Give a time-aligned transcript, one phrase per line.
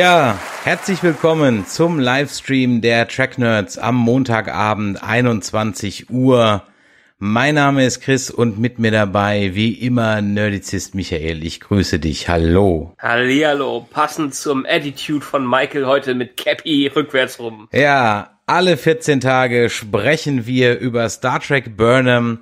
[0.00, 6.62] Ja, herzlich willkommen zum Livestream der Track Nerds am Montagabend 21 Uhr.
[7.18, 11.44] Mein Name ist Chris und mit mir dabei wie immer Nerdizist Michael.
[11.44, 12.30] Ich grüße dich.
[12.30, 12.94] Hallo.
[12.98, 17.68] Hallihallo, passend zum Attitude von Michael heute mit Cappy rückwärts rum.
[17.70, 22.38] Ja, alle 14 Tage sprechen wir über Star Trek Burnham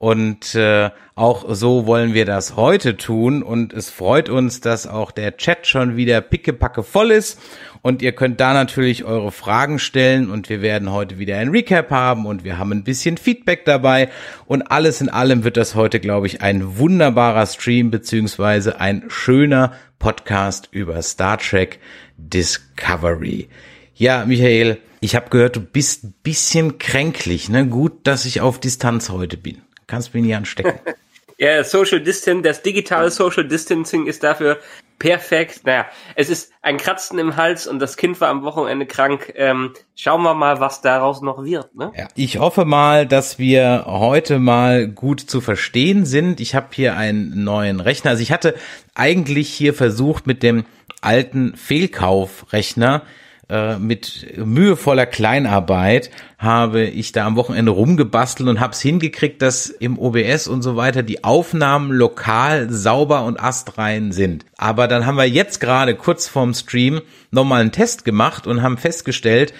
[0.00, 3.42] und äh, auch so wollen wir das heute tun.
[3.42, 7.38] Und es freut uns, dass auch der Chat schon wieder pickepacke voll ist.
[7.82, 10.30] Und ihr könnt da natürlich eure Fragen stellen.
[10.30, 12.24] Und wir werden heute wieder ein Recap haben.
[12.24, 14.08] Und wir haben ein bisschen Feedback dabei.
[14.46, 19.74] Und alles in allem wird das heute, glaube ich, ein wunderbarer Stream beziehungsweise ein schöner
[19.98, 21.78] Podcast über Star Trek
[22.16, 23.50] Discovery.
[23.94, 27.50] Ja, Michael, ich habe gehört, du bist bisschen kränklich.
[27.50, 27.66] Ne?
[27.66, 29.58] Gut, dass ich auf Distanz heute bin.
[29.90, 30.78] Kannst mich nicht anstecken.
[31.38, 34.58] ja, Social Distancing, das digitale Social Distancing ist dafür
[35.00, 35.62] perfekt.
[35.64, 39.32] Naja, es ist ein Kratzen im Hals und das Kind war am Wochenende krank.
[39.34, 41.74] Ähm, schauen wir mal, was daraus noch wird.
[41.74, 41.90] Ne?
[41.96, 46.40] Ja, ich hoffe mal, dass wir heute mal gut zu verstehen sind.
[46.40, 48.12] Ich habe hier einen neuen Rechner.
[48.12, 48.54] Also ich hatte
[48.94, 50.64] eigentlich hier versucht mit dem
[51.00, 53.02] alten Fehlkaufrechner
[53.50, 59.68] äh, mit mühevoller Kleinarbeit habe ich da am Wochenende rumgebastelt und habe es hingekriegt, dass
[59.68, 64.46] im OBS und so weiter die Aufnahmen lokal sauber und astrein sind.
[64.56, 68.78] Aber dann haben wir jetzt gerade kurz vorm Stream nochmal einen Test gemacht und haben
[68.78, 69.52] festgestellt,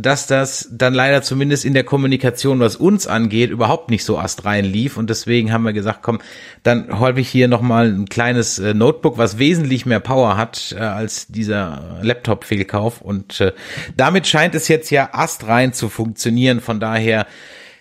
[0.00, 4.64] dass das dann leider zumindest in der Kommunikation, was uns angeht, überhaupt nicht so astrein
[4.64, 4.96] lief.
[4.96, 6.20] Und deswegen haben wir gesagt, komm,
[6.62, 10.80] dann hol ich hier nochmal ein kleines äh, Notebook, was wesentlich mehr Power hat äh,
[10.80, 13.00] als dieser Laptop-Fehlkauf.
[13.00, 13.52] Und äh,
[13.96, 16.60] damit scheint es jetzt ja astrein zu funktionieren.
[16.60, 17.26] Von daher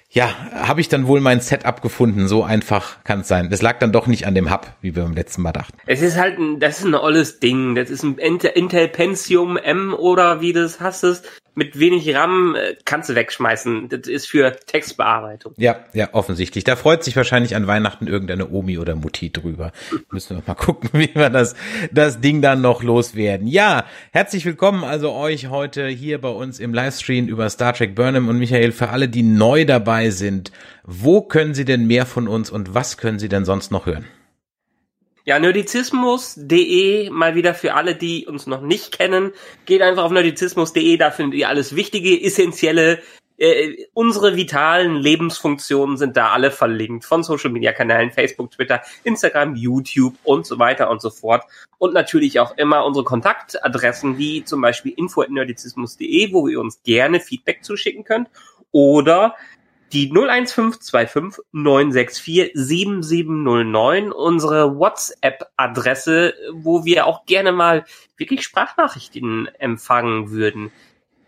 [0.09, 2.27] ja, habe ich dann wohl mein Setup gefunden.
[2.27, 3.49] So einfach kann es sein.
[3.51, 5.77] Das lag dann doch nicht an dem Hub, wie wir beim letzten Mal dachten.
[5.85, 7.75] Es ist halt ein, das ist ein olles Ding.
[7.75, 11.21] Das ist ein Intel Pentium M oder wie das hast es
[11.57, 13.89] mit wenig RAM äh, kannst du wegschmeißen.
[13.89, 15.53] Das ist für Textbearbeitung.
[15.57, 16.63] Ja, ja, offensichtlich.
[16.63, 19.71] Da freut sich wahrscheinlich an Weihnachten irgendeine Omi oder Mutti drüber.
[20.11, 21.55] Müssen wir mal gucken, wie wir das,
[21.91, 23.47] das Ding dann noch loswerden.
[23.47, 28.29] Ja, herzlich willkommen also euch heute hier bei uns im Livestream über Star Trek Burnham
[28.29, 28.71] und Michael.
[28.71, 30.51] Für alle, die neu dabei sind,
[30.83, 34.05] wo können Sie denn mehr von uns und was können Sie denn sonst noch hören?
[35.27, 39.33] Ja, nerdizismus.de, mal wieder für alle, die uns noch nicht kennen.
[39.65, 42.99] Geht einfach auf nerdizismus.de, da findet ihr alles Wichtige, Essentielle,
[43.37, 47.03] äh, unsere vitalen Lebensfunktionen sind da alle verlinkt.
[47.03, 51.43] Von Social Media Kanälen, Facebook, Twitter, Instagram, YouTube und so weiter und so fort.
[51.77, 57.65] Und natürlich auch immer unsere Kontaktadressen, wie zum Beispiel info.nerdizismus.de, wo ihr uns gerne Feedback
[57.65, 58.29] zuschicken könnt.
[58.71, 59.35] Oder
[59.93, 67.85] die 01525 964 7709, unsere WhatsApp-Adresse, wo wir auch gerne mal
[68.17, 70.71] wirklich Sprachnachrichten empfangen würden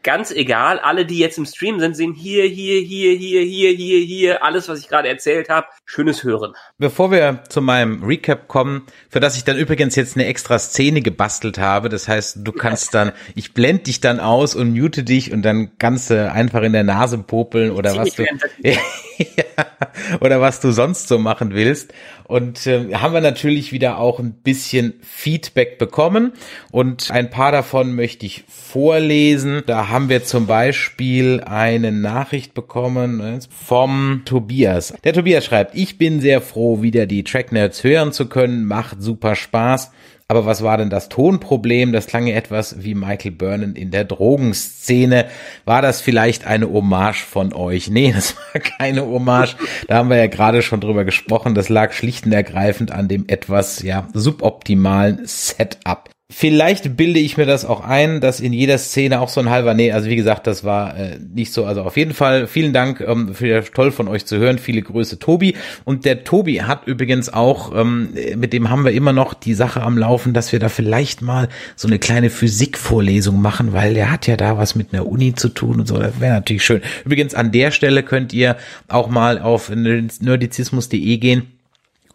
[0.04, 0.80] ganz egal.
[0.80, 4.70] Alle, die jetzt im Stream sind, sehen hier, hier, hier, hier, hier, hier, hier, alles,
[4.70, 5.68] was ich gerade erzählt habe.
[5.86, 6.54] Schönes Hören.
[6.78, 11.02] Bevor wir zu meinem Recap kommen, für das ich dann übrigens jetzt eine extra Szene
[11.02, 15.34] gebastelt habe, das heißt, du kannst dann, ich blende dich dann aus und mute dich
[15.34, 18.26] und dann kannst du einfach in der Nase popeln oder was du,
[20.22, 21.94] oder was du sonst so machen willst.
[22.26, 26.34] Und äh, haben wir natürlich wieder auch ein bisschen Feedback bekommen
[26.72, 29.64] und ein paar davon möchte ich vorlesen.
[29.66, 34.94] Da haben wir zum Beispiel eine Nachricht bekommen äh, vom Tobias.
[35.04, 38.66] Der Tobias schreibt, ich bin sehr froh, wieder die Tracknerds hören zu können.
[38.66, 39.92] Macht super Spaß.
[40.32, 41.92] Aber was war denn das Tonproblem?
[41.92, 45.26] Das klang ja etwas wie Michael Burnham in der Drogenszene.
[45.66, 47.90] War das vielleicht eine Hommage von euch?
[47.90, 49.56] Nee, das war keine Hommage.
[49.88, 51.56] Da haben wir ja gerade schon drüber gesprochen.
[51.56, 56.10] Das lag schlicht und ergreifend an dem etwas, ja, suboptimalen Setup.
[56.32, 59.74] Vielleicht bilde ich mir das auch ein, dass in jeder Szene auch so ein halber,
[59.74, 61.66] nee, also wie gesagt, das war äh, nicht so.
[61.66, 64.60] Also auf jeden Fall vielen Dank, ähm, für toll von euch zu hören.
[64.60, 65.56] Viele Grüße, Tobi.
[65.86, 69.82] Und der Tobi hat übrigens auch, ähm, mit dem haben wir immer noch die Sache
[69.82, 74.28] am Laufen, dass wir da vielleicht mal so eine kleine Physikvorlesung machen, weil der hat
[74.28, 75.98] ja da was mit einer Uni zu tun und so.
[75.98, 76.84] Das wäre natürlich schön.
[77.06, 78.56] Übrigens an der Stelle könnt ihr
[78.88, 81.59] auch mal auf nerdizismus.de gehen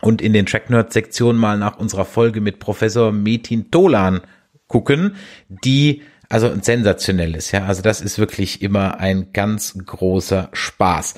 [0.01, 4.21] und in den Track Nerd Sektionen mal nach unserer Folge mit Professor Metin Tolan
[4.67, 5.17] gucken,
[5.49, 6.03] die
[6.35, 7.65] also sensationell ist, ja.
[7.65, 11.15] Also das ist wirklich immer ein ganz großer Spaß.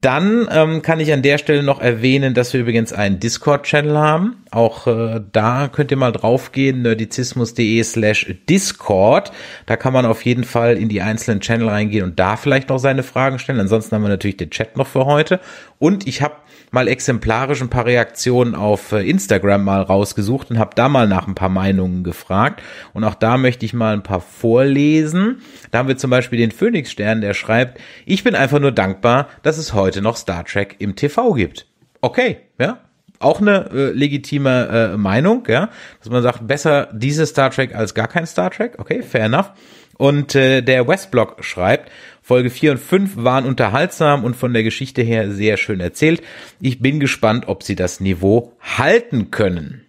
[0.00, 4.44] Dann ähm, kann ich an der Stelle noch erwähnen, dass wir übrigens einen Discord-Channel haben.
[4.50, 9.32] Auch äh, da könnt ihr mal draufgehen, nerdizismus.de slash Discord.
[9.64, 12.78] Da kann man auf jeden Fall in die einzelnen Channel reingehen und da vielleicht noch
[12.78, 13.60] seine Fragen stellen.
[13.60, 15.40] Ansonsten haben wir natürlich den Chat noch für heute.
[15.78, 16.36] Und ich habe
[16.76, 21.26] mal exemplarisch ein paar Reaktionen auf äh, Instagram mal rausgesucht und habe da mal nach
[21.26, 22.62] ein paar Meinungen gefragt.
[22.92, 25.40] Und auch da möchte ich mal ein paar vorlesen.
[25.70, 29.56] Da haben wir zum Beispiel den Phoenix-Stern, der schreibt, ich bin einfach nur dankbar, dass
[29.56, 31.66] es heute noch Star Trek im TV gibt.
[32.02, 32.80] Okay, ja,
[33.20, 35.70] auch eine äh, legitime äh, Meinung, ja,
[36.00, 38.74] dass man sagt, besser dieses Star Trek als gar kein Star Trek.
[38.76, 39.50] Okay, fair enough.
[39.96, 41.90] Und äh, der Westblock schreibt,
[42.26, 46.24] Folge 4 und 5 waren unterhaltsam und von der Geschichte her sehr schön erzählt.
[46.60, 49.82] Ich bin gespannt, ob sie das Niveau halten können.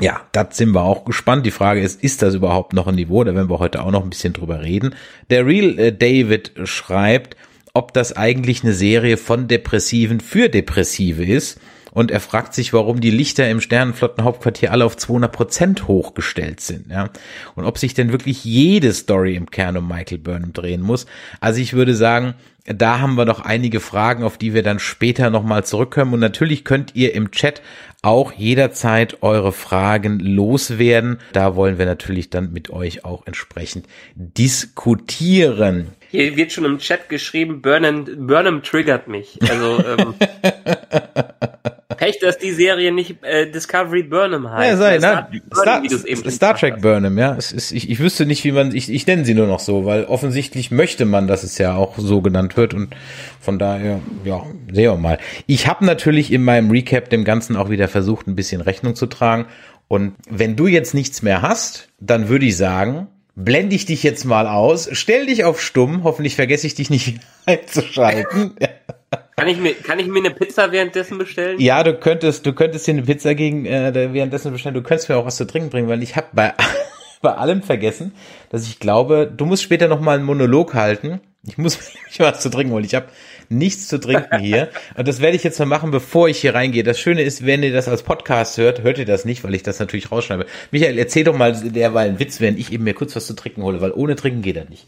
[0.00, 1.44] Ja, das sind wir auch gespannt.
[1.44, 3.22] Die Frage ist, ist das überhaupt noch ein Niveau?
[3.22, 4.94] Da werden wir heute auch noch ein bisschen drüber reden.
[5.28, 7.36] Der Real äh, David schreibt,
[7.74, 11.60] ob das eigentlich eine Serie von Depressiven für Depressive ist
[11.92, 16.90] und er fragt sich, warum die Lichter im Sternenflottenhauptquartier alle auf 200 Prozent hochgestellt sind,
[16.90, 17.10] ja.
[17.54, 21.06] Und ob sich denn wirklich jede Story im Kern um Michael Burnham drehen muss.
[21.40, 22.34] Also ich würde sagen,
[22.64, 26.14] da haben wir noch einige Fragen, auf die wir dann später nochmal zurückkommen.
[26.14, 27.60] Und natürlich könnt ihr im Chat
[28.02, 31.18] auch jederzeit eure Fragen loswerden.
[31.32, 35.88] Da wollen wir natürlich dann mit euch auch entsprechend diskutieren.
[36.12, 39.38] Hier wird schon im Chat geschrieben, Burnham, Burnham triggert mich.
[39.48, 40.14] Also ähm,
[41.96, 44.72] Pech, dass die Serie nicht äh, Discovery Burnham heißt.
[44.72, 47.34] Ja, sei, Star, Burnham, Star, Star Trek Burnham, ja.
[47.34, 49.86] Es ist, ich, ich wüsste nicht, wie man, ich, ich nenne sie nur noch so,
[49.86, 52.94] weil offensichtlich möchte man, dass es ja auch so genannt wird und
[53.40, 55.18] von daher, ja, sehen wir mal.
[55.46, 59.06] Ich habe natürlich in meinem Recap dem Ganzen auch wieder versucht, ein bisschen Rechnung zu
[59.06, 59.46] tragen
[59.88, 64.24] und wenn du jetzt nichts mehr hast, dann würde ich sagen, blende ich dich jetzt
[64.24, 68.56] mal aus, stell dich auf stumm, hoffentlich vergesse ich dich nicht einzuschalten.
[69.36, 71.58] Kann ich mir, kann ich mir eine Pizza währenddessen bestellen?
[71.58, 74.74] Ja, du könntest, du könntest dir eine Pizza gegen äh, währenddessen bestellen.
[74.74, 76.54] Du könntest mir auch was zu trinken bringen, weil ich habe bei,
[77.22, 78.12] bei allem vergessen,
[78.50, 81.20] dass ich glaube, du musst später noch mal einen Monolog halten.
[81.44, 81.78] Ich muss
[82.18, 82.84] mir was zu trinken holen.
[82.84, 83.06] Ich habe
[83.52, 84.70] nichts zu trinken hier.
[84.96, 86.82] Und das werde ich jetzt mal machen, bevor ich hier reingehe.
[86.82, 89.62] Das Schöne ist, wenn ihr das als Podcast hört, hört ihr das nicht, weil ich
[89.62, 90.46] das natürlich rausschreibe.
[90.70, 93.62] Michael, erzähl doch mal derweil einen Witz, während ich eben mir kurz was zu trinken
[93.62, 94.86] hole, weil ohne Trinken geht er nicht.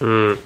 [0.00, 0.38] Hm.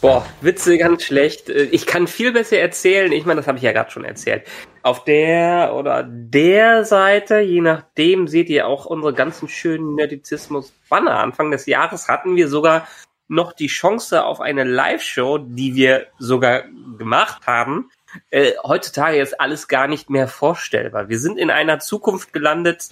[0.00, 1.50] Boah, Witze ganz schlecht.
[1.50, 3.12] Ich kann viel besser erzählen.
[3.12, 4.44] Ich meine, das habe ich ja gerade schon erzählt.
[4.82, 11.18] Auf der oder der Seite, je nachdem, seht ihr auch unsere ganzen schönen Nerdizismus-Banner.
[11.18, 12.88] Anfang des Jahres hatten wir sogar
[13.30, 16.64] noch die Chance auf eine Live-Show, die wir sogar
[16.98, 17.90] gemacht haben.
[18.30, 21.08] Äh, heutzutage ist alles gar nicht mehr vorstellbar.
[21.08, 22.88] Wir sind in einer Zukunft gelandet,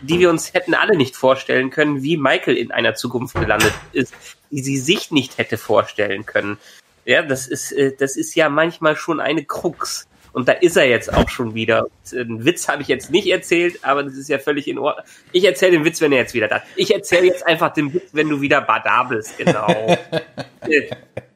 [0.00, 4.14] die wir uns hätten alle nicht vorstellen können, wie Michael in einer Zukunft gelandet ist,
[4.50, 6.56] die sie sich nicht hätte vorstellen können.
[7.04, 10.08] Ja, das ist, äh, das ist ja manchmal schon eine Krux.
[10.32, 11.86] Und da ist er jetzt auch schon wieder.
[12.12, 15.04] Einen Witz habe ich jetzt nicht erzählt, aber das ist ja völlig in Ordnung.
[15.32, 16.66] Ich erzähle den Witz, wenn er jetzt wieder da ist.
[16.76, 19.68] Ich erzähle jetzt einfach den Witz, wenn du wieder da bist, genau.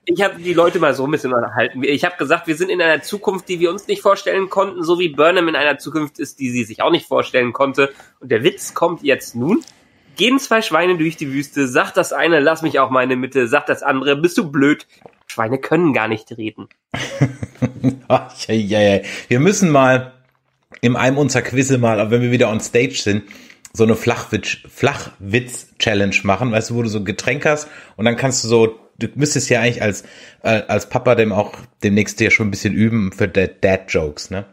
[0.06, 1.82] ich habe die Leute mal so ein bisschen unterhalten.
[1.82, 4.98] Ich habe gesagt, wir sind in einer Zukunft, die wir uns nicht vorstellen konnten, so
[4.98, 7.92] wie Burnham in einer Zukunft ist, die sie sich auch nicht vorstellen konnte.
[8.20, 9.62] Und der Witz kommt jetzt nun.
[10.16, 13.68] Gehen zwei Schweine durch die Wüste, sagt das eine, lass mich auch meine Mitte, sagt
[13.68, 14.86] das andere, bist du blöd.
[15.26, 16.68] Schweine können gar nicht reden.
[18.08, 19.00] Ach, ja, ja, ja.
[19.28, 20.12] Wir müssen mal
[20.80, 23.24] in einem unserer Quizze mal, wenn wir wieder on stage sind,
[23.72, 28.42] so eine Flachwitz-Challenge machen, weißt du, wo du so ein Getränk hast und dann kannst
[28.42, 30.04] du so, du müsstest ja eigentlich als,
[30.42, 31.52] äh, als Papa dem auch
[31.82, 34.46] demnächst ja schon ein bisschen üben für Dad-Jokes, ne?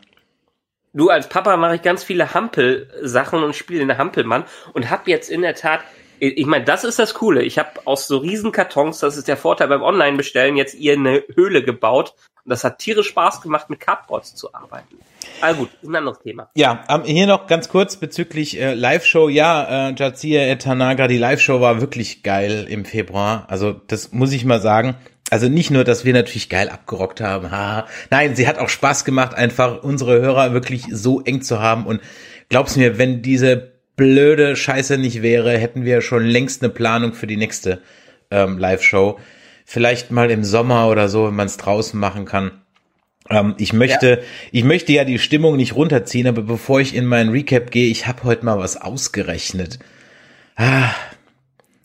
[0.95, 5.31] Du, als Papa mache ich ganz viele Hampel-Sachen und spiele den Hampelmann und habe jetzt
[5.31, 5.79] in der Tat
[6.23, 7.43] ich meine, das ist das Coole.
[7.43, 11.23] Ich habe aus so riesen Kartons, das ist der Vorteil beim Online-Bestellen, jetzt ihr eine
[11.35, 12.13] Höhle gebaut.
[12.45, 14.97] Und das hat tierisch Spaß gemacht, mit Cardboards zu arbeiten.
[15.41, 16.49] Also gut, ist ein anderes Thema.
[16.55, 19.29] Ja, um, hier noch ganz kurz bezüglich äh, Live-Show.
[19.29, 23.45] Ja, äh, Jazia Tanaga, die Live-Show war wirklich geil im Februar.
[23.49, 24.95] Also das muss ich mal sagen.
[25.29, 27.49] Also nicht nur, dass wir natürlich geil abgerockt haben.
[27.49, 27.87] Haha.
[28.09, 31.85] Nein, sie hat auch Spaß gemacht, einfach unsere Hörer wirklich so eng zu haben.
[31.85, 32.01] Und
[32.49, 37.27] glaub's mir, wenn diese blöde Scheiße nicht wäre, hätten wir schon längst eine Planung für
[37.27, 37.81] die nächste
[38.31, 39.19] ähm, Live-Show.
[39.65, 42.51] Vielleicht mal im Sommer oder so, wenn man es draußen machen kann.
[43.29, 44.17] Ähm, ich möchte, ja.
[44.51, 48.07] ich möchte ja die Stimmung nicht runterziehen, aber bevor ich in meinen Recap gehe, ich
[48.07, 49.79] habe heute mal was ausgerechnet.
[50.55, 50.89] Ah,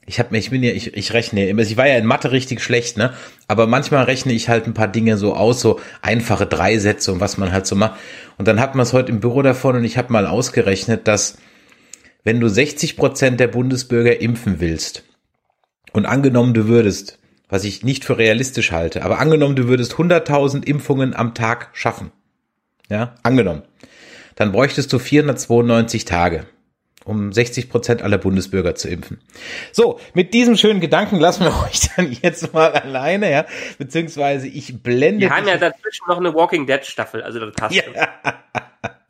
[0.08, 2.62] ich habe ich bin ja, ich, ich rechne immer, ich war ja in Mathe richtig
[2.62, 3.12] schlecht, ne?
[3.46, 7.36] Aber manchmal rechne ich halt ein paar Dinge so aus, so einfache Dreisätze und was
[7.36, 8.00] man halt so macht.
[8.38, 11.36] Und dann hat man es heute im Büro davon und ich habe mal ausgerechnet, dass
[12.28, 15.02] wenn du 60 Prozent der Bundesbürger impfen willst
[15.94, 17.18] und angenommen du würdest,
[17.48, 22.12] was ich nicht für realistisch halte, aber angenommen du würdest 100.000 Impfungen am Tag schaffen,
[22.90, 23.62] ja, angenommen,
[24.36, 26.44] dann bräuchtest du 492 Tage
[27.06, 29.22] um 60 Prozent aller Bundesbürger zu impfen.
[29.72, 33.46] So, mit diesem schönen Gedanken lassen wir euch dann jetzt mal alleine, ja,
[33.78, 35.22] beziehungsweise ich blende.
[35.22, 37.74] Wir haben ja dazwischen noch eine Walking Dead Staffel, also das passt.
[37.74, 37.84] Ja.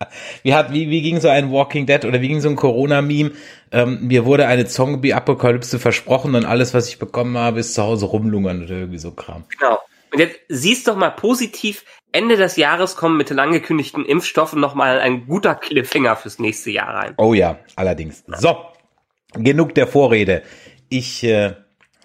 [0.45, 3.33] Wie hat, wie, wie ging so ein Walking Dead oder wie ging so ein Corona-Meme?
[3.73, 8.07] Ähm, mir wurde eine Zombie-Apokalypse versprochen und alles, was ich bekommen habe, ist zu Hause
[8.07, 9.45] rumlungern oder irgendwie so Kram.
[9.59, 9.79] Genau.
[10.13, 15.01] Und jetzt siehst doch mal positiv, Ende des Jahres kommen mit den angekündigten Impfstoffen nochmal
[15.01, 17.15] ein guter Cliffhanger fürs nächste Jahr rein.
[17.19, 18.25] Oh ja, allerdings.
[18.39, 18.57] So,
[19.35, 20.43] genug der Vorrede.
[20.89, 21.55] Ich äh,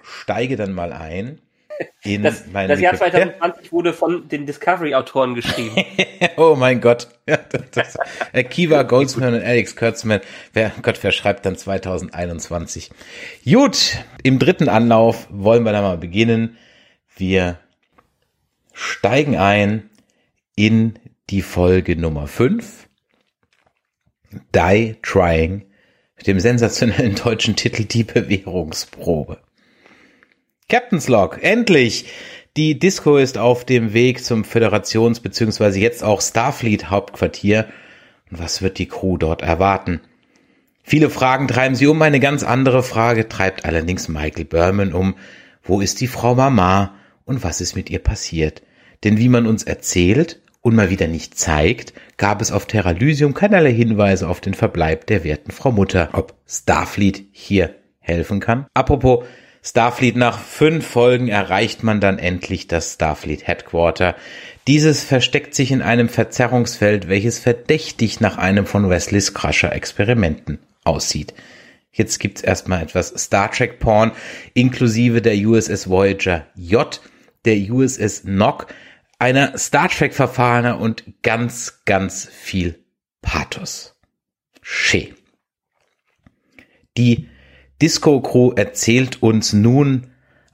[0.02, 1.40] steige dann mal ein.
[2.04, 5.76] In das, das Jahr 2020 wurde von den Discovery-Autoren geschrieben.
[6.38, 7.08] oh mein Gott.
[7.26, 7.98] Ja, das,
[8.34, 10.20] das, Kiva Goldsman und Alex Kurtzman.
[10.52, 12.92] Wer, Gott, wer schreibt dann 2021?
[13.46, 16.58] Gut, im dritten Anlauf wollen wir dann mal beginnen.
[17.16, 17.60] Wir
[18.74, 19.90] steigen ein
[20.58, 21.00] in
[21.30, 22.90] die Folge Nummer 5.
[24.54, 25.66] Die Trying
[26.18, 29.43] mit dem sensationellen deutschen Titel Die Bewährungsprobe.
[30.70, 32.06] Captain's Log, endlich!
[32.56, 35.80] Die Disco ist auf dem Weg zum Föderations- bzw.
[35.80, 37.66] jetzt auch Starfleet Hauptquartier.
[38.30, 40.02] Und was wird die Crew dort erwarten?
[40.84, 45.16] Viele Fragen treiben sie um, eine ganz andere Frage treibt allerdings Michael Berman um.
[45.64, 46.94] Wo ist die Frau Mama
[47.26, 48.62] und was ist mit ihr passiert?
[49.04, 53.74] Denn wie man uns erzählt und mal wieder nicht zeigt, gab es auf Terralysium keinerlei
[53.74, 56.10] Hinweise auf den Verbleib der werten Frau Mutter.
[56.14, 58.68] Ob Starfleet hier helfen kann?
[58.74, 59.26] Apropos
[59.66, 64.16] Starfleet, nach fünf Folgen erreicht man dann endlich das Starfleet Headquarter.
[64.68, 71.34] Dieses versteckt sich in einem Verzerrungsfeld, welches verdächtig nach einem von Wesleys Crusher Experimenten aussieht.
[71.94, 74.12] Jetzt gibt's erstmal etwas Star Trek Porn,
[74.54, 77.00] inklusive der USS Voyager J,
[77.46, 78.68] der USS Nock,
[79.18, 82.80] einer Star Trek Verfahrener und ganz, ganz viel
[83.22, 83.96] Pathos.
[84.62, 85.14] Schee.
[86.98, 87.30] Die
[87.84, 90.08] Disco Crew erzählt uns nun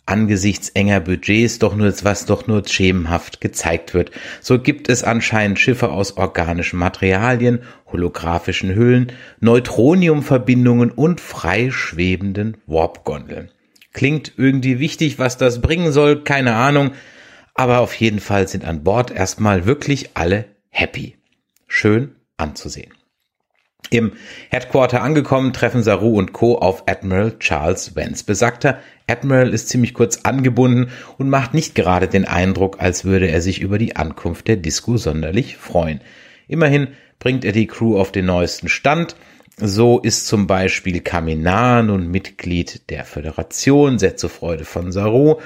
[0.05, 4.12] angesichts enger Budgets doch nur, was doch nur schemenhaft gezeigt wird.
[4.41, 7.59] So gibt es anscheinend Schiffe aus organischen Materialien,
[7.91, 13.51] holographischen Hüllen, Neutroniumverbindungen und freischwebenden Warpgondeln.
[13.93, 16.91] Klingt irgendwie wichtig, was das bringen soll, keine Ahnung
[17.59, 21.17] aber auf jeden Fall sind an Bord erstmal wirklich alle happy.
[21.67, 22.93] Schön anzusehen.
[23.91, 24.12] Im
[24.51, 26.59] Headquarter angekommen treffen Saru und Co.
[26.59, 28.24] auf Admiral Charles Vance.
[28.24, 33.41] Besagter Admiral ist ziemlich kurz angebunden und macht nicht gerade den Eindruck, als würde er
[33.41, 36.01] sich über die Ankunft der Disco sonderlich freuen.
[36.48, 39.15] Immerhin bringt er die Crew auf den neuesten Stand.
[39.57, 45.39] So ist zum Beispiel Kaminar nun Mitglied der Föderation, sehr zur Freude von Saru.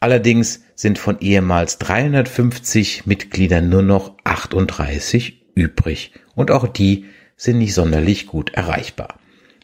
[0.00, 7.04] Allerdings sind von ehemals 350 Mitgliedern nur noch 38 übrig und auch die
[7.40, 9.18] sind nicht sonderlich gut erreichbar.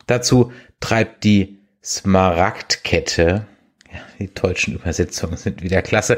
[0.07, 3.47] Dazu treibt die Smaragdkette,
[3.93, 6.17] ja, die deutschen Übersetzungen sind wieder klasse,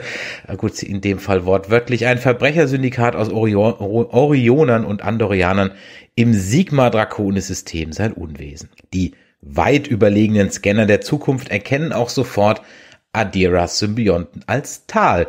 [0.56, 5.72] gut, in dem Fall wortwörtlich, ein Verbrechersyndikat aus Orion, Orionern und Andorianern
[6.14, 8.68] im Sigma-Draconis-System sein Unwesen.
[8.94, 12.62] Die weit überlegenen Scanner der Zukunft erkennen auch sofort,
[13.12, 15.26] Adira-Symbionten als Tal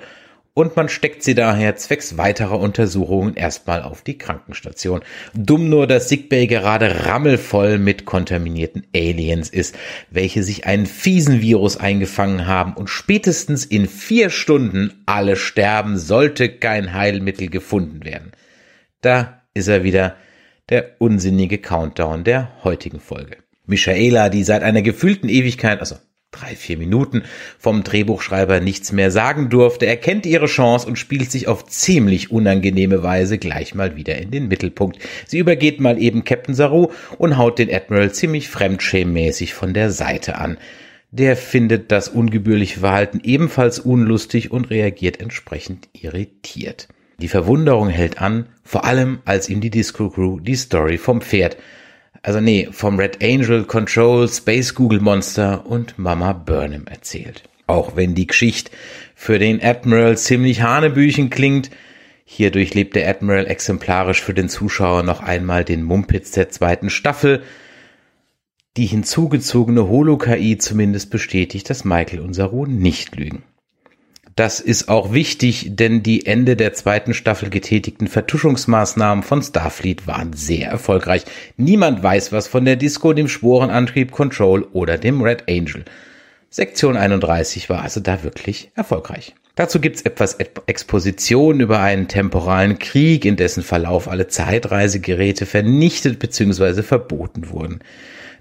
[0.53, 5.01] und man steckt sie daher zwecks weiterer Untersuchungen erstmal auf die Krankenstation.
[5.33, 9.75] Dumm nur, dass Sickbay gerade rammelvoll mit kontaminierten Aliens ist,
[10.09, 16.49] welche sich einen fiesen Virus eingefangen haben und spätestens in vier Stunden alle sterben, sollte
[16.49, 18.31] kein Heilmittel gefunden werden.
[19.01, 20.15] Da ist er wieder,
[20.69, 23.37] der unsinnige Countdown der heutigen Folge.
[23.65, 25.95] Michaela, die seit einer gefühlten Ewigkeit, also
[26.31, 27.23] drei, vier Minuten
[27.57, 33.01] vom Drehbuchschreiber nichts mehr sagen durfte, erkennt ihre Chance und spielt sich auf ziemlich unangenehme
[33.01, 34.99] Weise gleich mal wieder in den Mittelpunkt.
[35.25, 40.37] Sie übergeht mal eben Captain Saru und haut den Admiral ziemlich fremdschämmäßig von der Seite
[40.37, 40.57] an.
[41.11, 46.87] Der findet das ungebührliche Verhalten ebenfalls unlustig und reagiert entsprechend irritiert.
[47.19, 51.57] Die Verwunderung hält an, vor allem als ihm die Disco Crew die Story vom Pferd
[52.21, 57.43] also nee, vom Red Angel, Control, Space Google Monster und Mama Burnham erzählt.
[57.67, 58.71] Auch wenn die Geschichte
[59.15, 61.69] für den Admiral ziemlich hanebüchen klingt,
[62.25, 67.41] hier durchlebt der Admiral exemplarisch für den Zuschauer noch einmal den Mumpitz der zweiten Staffel.
[68.77, 73.43] Die hinzugezogene Holo-KI zumindest bestätigt, dass Michael und Saru nicht lügen.
[74.39, 80.31] Das ist auch wichtig, denn die Ende der zweiten Staffel getätigten Vertuschungsmaßnahmen von Starfleet waren
[80.31, 81.25] sehr erfolgreich.
[81.57, 85.83] Niemand weiß was von der Disco, dem Sporenantrieb Control oder dem Red Angel.
[86.49, 89.35] Sektion 31 war also da wirklich erfolgreich.
[89.55, 96.81] Dazu gibt's etwas Exposition über einen temporalen Krieg, in dessen Verlauf alle Zeitreisegeräte vernichtet bzw.
[96.83, 97.79] verboten wurden.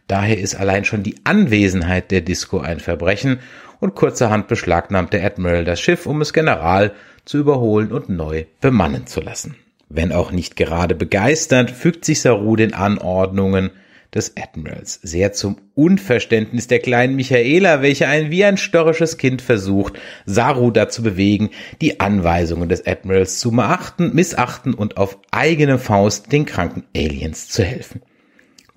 [0.07, 3.40] Daher ist allein schon die Anwesenheit der Disco ein Verbrechen
[3.80, 6.92] und kurzerhand beschlagnahmt der Admiral das Schiff, um es General
[7.25, 9.56] zu überholen und neu bemannen zu lassen.
[9.88, 13.70] Wenn auch nicht gerade begeistert, fügt sich Saru den Anordnungen
[14.14, 15.00] des Admirals.
[15.02, 21.02] Sehr zum Unverständnis der kleinen Michaela, welche ein wie ein störrisches Kind versucht, Saru dazu
[21.02, 27.49] bewegen, die Anweisungen des Admirals zu beachten, missachten und auf eigene Faust den kranken Aliens
[27.49, 28.02] zu helfen.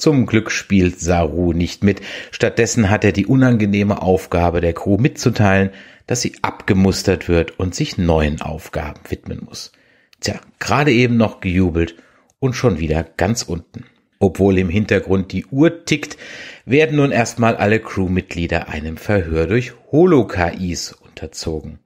[0.02, 2.02] Zum Glück spielt Saru nicht mit.
[2.32, 5.70] Stattdessen hat er die unangenehme Aufgabe der Crew mitzuteilen,
[6.08, 9.72] dass sie abgemustert wird und sich neuen Aufgaben widmen muss.
[10.20, 11.98] Tja, gerade eben noch gejubelt
[12.40, 13.86] und schon wieder ganz unten.
[14.18, 16.18] Obwohl im Hintergrund die Uhr tickt,
[16.66, 21.78] werden nun erstmal alle Crewmitglieder einem Verhör durch Holo-KIs unterzogen.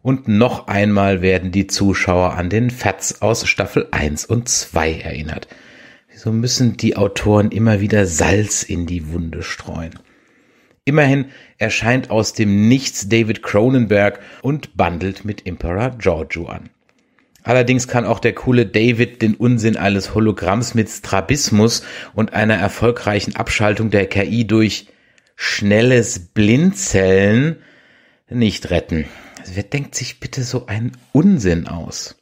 [0.00, 5.48] Und noch einmal werden die Zuschauer an den Fats aus Staffel 1 und 2 erinnert–
[6.16, 9.98] so müssen die Autoren immer wieder Salz in die Wunde streuen.
[10.86, 11.26] Immerhin
[11.58, 16.70] erscheint aus dem Nichts David Cronenberg und bandelt mit Emperor Giorgio an.
[17.42, 21.82] Allerdings kann auch der coole David den Unsinn eines Hologramms mit Strabismus
[22.14, 24.88] und einer erfolgreichen Abschaltung der KI durch
[25.36, 27.56] schnelles Blinzeln
[28.30, 29.04] nicht retten.
[29.38, 32.15] Also wer denkt sich bitte so einen Unsinn aus?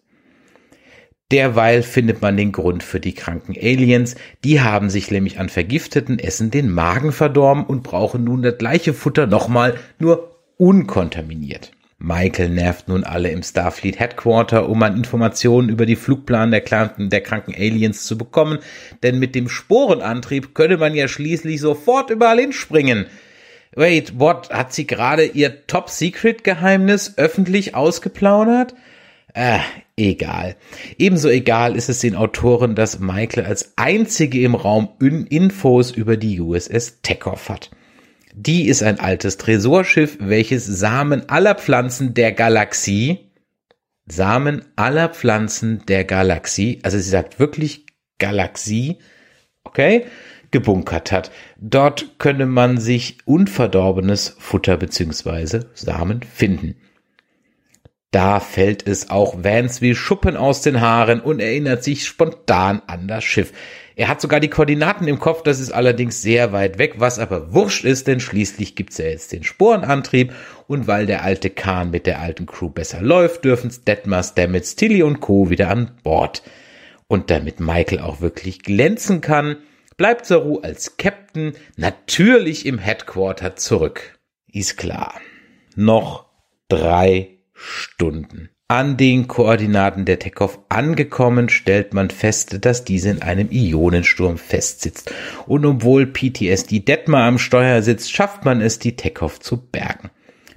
[1.35, 4.14] Derweil findet man den Grund für die kranken Aliens.
[4.45, 8.95] Die haben sich nämlich an vergifteten Essen den Magen verdorben und brauchen nun das gleiche
[8.95, 11.73] Futter nochmal, nur unkontaminiert.
[11.99, 17.11] Michael nervt nun alle im Starfleet Headquarter, um an Informationen über die Flugplan der, kranken,
[17.11, 18.61] der kranken Aliens zu bekommen,
[19.03, 23.07] denn mit dem Sporenantrieb könne man ja schließlich sofort überall hinspringen.
[23.75, 24.51] Wait, what?
[24.51, 28.77] Hat sie gerade ihr Top-Secret-Geheimnis öffentlich ausgeplaudert?
[29.33, 29.59] Äh,
[29.96, 30.57] egal.
[30.98, 36.40] Ebenso egal ist es den Autoren, dass Michael als einzige im Raum Infos über die
[36.40, 37.70] USS Tekov hat.
[38.35, 43.30] Die ist ein altes Tresorschiff, welches Samen aller Pflanzen der Galaxie,
[44.07, 47.87] Samen aller Pflanzen der Galaxie, also sie sagt wirklich
[48.18, 48.98] Galaxie,
[49.62, 50.07] okay,
[50.50, 51.30] gebunkert hat.
[51.59, 56.76] Dort könne man sich unverdorbenes Futter beziehungsweise Samen finden.
[58.14, 63.09] Da fällt es auch Vance wie Schuppen aus den Haaren und erinnert sich spontan an
[63.09, 63.53] das Schiff.
[63.96, 67.53] Er hat sogar die Koordinaten im Kopf, das ist allerdings sehr weit weg, was aber
[67.53, 70.33] wurscht ist, denn schließlich gibt's ja jetzt den Sporenantrieb
[70.68, 75.03] und weil der alte Kahn mit der alten Crew besser läuft, dürfen's Detmar, Stamets, Tilly
[75.03, 75.50] und Co.
[75.50, 76.44] wieder an Bord.
[77.09, 79.57] Und damit Michael auch wirklich glänzen kann,
[79.96, 84.20] bleibt Saru als Captain natürlich im Headquarter zurück.
[84.46, 85.20] Ist klar.
[85.74, 86.27] Noch
[86.68, 88.51] drei Stunden.
[88.67, 95.12] An den Koordinaten der Tekov angekommen, stellt man fest, dass diese in einem Ionensturm festsitzt.
[95.47, 100.11] Und obwohl PTSD Detmar am Steuer sitzt, schafft man es, die Tekov zu bergen.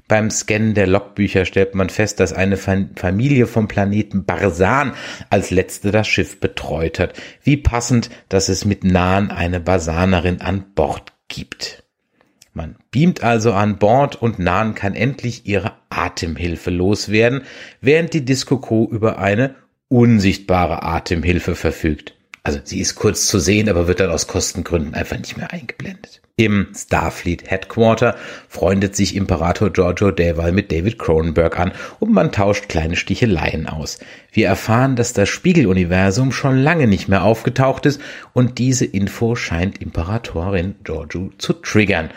[0.08, 4.94] Beim Scannen der Logbücher stellt man fest, dass eine Familie vom Planeten Barsan
[5.30, 7.14] als letzte das Schiff betreut hat.
[7.44, 11.84] Wie passend, dass es mit Nahen eine Barsanerin an Bord gibt.
[12.54, 17.42] Man beamt also an Bord und Nan kann endlich ihre Atemhilfe loswerden,
[17.82, 18.88] während die Disco Co.
[18.90, 19.56] über eine
[19.90, 22.14] unsichtbare Atemhilfe verfügt.
[22.44, 26.22] Also sie ist kurz zu sehen, aber wird dann aus Kostengründen einfach nicht mehr eingeblendet.
[26.38, 28.16] Im Starfleet Headquarter
[28.48, 33.98] freundet sich Imperator Giorgio derweil mit David Cronenberg an und man tauscht kleine Sticheleien aus.
[34.32, 38.00] Wir erfahren, dass das Spiegeluniversum schon lange nicht mehr aufgetaucht ist
[38.34, 42.12] und diese Info scheint Imperatorin Giorgio zu triggern.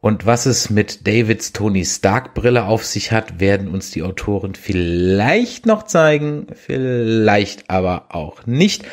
[0.00, 4.54] Und was es mit Davids Tony Stark Brille auf sich hat, werden uns die Autoren
[4.54, 8.84] vielleicht noch zeigen, vielleicht aber auch nicht.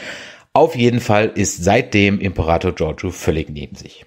[0.53, 4.05] Auf jeden Fall ist seitdem Imperator Giorgio völlig neben sich.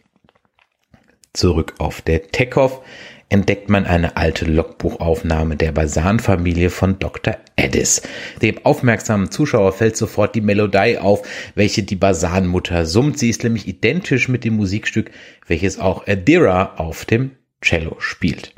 [1.33, 2.83] Zurück auf der Tekov.
[3.29, 7.37] Entdeckt man eine alte Logbuchaufnahme der Basan-Familie von Dr.
[7.57, 8.03] Addis.
[8.41, 11.23] Dem aufmerksamen Zuschauer fällt sofort die Melodie auf,
[11.55, 13.19] welche die Basan-Mutter summt.
[13.19, 15.11] Sie ist nämlich identisch mit dem Musikstück,
[15.47, 18.55] welches auch Adira auf dem Cello spielt.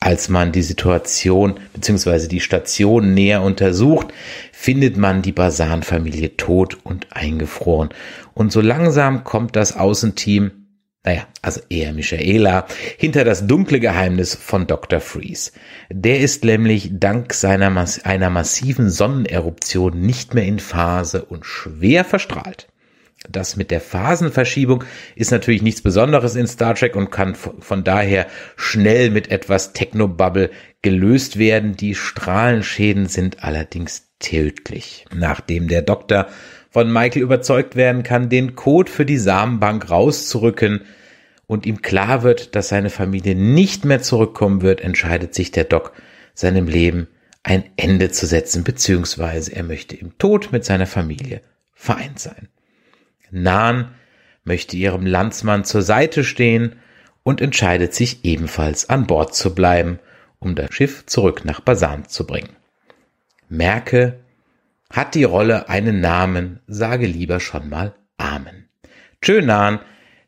[0.00, 2.28] Als man die Situation bzw.
[2.28, 4.08] die Station näher untersucht,
[4.52, 7.88] findet man die Basan-Familie tot und eingefroren.
[8.34, 10.63] Und so langsam kommt das Außenteam
[11.04, 15.00] naja, also eher Michaela, hinter das dunkle Geheimnis von Dr.
[15.00, 15.52] Freeze.
[15.90, 22.04] Der ist nämlich dank seiner Mas einer massiven Sonneneruption nicht mehr in Phase und schwer
[22.04, 22.68] verstrahlt.
[23.28, 28.26] Das mit der Phasenverschiebung ist natürlich nichts Besonderes in Star Trek und kann von daher
[28.56, 30.50] schnell mit etwas Technobubble
[30.82, 31.74] gelöst werden.
[31.76, 35.06] Die Strahlenschäden sind allerdings tödlich.
[35.14, 36.28] Nachdem der Doktor
[36.74, 40.80] von Michael überzeugt werden kann, den Code für die Samenbank rauszurücken
[41.46, 45.92] und ihm klar wird, dass seine Familie nicht mehr zurückkommen wird, entscheidet sich der Doc,
[46.34, 47.06] seinem Leben
[47.44, 51.42] ein Ende zu setzen, beziehungsweise er möchte im Tod mit seiner Familie
[51.74, 52.48] vereint sein.
[53.30, 53.94] Nan
[54.42, 56.74] möchte ihrem Landsmann zur Seite stehen
[57.22, 60.00] und entscheidet sich ebenfalls an Bord zu bleiben,
[60.40, 62.56] um das Schiff zurück nach Basan zu bringen.
[63.48, 64.23] Merke,
[64.94, 68.68] hat die Rolle einen Namen, sage lieber schon mal Amen.
[69.20, 69.80] Tschönan,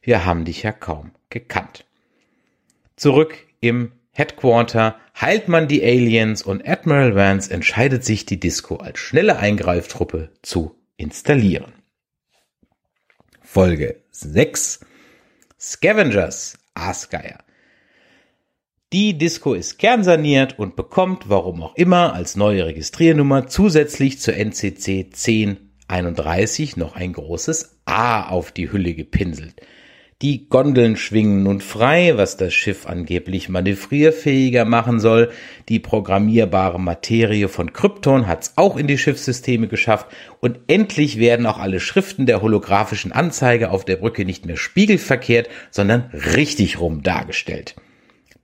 [0.03, 1.87] wir haben dich ja kaum gekannt.
[2.97, 8.99] Zurück im Headquarter heilt man die Aliens und Admiral Vance entscheidet sich, die Disco als
[8.99, 11.73] schnelle Eingreiftruppe zu installieren.
[13.43, 14.81] Folge 6
[15.61, 17.46] Scavengers Aasgeier
[18.93, 25.11] die Disco ist kernsaniert und bekommt, warum auch immer, als neue Registriernummer zusätzlich zur NCC
[25.13, 29.61] 1031 noch ein großes A auf die Hülle gepinselt.
[30.23, 35.31] Die Gondeln schwingen nun frei, was das Schiff angeblich manövrierfähiger machen soll.
[35.69, 40.07] Die programmierbare Materie von Krypton hat's auch in die Schiffssysteme geschafft
[40.41, 45.51] und endlich werden auch alle Schriften der holographischen Anzeige auf der Brücke nicht mehr spiegelverkehrt,
[45.73, 47.75] sondern richtig rum dargestellt.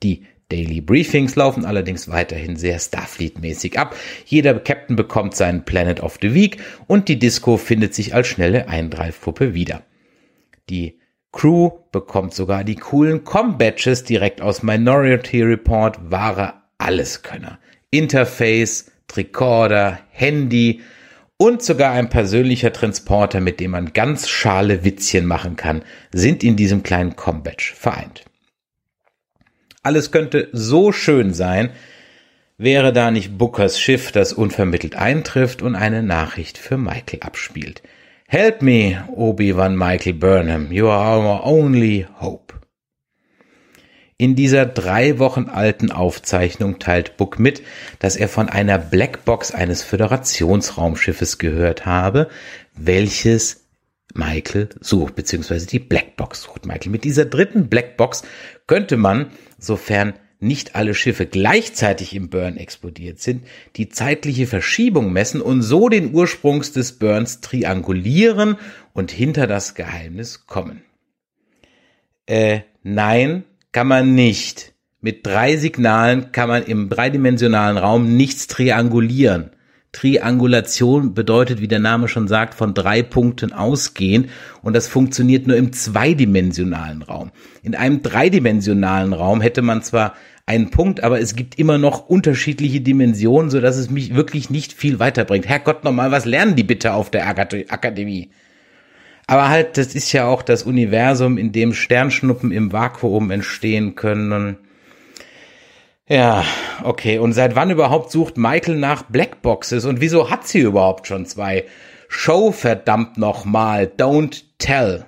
[0.02, 3.96] Die Daily Briefings laufen allerdings weiterhin sehr Starfleet-mäßig ab.
[4.26, 8.68] Jeder Captain bekommt seinen Planet of the Week und die Disco findet sich als schnelle
[8.68, 9.82] Eingreifpuppe wieder.
[10.68, 10.98] Die
[11.32, 17.58] Crew bekommt sogar die coolen Com-Badges direkt aus Minority Report, wahre Alleskönner.
[17.90, 20.82] Interface, Tricorder, Handy
[21.38, 26.56] und sogar ein persönlicher Transporter, mit dem man ganz schale Witzchen machen kann, sind in
[26.56, 28.26] diesem kleinen Com-Badge vereint.
[29.82, 31.70] Alles könnte so schön sein,
[32.56, 37.82] wäre da nicht Bookers Schiff, das unvermittelt eintrifft und eine Nachricht für Michael abspielt.
[38.28, 42.54] Help me, Obi-Wan Michael Burnham, you are our only hope.
[44.16, 47.62] In dieser drei Wochen alten Aufzeichnung teilt Book mit,
[47.98, 52.28] dass er von einer Blackbox eines Föderationsraumschiffes gehört habe,
[52.74, 53.61] welches
[54.14, 56.90] Michael sucht, beziehungsweise die Blackbox sucht Michael.
[56.90, 58.22] Mit dieser dritten Blackbox
[58.66, 63.44] könnte man, sofern nicht alle Schiffe gleichzeitig im Burn explodiert sind,
[63.76, 68.56] die zeitliche Verschiebung messen und so den Ursprungs des Burns triangulieren
[68.92, 70.82] und hinter das Geheimnis kommen.
[72.26, 74.74] Äh, nein, kann man nicht.
[75.00, 79.50] Mit drei Signalen kann man im dreidimensionalen Raum nichts triangulieren.
[79.92, 84.30] Triangulation bedeutet, wie der Name schon sagt, von drei Punkten ausgehen
[84.62, 87.30] und das funktioniert nur im zweidimensionalen Raum.
[87.62, 90.14] In einem dreidimensionalen Raum hätte man zwar
[90.46, 94.72] einen Punkt, aber es gibt immer noch unterschiedliche Dimensionen, so dass es mich wirklich nicht
[94.72, 95.46] viel weiterbringt.
[95.46, 98.30] Herrgott, nochmal, was lernen die bitte auf der Akademie?
[99.26, 104.56] Aber halt, das ist ja auch das Universum, in dem Sternschnuppen im Vakuum entstehen können.
[106.12, 106.44] Ja,
[106.82, 107.16] okay.
[107.16, 109.86] Und seit wann überhaupt sucht Michael nach Blackboxes?
[109.86, 111.64] Und wieso hat sie überhaupt schon zwei?
[112.06, 113.90] Show verdammt nochmal.
[113.96, 115.06] Don't tell.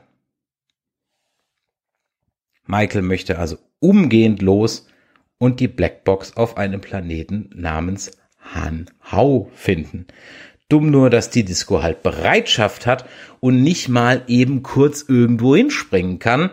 [2.67, 4.87] Michael möchte also umgehend los
[5.37, 8.13] und die Blackbox auf einem Planeten namens
[8.55, 10.07] Han Hau finden.
[10.71, 13.05] Dumm nur, dass die Disco halt Bereitschaft hat
[13.41, 16.51] und nicht mal eben kurz irgendwo hinspringen kann,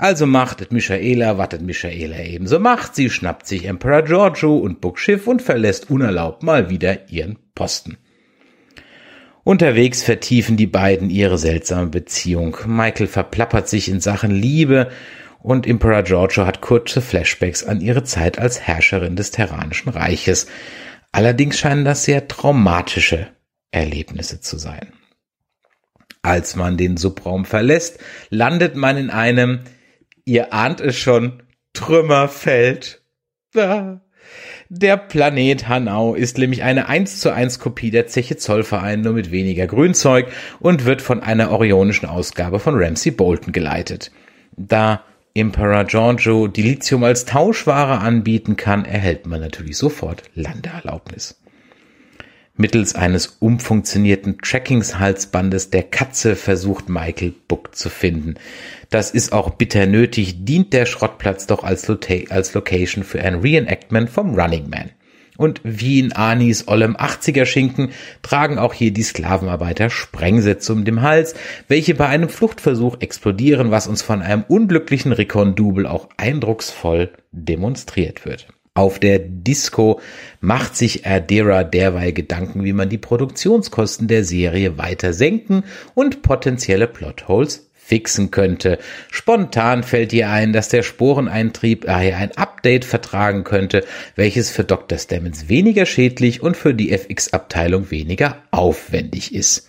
[0.00, 2.94] also machtet Michaela, wartet Michaela ebenso macht.
[2.94, 7.98] Sie schnappt sich Emperor Giorgio und Buckschiff und verlässt unerlaubt mal wieder ihren Posten.
[9.44, 12.56] Unterwegs vertiefen die beiden ihre seltsame Beziehung.
[12.66, 14.90] Michael verplappert sich in Sachen Liebe
[15.42, 20.46] und Emperor Giorgio hat kurze Flashbacks an ihre Zeit als Herrscherin des Terranischen Reiches.
[21.12, 23.28] Allerdings scheinen das sehr traumatische
[23.70, 24.92] Erlebnisse zu sein.
[26.22, 29.60] Als man den Subraum verlässt, landet man in einem
[30.24, 33.02] ihr ahnt es schon, Trümmerfeld.
[33.56, 34.00] Ah.
[34.68, 39.32] Der Planet Hanau ist nämlich eine 1 zu 1 Kopie der Zeche Zollverein, nur mit
[39.32, 40.28] weniger Grünzeug
[40.60, 44.12] und wird von einer orionischen Ausgabe von Ramsey Bolton geleitet.
[44.56, 45.02] Da
[45.34, 51.40] Emperor Giorgio die Lithium als Tauschware anbieten kann, erhält man natürlich sofort Landeerlaubnis.
[52.60, 58.34] Mittels eines umfunktionierten Trackingshalsbandes der Katze versucht Michael Buck zu finden.
[58.90, 61.88] Das ist auch bitter nötig, dient der Schrottplatz doch als,
[62.28, 64.90] als Location für ein Reenactment vom Running Man.
[65.38, 71.00] Und wie in Anis ollem 80er Schinken tragen auch hier die Sklavenarbeiter Sprengsätze um den
[71.00, 71.34] Hals,
[71.66, 78.48] welche bei einem Fluchtversuch explodieren, was uns von einem unglücklichen Recon-Double auch eindrucksvoll demonstriert wird.
[78.74, 80.00] Auf der Disco
[80.40, 86.86] macht sich Erdera derweil Gedanken, wie man die Produktionskosten der Serie weiter senken und potenzielle
[86.86, 88.78] Plotholes fixen könnte.
[89.10, 94.96] Spontan fällt ihr ein, dass der Sporeneintrieb daher ein Update vertragen könnte, welches für Dr.
[94.96, 99.68] Stamens weniger schädlich und für die FX-Abteilung weniger aufwendig ist.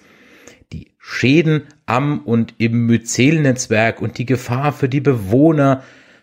[0.71, 5.81] Die Schäden am und im Myzelnetzwerk und die Gefahr für die Bewohner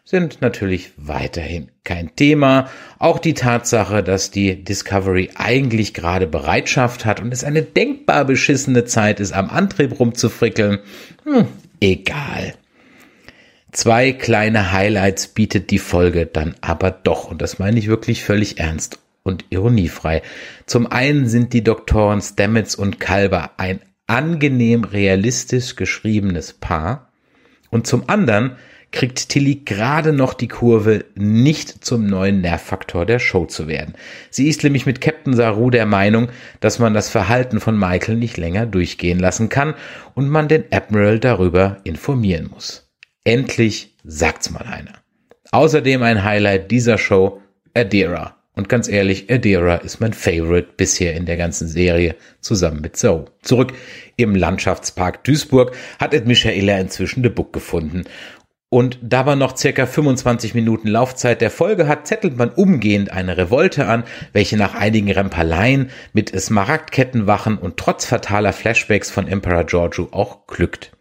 [0.09, 2.71] sind natürlich weiterhin kein Thema.
[2.99, 8.87] Auch die Tatsache, dass die Discovery eigentlich gerade Bereitschaft hat und es eine denkbar beschissene
[8.87, 10.79] Zeit ist, am Antrieb rumzufrickeln,
[11.25, 11.47] hm,
[11.83, 12.55] egal.
[13.71, 18.59] Zwei kleine Highlights bietet die Folge dann aber doch, und das meine ich wirklich völlig
[18.59, 20.23] ernst und ironiefrei.
[20.65, 27.09] Zum einen sind die Doktoren Stamets und Kalber ein angenehm realistisch geschriebenes Paar,
[27.71, 28.57] und zum anderen
[28.91, 33.95] kriegt Tilly gerade noch die Kurve, nicht zum neuen Nervfaktor der Show zu werden.
[34.31, 36.29] Sie ist nämlich mit Captain Saru der Meinung,
[36.61, 39.75] dass man das Verhalten von Michael nicht länger durchgehen lassen kann
[40.15, 42.91] und man den Admiral darüber informieren muss.
[43.25, 44.95] Endlich sagt's mal einer.
[45.51, 47.41] Außerdem ein Highlight dieser Show,
[47.75, 48.37] Adira.
[48.55, 53.27] Und ganz ehrlich, Adira ist mein Favorite bisher in der ganzen Serie, zusammen mit Zoe.
[53.43, 53.73] Zurück
[54.17, 58.03] im Landschaftspark Duisburg hat Ed Michaela inzwischen The Book gefunden
[58.71, 63.39] und da man noch circa 25 Minuten Laufzeit der Folge hat, zettelt man umgehend eine
[63.39, 70.09] Revolte an, welche nach einigen Rempaleien mit Smaragdkettenwachen und trotz fataler Flashbacks von Emperor Giorgio
[70.11, 70.93] auch glückt.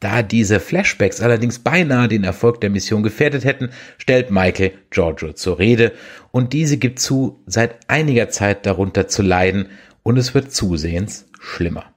[0.00, 5.58] Da diese Flashbacks allerdings beinahe den Erfolg der Mission gefährdet hätten, stellt Michael Giorgio zur
[5.58, 5.92] Rede
[6.30, 9.66] und diese gibt zu, seit einiger Zeit darunter zu leiden
[10.02, 11.92] und es wird zusehends schlimmer.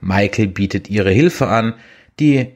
[0.00, 1.74] Michael bietet ihre Hilfe an,
[2.18, 2.52] die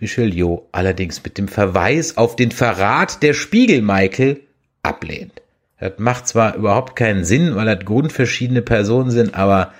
[0.00, 4.40] Michel allerdings mit dem Verweis auf den Verrat der Spiegel Michael
[4.82, 5.42] ablehnt.
[5.80, 9.72] Das macht zwar überhaupt keinen Sinn, weil das grundverschiedene Personen sind, aber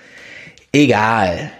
[0.73, 1.51] egal.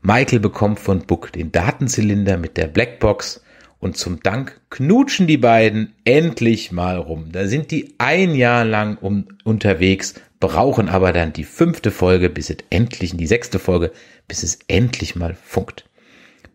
[0.00, 3.42] Michael bekommt von Book den Datenzylinder mit der Blackbox
[3.78, 7.30] und zum Dank knutschen die beiden endlich mal rum.
[7.32, 12.50] Da sind die ein Jahr lang um, unterwegs, brauchen aber dann die fünfte Folge, bis
[12.50, 13.92] es endlich, die sechste Folge,
[14.28, 15.84] bis es endlich mal funkt.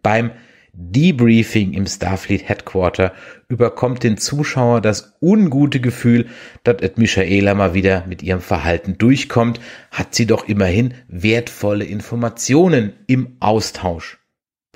[0.07, 0.31] Beim
[0.71, 3.11] Debriefing im Starfleet Headquarter
[3.49, 6.27] überkommt den Zuschauer das ungute Gefühl,
[6.63, 9.59] dass et Michaela mal wieder mit ihrem Verhalten durchkommt,
[9.91, 14.17] hat sie doch immerhin wertvolle Informationen im Austausch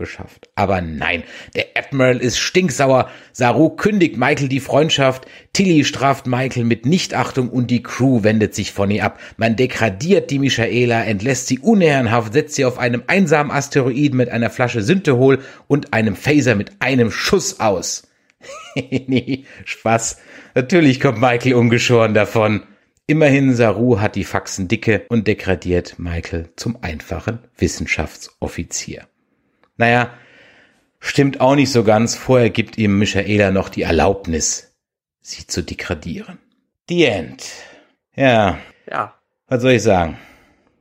[0.02, 0.50] beschafft.
[0.56, 1.24] Aber nein,
[1.56, 3.10] der Admiral ist stinksauer.
[3.32, 5.26] Saru kündigt Michael die Freundschaft.
[5.54, 9.20] Tilly straft Michael mit Nichtachtung und die Crew wendet sich von ihr ab.
[9.38, 14.50] Man degradiert die Michaela, entlässt sie unehrenhaft, setzt sie auf einem einsamen Asteroiden mit einer
[14.50, 18.08] Flasche Synthehol und einem Phaser mit einem Schuss aus.
[18.76, 20.18] nee, Spaß.
[20.56, 22.64] Natürlich kommt Michael ungeschoren davon.
[23.12, 29.06] Immerhin Saru hat die Faxen dicke und degradiert Michael zum einfachen Wissenschaftsoffizier.
[29.78, 30.14] Naja,
[31.00, 32.16] stimmt auch nicht so ganz.
[32.16, 34.76] Vorher gibt ihm Michaela noch die Erlaubnis,
[35.22, 36.40] sie zu degradieren.
[36.90, 37.46] The End.
[38.16, 38.60] Ja.
[38.90, 39.16] Ja.
[39.48, 40.18] Was soll ich sagen?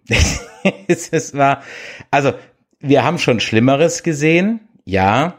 [0.89, 1.63] es war,
[2.11, 2.33] also,
[2.81, 5.39] wir haben schon Schlimmeres gesehen, ja,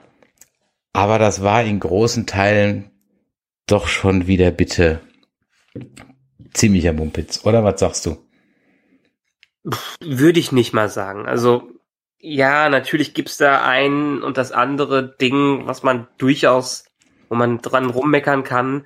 [0.93, 2.91] aber das war in großen Teilen
[3.65, 5.01] doch schon wieder bitte
[6.53, 8.17] ziemlicher Mumpitz, oder was sagst du?
[10.03, 11.25] Würde ich nicht mal sagen.
[11.25, 11.69] Also
[12.21, 16.85] ja, natürlich gibt's da ein und das andere Ding, was man durchaus,
[17.29, 18.85] wo man dran rummeckern kann.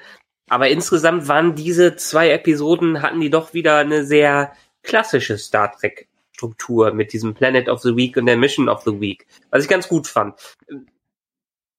[0.50, 6.08] Aber insgesamt waren diese zwei Episoden, hatten die doch wieder eine sehr klassische Star Trek
[6.34, 9.70] Struktur mit diesem Planet of the Week und der Mission of the Week, was ich
[9.70, 10.36] ganz gut fand.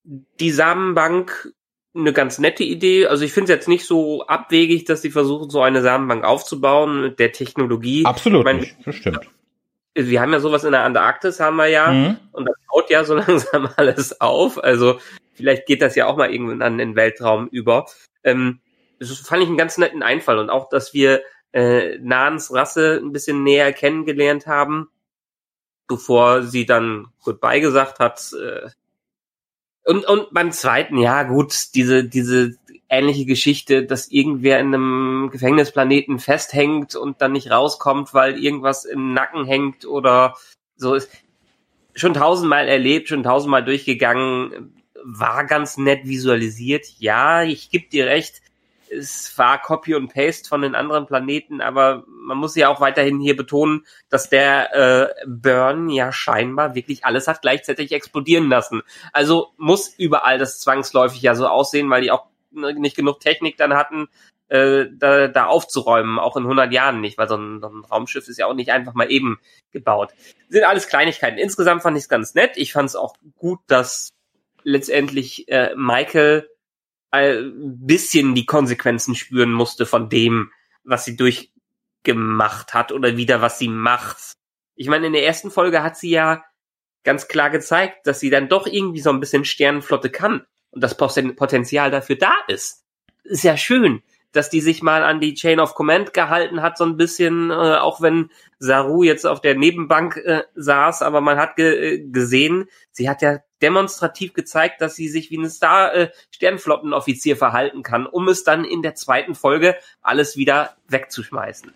[0.05, 1.53] Die Samenbank,
[1.95, 3.07] eine ganz nette Idee.
[3.07, 7.03] Also ich finde es jetzt nicht so abwegig, dass sie versuchen, so eine Samenbank aufzubauen
[7.03, 8.05] mit der Technologie.
[8.05, 8.77] Absolut, ich mein, nicht.
[8.85, 9.29] das stimmt
[9.97, 12.19] wir haben ja sowas in der Antarktis, haben wir ja, mhm.
[12.33, 14.63] und das baut ja so langsam alles auf.
[14.63, 14.99] Also
[15.37, 17.87] Vielleicht geht das ja auch mal irgendwann an den Weltraum über.
[18.25, 18.61] Ähm,
[18.99, 23.13] das fand ich einen ganz netten Einfall und auch, dass wir äh, Nans Rasse ein
[23.13, 24.89] bisschen näher kennengelernt haben,
[25.89, 28.33] bevor sie dann Goodbye gesagt hat.
[28.33, 28.71] Äh,
[29.87, 32.57] und, und beim zweiten, ja gut, diese, diese
[32.89, 39.13] ähnliche Geschichte, dass irgendwer in einem Gefängnisplaneten festhängt und dann nicht rauskommt, weil irgendwas im
[39.15, 40.35] Nacken hängt oder
[40.77, 41.11] so ist.
[41.95, 46.87] Schon tausendmal erlebt, schon tausendmal durchgegangen, war ganz nett visualisiert.
[46.99, 48.43] Ja, ich geb dir recht,
[48.91, 53.21] es war Copy und Paste von den anderen Planeten, aber man muss ja auch weiterhin
[53.21, 58.83] hier betonen, dass der äh, Burn ja scheinbar wirklich alles hat gleichzeitig explodieren lassen.
[59.13, 63.75] Also muss überall das zwangsläufig ja so aussehen, weil die auch nicht genug Technik dann
[63.75, 64.09] hatten,
[64.49, 68.29] äh, da, da aufzuräumen, auch in 100 Jahren nicht, weil so ein, so ein Raumschiff
[68.29, 69.39] ist ja auch nicht einfach mal eben
[69.73, 70.13] gebaut.
[70.49, 71.39] Sind alles Kleinigkeiten.
[71.39, 72.53] Insgesamt fand ich es ganz nett.
[72.57, 74.13] Ich fand es auch gut, dass
[74.63, 76.49] letztendlich äh, Michael
[77.11, 77.53] ein
[77.87, 80.51] bisschen die Konsequenzen spüren musste von dem,
[80.85, 84.35] was sie durchgemacht hat oder wieder was sie macht.
[84.75, 86.45] Ich meine, in der ersten Folge hat sie ja
[87.05, 90.97] ganz klar gezeigt, dass sie dann doch irgendwie so ein bisschen Sternenflotte kann und das
[90.97, 92.85] Potenzial dafür da ist.
[93.23, 96.85] Ist ja schön, dass die sich mal an die Chain of Command gehalten hat, so
[96.85, 101.57] ein bisschen, äh, auch wenn Saru jetzt auf der Nebenbank äh, saß, aber man hat
[101.57, 106.11] ge äh, gesehen, sie hat ja demonstrativ gezeigt, dass sie sich wie ein Star äh,
[106.31, 111.73] Sternflottenoffizier verhalten kann, um es dann in der zweiten Folge alles wieder wegzuschmeißen.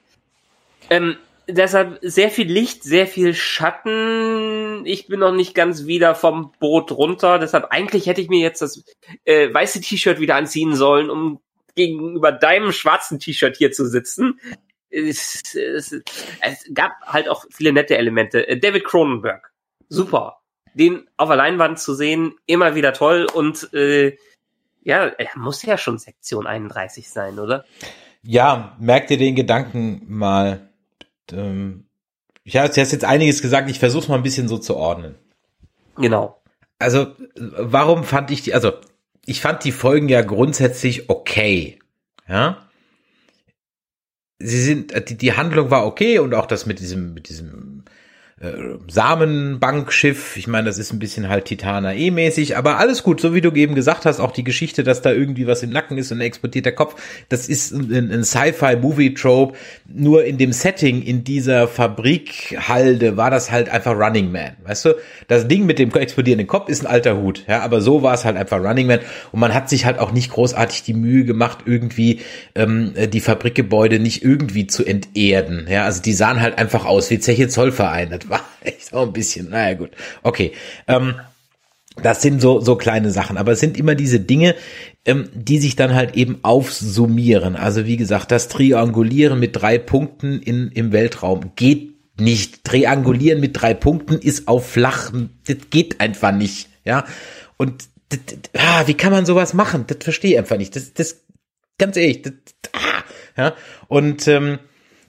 [0.90, 1.16] Ähm,
[1.48, 4.84] deshalb sehr viel Licht, sehr viel Schatten.
[4.84, 7.38] Ich bin noch nicht ganz wieder vom Boot runter.
[7.38, 8.84] Deshalb eigentlich hätte ich mir jetzt das
[9.24, 11.40] äh, weiße T-Shirt wieder anziehen sollen, um
[11.74, 14.40] gegenüber deinem schwarzen T-Shirt hier zu sitzen.
[14.90, 18.46] Es, es, es gab halt auch viele nette Elemente.
[18.48, 19.52] Äh, David Cronenberg,
[19.88, 20.39] super
[20.74, 24.16] den auf der Leinwand zu sehen, immer wieder toll und äh,
[24.82, 27.64] ja, er muss ja schon Sektion 31 sein, oder?
[28.22, 30.70] Ja, merkt ihr den Gedanken mal.
[31.32, 31.86] Ähm,
[32.44, 35.16] ich habe jetzt einiges gesagt, ich versuche mal ein bisschen so zu ordnen.
[35.96, 36.42] Genau.
[36.78, 38.72] Also, warum fand ich die, also,
[39.26, 41.78] ich fand die Folgen ja grundsätzlich okay.
[42.26, 42.66] Ja.
[44.38, 47.84] Sie sind, die, die Handlung war okay und auch das mit diesem, mit diesem
[48.40, 48.52] äh,
[48.88, 50.38] Samenbankschiff.
[50.38, 53.42] Ich meine, das ist ein bisschen halt Titana E mäßig, aber alles gut, so wie
[53.42, 56.22] du eben gesagt hast, auch die Geschichte, dass da irgendwie was im Nacken ist und
[56.22, 56.96] explodiert der Kopf,
[57.28, 59.58] das ist ein, ein Sci-Fi-Movie-Trope.
[59.92, 64.52] Nur in dem Setting, in dieser Fabrikhalde, war das halt einfach Running Man.
[64.64, 64.94] Weißt du,
[65.28, 68.24] das Ding mit dem explodierenden Kopf ist ein alter Hut, ja, aber so war es
[68.24, 69.00] halt einfach Running Man
[69.32, 72.20] und man hat sich halt auch nicht großartig die Mühe gemacht, irgendwie
[72.54, 75.66] ähm, die Fabrikgebäude nicht irgendwie zu enterden.
[75.68, 78.08] Ja, also die sahen halt einfach aus wie Zeche Zollverein.
[78.08, 79.90] Das war echt auch ein bisschen, naja gut,
[80.22, 80.52] okay.
[80.86, 81.14] Ähm,
[82.02, 84.54] das sind so, so kleine Sachen, aber es sind immer diese Dinge,
[85.04, 87.56] ähm, die sich dann halt eben aufsummieren.
[87.56, 92.64] Also wie gesagt, das Triangulieren mit drei Punkten in, im Weltraum geht nicht.
[92.64, 97.04] Triangulieren mit drei Punkten ist auf flachen, das geht einfach nicht, ja.
[97.56, 98.20] Und das,
[98.56, 99.84] ah, wie kann man sowas machen?
[99.86, 100.74] Das verstehe ich einfach nicht.
[100.76, 101.22] Das, das,
[101.78, 102.32] ganz ehrlich, das,
[102.72, 103.02] ah,
[103.36, 103.54] ja.
[103.88, 104.58] Und ähm,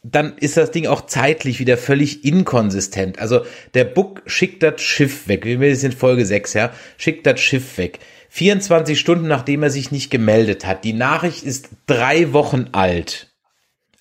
[0.04, 3.20] dann ist das Ding auch zeitlich wieder völlig inkonsistent.
[3.20, 5.46] Also der Book schickt das Schiff weg.
[5.46, 6.72] Wir sind Folge 6, ja.
[6.98, 8.00] Schickt das Schiff weg.
[8.30, 10.84] 24 Stunden nachdem er sich nicht gemeldet hat.
[10.84, 13.28] Die Nachricht ist drei Wochen alt.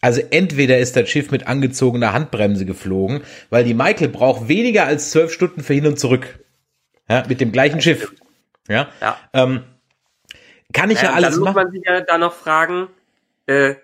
[0.01, 5.11] Also entweder ist das Schiff mit angezogener Handbremse geflogen, weil die Michael braucht weniger als
[5.11, 6.39] zwölf Stunden für hin und zurück.
[7.09, 8.15] Ja, mit dem gleichen Schiff.
[8.69, 8.89] Ja.
[9.01, 9.19] ja.
[9.35, 9.65] Ähm,
[10.73, 11.55] kann ich ja, ja alles dann machen.
[11.55, 12.89] Muss man sich ja da noch fragen,
[13.47, 13.75] äh,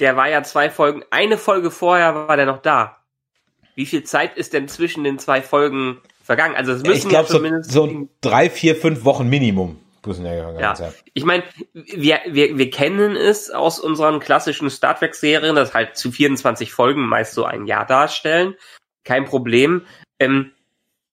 [0.00, 2.98] der war ja zwei Folgen, eine Folge vorher war der noch da.
[3.74, 6.54] Wie viel Zeit ist denn zwischen den zwei Folgen vergangen?
[6.54, 9.78] Also es müssen ich glaube ja zumindest so, so drei, vier, fünf Wochen Minimum.
[10.04, 10.92] Ja, ja.
[11.14, 16.10] Ich meine, wir, wir, wir kennen es aus unseren klassischen Star Trek-Serien, dass halt zu
[16.10, 18.56] 24 Folgen meist so ein Jahr darstellen.
[19.04, 19.86] Kein Problem.
[20.18, 20.50] Ähm,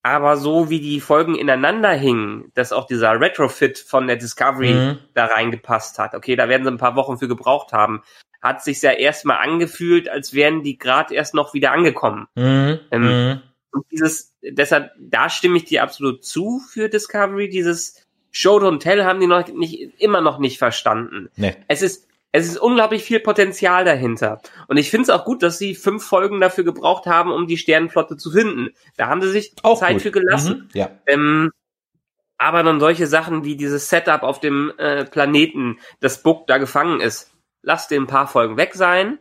[0.02, 4.98] aber so wie die Folgen ineinander hingen, dass auch dieser Retrofit von der Discovery mhm.
[5.14, 6.14] da reingepasst hat.
[6.14, 8.02] Okay, da werden sie ein paar Wochen für gebraucht haben
[8.40, 12.26] hat sich ja erstmal angefühlt, als wären die gerade erst noch wieder angekommen.
[12.34, 12.80] Mhm.
[12.90, 13.42] Ähm, mhm.
[13.72, 17.48] Und dieses, deshalb, da stimme ich dir absolut zu für Discovery.
[17.48, 21.28] Dieses Show Don't Tell haben die noch nicht, immer noch nicht verstanden.
[21.36, 21.54] Nee.
[21.68, 24.40] Es ist, es ist unglaublich viel Potenzial dahinter.
[24.68, 27.56] Und ich finde es auch gut, dass sie fünf Folgen dafür gebraucht haben, um die
[27.56, 28.70] Sternenflotte zu finden.
[28.96, 30.02] Da haben sie sich auch Zeit gut.
[30.02, 30.68] für gelassen.
[30.72, 30.90] Mhm, ja.
[31.06, 31.50] Ähm,
[32.38, 37.00] aber dann solche Sachen wie dieses Setup auf dem äh, Planeten, das Book da gefangen
[37.00, 37.32] ist,
[37.62, 39.18] lass den ein paar Folgen weg sein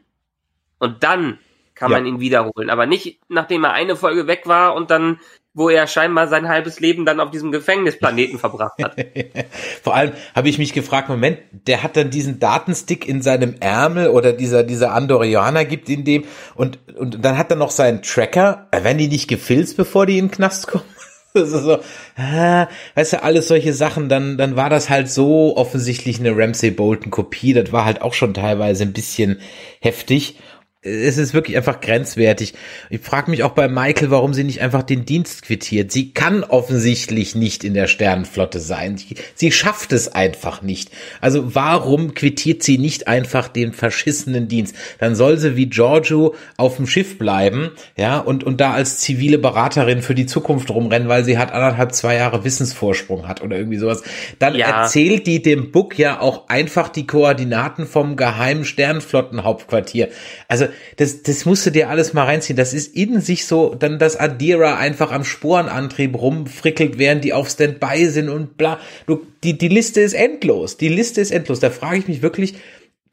[0.77, 1.39] und dann
[1.75, 1.97] kann Ja.
[1.97, 2.69] man ihn wiederholen.
[2.69, 5.19] Aber nicht, nachdem er eine Folge weg war und dann,
[5.53, 8.95] wo er scheinbar sein halbes Leben dann auf diesem Gefängnisplaneten verbracht hat.
[9.83, 14.09] Vor allem habe ich mich gefragt, Moment, der hat dann diesen Datenstick in seinem Ärmel
[14.09, 16.25] oder dieser, dieser Andorianer gibt in dem
[16.55, 18.67] und, und dann hat er noch seinen Tracker.
[18.71, 20.85] Äh, Werden die nicht gefilzt, bevor die in den Knast kommen?
[21.31, 21.77] Das ist so,
[22.15, 26.71] ah, weißt du, alles solche Sachen, dann, dann war das halt so offensichtlich eine Ramsey
[26.71, 29.39] Bolton Kopie, das war halt auch schon teilweise ein bisschen
[29.79, 30.39] heftig.
[30.81, 32.53] Es ist wirklich einfach grenzwertig.
[32.89, 35.91] Ich frage mich auch bei Michael, warum sie nicht einfach den Dienst quittiert.
[35.91, 38.95] Sie kann offensichtlich nicht in der Sternenflotte sein.
[38.95, 40.89] Sie, sie schafft es einfach nicht.
[41.19, 44.73] Also warum quittiert sie nicht einfach den verschissenen Dienst?
[44.99, 49.37] Dann soll sie wie Giorgio auf dem Schiff bleiben, ja, und, und da als zivile
[49.37, 53.79] Beraterin für die Zukunft rumrennen, weil sie hat anderthalb, zwei Jahre Wissensvorsprung hat oder irgendwie
[53.79, 54.01] sowas.
[54.39, 54.83] Dann Ja.
[54.83, 60.07] erzählt die dem Book ja auch einfach die Koordinaten vom geheimen Sternenflottenhauptquartier.
[60.47, 62.57] Also das, das musst du dir alles mal reinziehen.
[62.57, 67.49] Das ist in sich so, dann dass Adira einfach am Sporenantrieb rumfrickelt, während die auf
[67.49, 68.79] Standby sind und bla.
[69.07, 70.77] Du, die, die Liste ist endlos.
[70.77, 71.59] Die Liste ist endlos.
[71.59, 72.55] Da frage ich mich wirklich,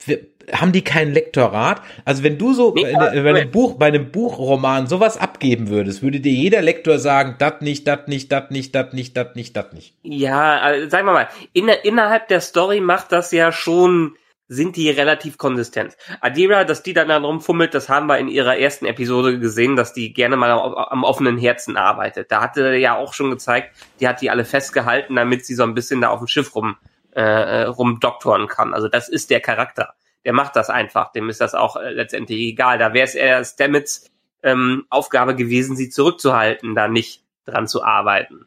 [0.04, 0.20] wir-
[0.52, 1.82] haben die kein Lektorat?
[2.04, 5.70] Also wenn du so Nee, bei, aber- bei, einem Buch, bei einem Buchroman sowas abgeben
[5.70, 9.34] würdest, würde dir jeder Lektor sagen, dat nicht, dat nicht, dat nicht, dat nicht, dat
[9.34, 9.94] nicht, dat nicht.
[10.04, 14.12] Ja, also, sagen wir mal, in, innerhalb der Story macht das ja schon,
[14.48, 15.96] sind die relativ konsistent.
[16.20, 20.12] Adira, dass die dann, rumfummelt, das haben wir in ihrer ersten Episode gesehen, dass die
[20.12, 22.30] gerne mal am, am offenen Herzen arbeitet.
[22.30, 25.64] Da hatte er ja auch schon gezeigt, die hat die alle festgehalten, damit sie so
[25.64, 26.76] ein bisschen da auf dem Schiff rum,
[27.14, 28.72] äh, äh, rumdoktoren kann.
[28.72, 29.94] Also das ist der Charakter.
[30.24, 31.12] Der macht das einfach.
[31.12, 32.78] Dem ist das auch äh, letztendlich egal.
[32.78, 34.10] Da wäre es eher Stamets
[34.42, 38.46] ähm, Aufgabe gewesen, sie zurückzuhalten, da nicht dran zu arbeiten.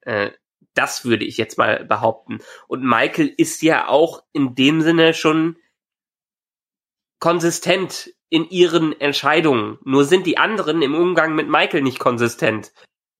[0.00, 0.30] Äh,
[0.80, 2.38] das würde ich jetzt mal behaupten.
[2.66, 5.58] Und Michael ist ja auch in dem Sinne schon
[7.18, 9.78] konsistent in ihren Entscheidungen.
[9.84, 12.72] Nur sind die anderen im Umgang mit Michael nicht konsistent.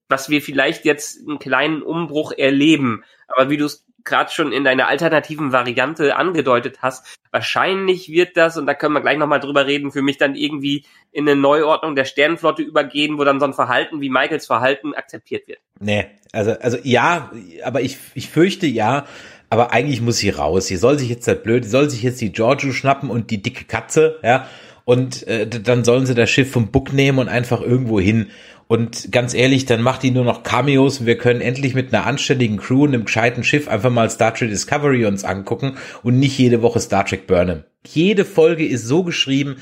[0.09, 3.03] Was wir vielleicht jetzt einen kleinen Umbruch erleben.
[3.27, 8.57] Aber wie du es gerade schon in deiner alternativen Variante angedeutet hast, wahrscheinlich wird das,
[8.57, 11.95] und da können wir gleich nochmal drüber reden, für mich dann irgendwie in eine Neuordnung
[11.95, 15.59] der Sternenflotte übergehen, wo dann so ein Verhalten wie Michaels Verhalten akzeptiert wird.
[15.79, 17.31] Nee, also, also ja,
[17.63, 19.05] aber ich, ich fürchte ja,
[19.49, 20.67] aber eigentlich muss sie raus.
[20.67, 23.41] Sie soll sich jetzt halt blöd, sie soll sich jetzt die Giorgio schnappen und die
[23.41, 24.47] dicke Katze, ja,
[24.85, 28.31] und äh, dann sollen sie das Schiff vom Buck nehmen und einfach irgendwo hin.
[28.71, 32.07] Und ganz ehrlich, dann macht die nur noch Cameos und wir können endlich mit einer
[32.07, 36.39] anständigen Crew und einem gescheiten Schiff einfach mal Star Trek Discovery uns angucken und nicht
[36.39, 37.65] jede Woche Star Trek Burnham.
[37.85, 39.61] Jede Folge ist so geschrieben,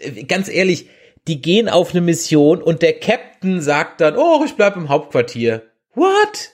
[0.00, 0.90] äh, ganz ehrlich,
[1.28, 5.62] die gehen auf eine Mission und der Captain sagt dann, oh, ich bleib im Hauptquartier.
[5.94, 6.50] What?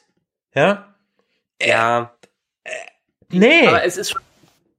[0.54, 0.94] Ja?
[1.58, 2.14] Ja.
[3.30, 3.66] Nee.
[3.66, 4.20] Aber es ist schon,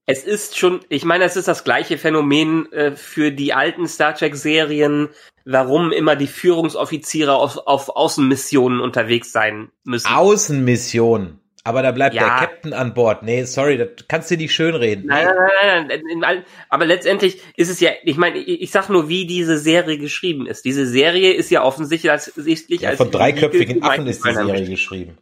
[0.06, 4.14] es ist schon, ich meine, es ist das gleiche Phänomen äh, für die alten Star
[4.14, 5.10] Trek Serien,
[5.46, 10.08] warum immer die Führungsoffiziere auf, auf Außenmissionen unterwegs sein müssen.
[10.08, 11.40] Außenmission.
[11.64, 12.22] Aber da bleibt Ja.
[12.22, 13.24] der Captain an Bord.
[13.24, 15.08] Nee, sorry, das kannst du nicht schönreden.
[15.08, 15.28] Nein,
[15.64, 19.58] nein, nein, nein, aber letztendlich ist es ja, ich meine, ich, sag nur, wie diese
[19.58, 20.64] Serie geschrieben ist.
[20.66, 22.32] Diese Serie ist ja offensichtlich als,
[22.68, 25.18] Ja, als von dreiköpfigen Affen ist die Serie geschrieben.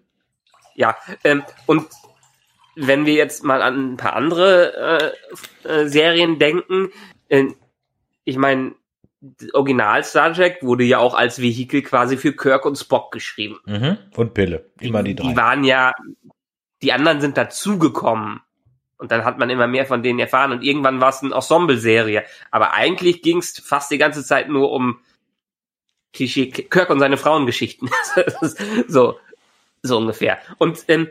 [0.76, 1.86] Ja, ähm, und
[2.76, 5.14] wenn wir jetzt mal an ein paar andere
[5.66, 6.90] äh, äh, Serien denken,
[7.30, 7.46] äh,
[8.24, 8.76] ich meine,
[9.54, 13.60] Original Star Trek wurde ja auch als Vehikel quasi für Kirk und Spock geschrieben.
[13.66, 13.98] Mhm.
[14.16, 14.66] Und Pille.
[14.80, 15.30] Immer die drei.
[15.30, 15.94] Die waren ja,
[16.82, 18.42] die anderen sind dazugekommen.
[18.98, 22.24] Und dann hat man immer mehr von denen erfahren und irgendwann war es eine Ensemble-Serie.
[22.52, 25.00] Aber eigentlich ging es fast die ganze Zeit nur um
[26.14, 27.90] Klischee, Kirk und seine Frauengeschichten.
[28.88, 29.18] so,
[29.82, 30.38] so ungefähr.
[30.58, 31.10] Und ähm,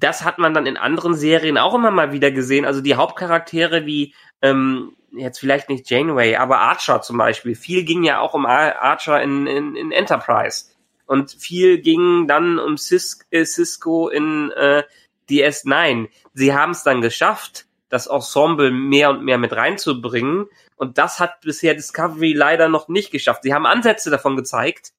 [0.00, 2.64] das hat man dann in anderen Serien auch immer mal wieder gesehen.
[2.64, 7.54] Also die Hauptcharaktere wie ähm, jetzt vielleicht nicht Janeway, aber Archer zum Beispiel.
[7.54, 10.66] Viel ging ja auch um Ar- Archer in, in, in Enterprise.
[11.06, 14.84] Und viel ging dann um Cis äh, Cisco in äh,
[15.28, 16.08] DS9.
[16.32, 20.46] Sie haben es dann geschafft, das Ensemble mehr und mehr mit reinzubringen.
[20.76, 23.42] Und das hat bisher Discovery leider noch nicht geschafft.
[23.42, 24.92] Sie haben Ansätze davon gezeigt.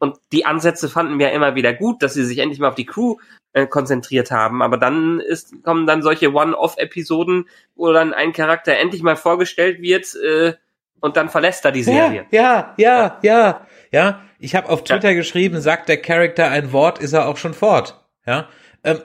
[0.00, 2.86] Und die Ansätze fanden wir immer wieder gut, dass sie sich endlich mal auf die
[2.86, 3.16] Crew
[3.52, 4.62] äh, konzentriert haben.
[4.62, 10.06] Aber dann ist, kommen dann solche One-Off-Episoden, wo dann ein Charakter endlich mal vorgestellt wird
[10.16, 10.54] äh,
[11.00, 12.26] und dann verlässt er die Serie.
[12.30, 13.66] Ja, ja, ja, ja.
[13.92, 17.54] Ja, ich habe auf Twitter geschrieben, sagt der Charakter ein Wort, ist er auch schon
[17.54, 18.00] fort.
[18.26, 18.48] Ja.
[18.84, 19.00] Ähm,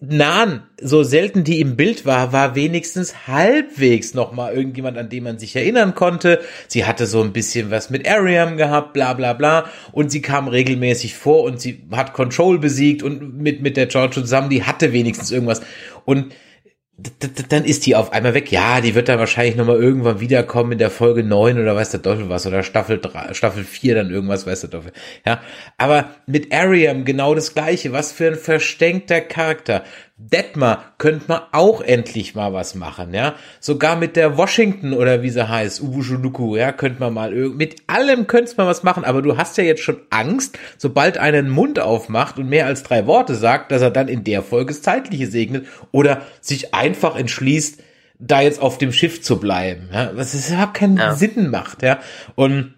[0.00, 5.24] Nan, so selten die im Bild war, war wenigstens halbwegs noch mal irgendjemand, an den
[5.24, 6.40] man sich erinnern konnte.
[6.68, 9.66] Sie hatte so ein bisschen was mit Ariam gehabt, bla bla bla.
[9.92, 14.14] Und sie kam regelmäßig vor und sie hat Control besiegt und mit, mit der George
[14.14, 15.62] zusammen, die hatte wenigstens irgendwas.
[16.04, 16.34] Und
[17.48, 18.52] dann ist die auf einmal weg.
[18.52, 22.02] Ja, die wird dann wahrscheinlich nochmal irgendwann wiederkommen in der Folge 9 oder weiß der
[22.02, 24.92] Teufel was oder Staffel 3, Staffel 4 dann irgendwas weiß der Teufel.
[25.26, 25.40] Ja,
[25.78, 27.92] aber mit Ariam genau das gleiche.
[27.92, 29.84] Was für ein verstenkter Charakter.
[30.30, 33.34] Detmar könnte man auch endlich mal was machen, ja.
[33.60, 38.26] Sogar mit der Washington oder wie sie heißt, Ubushunuku, ja, könnte man mal mit allem
[38.26, 41.80] könnte man was machen, aber du hast ja jetzt schon Angst, sobald einer den Mund
[41.80, 45.26] aufmacht und mehr als drei Worte sagt, dass er dann in der Folge das Zeitliche
[45.26, 47.82] segnet oder sich einfach entschließt,
[48.18, 51.14] da jetzt auf dem Schiff zu bleiben, ja, was es überhaupt keinen ja.
[51.14, 51.98] Sinn macht, ja.
[52.36, 52.74] Und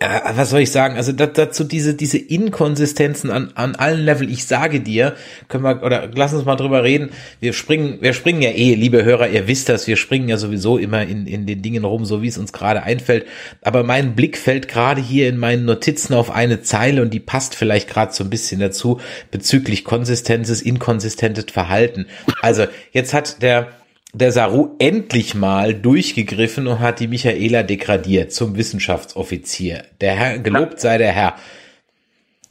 [0.00, 0.96] ja, was soll ich sagen?
[0.96, 4.30] Also dazu diese diese Inkonsistenzen an, an allen Level.
[4.30, 5.14] Ich sage dir,
[5.48, 7.10] können wir oder lass uns mal drüber reden.
[7.40, 10.78] Wir springen, wir springen ja eh, liebe Hörer, ihr wisst das, wir springen ja sowieso
[10.78, 13.26] immer in in den Dingen rum, so wie es uns gerade einfällt.
[13.60, 17.54] Aber mein Blick fällt gerade hier in meinen Notizen auf eine Zeile und die passt
[17.54, 19.00] vielleicht gerade so ein bisschen dazu
[19.30, 22.06] bezüglich Konsistenzes, inkonsistentes Verhalten.
[22.40, 23.68] Also jetzt hat der
[24.12, 29.84] der Saru endlich mal durchgegriffen und hat die Michaela degradiert zum Wissenschaftsoffizier.
[30.00, 31.36] Der Herr, gelobt sei der Herr.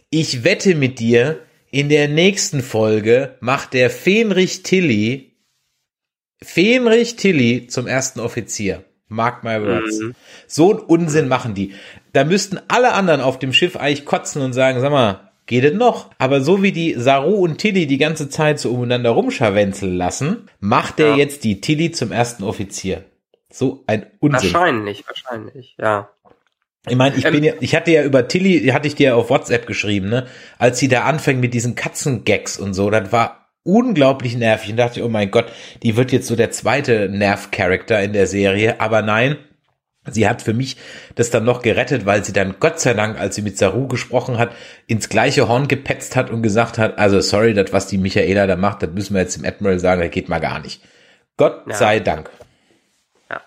[0.09, 1.39] Ich wette mit dir,
[1.71, 5.33] in der nächsten Folge macht der Fenrich Tilly,
[6.41, 8.83] Fenrich Tilly zum ersten Offizier.
[9.07, 9.99] Mark my words.
[9.99, 10.15] Mhm.
[10.47, 11.73] So einen Unsinn machen die.
[12.13, 15.73] Da müssten alle anderen auf dem Schiff eigentlich kotzen und sagen, sag mal, geht es
[15.73, 16.11] noch.
[16.17, 20.99] Aber so wie die Saru und Tilly die ganze Zeit so umeinander rumscharwenzeln lassen, macht
[20.99, 21.15] er ja.
[21.15, 23.05] jetzt die Tilly zum ersten Offizier.
[23.51, 24.53] So ein Unsinn.
[24.53, 26.09] Wahrscheinlich, wahrscheinlich, ja.
[26.87, 29.29] Ich meine, ich ähm, bin ja, ich hatte ja über Tilly, hatte ich dir auf
[29.29, 30.27] WhatsApp geschrieben, ne,
[30.59, 35.03] als sie da anfängt mit diesen Katzengags und so, das war unglaublich nervig und dachte,
[35.03, 39.37] oh mein Gott, die wird jetzt so der zweite Nerv-Charakter in der Serie, aber nein,
[40.09, 40.77] Sie hat für mich
[41.15, 44.37] das dann noch gerettet, weil sie dann Gott sei Dank, als sie mit Saru gesprochen
[44.37, 44.51] hat,
[44.87, 48.55] ins gleiche Horn gepetzt hat und gesagt hat, also sorry, das was die Michaela da
[48.55, 50.81] macht, das müssen wir jetzt dem Admiral sagen, das geht mal gar nicht.
[51.37, 51.73] Gott ja.
[51.73, 52.29] sei Dank.
[53.29, 53.41] Ja.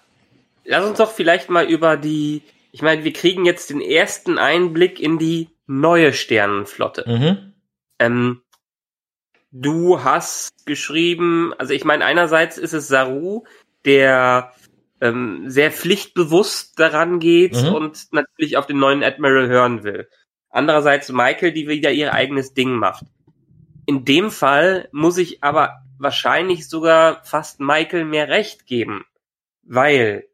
[0.64, 2.42] Lass uns doch vielleicht mal über die,
[2.72, 7.04] ich meine, wir kriegen jetzt den ersten Einblick in die neue Sternenflotte.
[7.06, 7.52] Mhm.
[8.00, 8.42] Ähm,
[9.52, 13.44] du hast geschrieben, also ich meine, einerseits ist es Saru,
[13.84, 14.52] der
[15.00, 17.74] ähm, sehr pflichtbewusst daran geht mhm.
[17.74, 20.08] und natürlich auf den neuen Admiral hören will.
[20.50, 23.04] Andererseits Michael, die wieder ihr eigenes Ding macht.
[23.86, 29.04] In dem Fall muss ich aber wahrscheinlich sogar fast Michael mehr Recht geben,
[29.62, 30.26] weil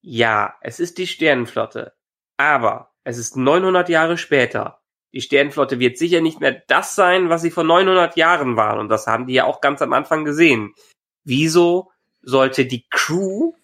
[0.00, 1.92] ja, es ist die Sternenflotte,
[2.36, 4.80] aber es ist 900 Jahre später.
[5.12, 8.88] Die Sternenflotte wird sicher nicht mehr das sein, was sie vor 900 Jahren waren und
[8.88, 10.74] das haben die ja auch ganz am Anfang gesehen.
[11.24, 11.90] Wieso
[12.22, 13.54] sollte die Crew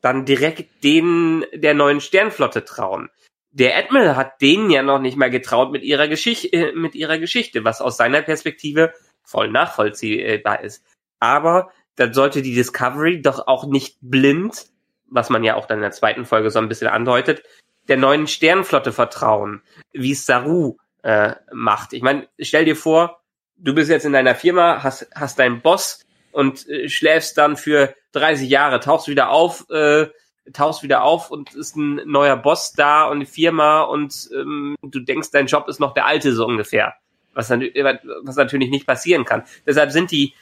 [0.00, 3.10] dann direkt denen der neuen Sternflotte trauen.
[3.52, 7.18] Der Admiral hat denen ja noch nicht mal getraut mit ihrer Geschichte, äh, mit ihrer
[7.18, 8.92] Geschichte, was aus seiner Perspektive
[9.24, 10.84] voll nachvollziehbar ist.
[11.18, 14.66] Aber dann sollte die Discovery doch auch nicht blind,
[15.10, 17.42] was man ja auch dann in der zweiten Folge so ein bisschen andeutet,
[17.88, 21.92] der neuen Sternflotte vertrauen, wie es Saru äh, macht.
[21.92, 23.20] Ich meine, stell dir vor,
[23.56, 26.00] du bist jetzt in deiner Firma, hast, hast deinen Boss
[26.32, 30.08] und äh, schläfst dann für 30 Jahre, tauchst wieder auf, äh,
[30.52, 35.00] tauchst wieder auf und ist ein neuer Boss da und eine Firma und ähm, du
[35.00, 36.94] denkst, dein Job ist noch der alte so ungefähr.
[37.32, 39.44] Was, dann, was natürlich nicht passieren kann.
[39.64, 40.34] Deshalb sind die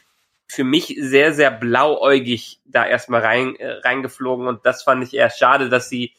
[0.47, 5.31] für mich sehr, sehr blauäugig da erstmal rein, äh, reingeflogen und das fand ich eher
[5.31, 6.15] schade, dass sie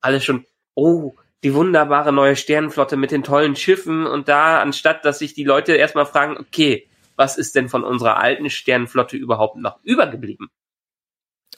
[0.00, 5.18] alle schon, oh, die wunderbare neue Sternenflotte mit den tollen Schiffen und da, anstatt dass
[5.18, 9.78] sich die Leute erstmal fragen, okay, was ist denn von unserer alten Sternenflotte überhaupt noch
[9.84, 10.48] übergeblieben?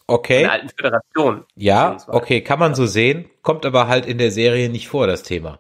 [0.07, 0.39] Okay.
[0.39, 1.45] In der alten Föderation.
[1.55, 5.23] Ja, okay, kann man so sehen, kommt aber halt in der Serie nicht vor, das
[5.23, 5.59] Thema.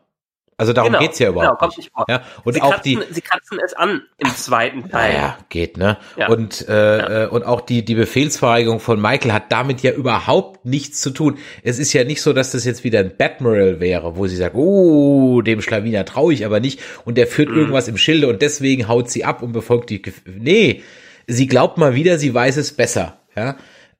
[0.58, 1.92] Also darum genau, geht's ja überhaupt genau, kommt nicht.
[1.92, 2.06] vor.
[2.08, 5.14] Ja, und sie auch kratzen, die sie kratzen es an im zweiten Teil.
[5.14, 5.98] Ja, geht, ne?
[6.16, 6.28] Ja.
[6.28, 7.24] Und äh, ja.
[7.24, 11.36] Äh, und auch die die Befehlsverweigerung von Michael hat damit ja überhaupt nichts zu tun.
[11.62, 14.54] Es ist ja nicht so, dass das jetzt wieder ein Batmiral wäre, wo sie sagt,
[14.54, 17.58] oh, dem Schlawiner traue ich aber nicht und der führt mhm.
[17.58, 20.82] irgendwas im Schilde und deswegen haut sie ab und befolgt die Gef Nee,
[21.26, 23.56] sie glaubt mal wieder, sie weiß es besser, ja?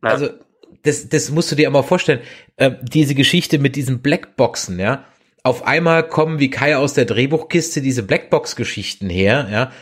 [0.07, 0.13] Ja.
[0.13, 0.29] Also
[0.83, 2.21] das das musst du dir aber vorstellen,
[2.57, 5.05] äh, diese Geschichte mit diesen Blackboxen, ja?
[5.47, 9.73] auf einmal kommen wie Kai aus der Drehbuchkiste diese Blackbox-Geschichten her, ja.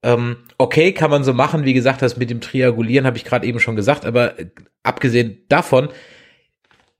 [0.00, 3.44] Ähm, okay, kann man so machen, wie gesagt, das mit dem Triangulieren habe ich gerade
[3.44, 4.46] eben schon gesagt, aber äh,
[4.84, 5.88] abgesehen davon,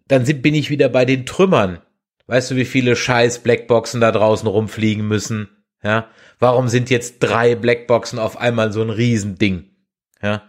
[0.09, 1.79] dann sind, bin ich wieder bei den Trümmern.
[2.27, 5.49] Weißt du, wie viele scheiß Blackboxen da draußen rumfliegen müssen?
[5.85, 6.09] Ja,
[6.41, 9.71] warum sind jetzt drei Blackboxen auf einmal so ein Riesending?
[10.21, 10.43] Ja.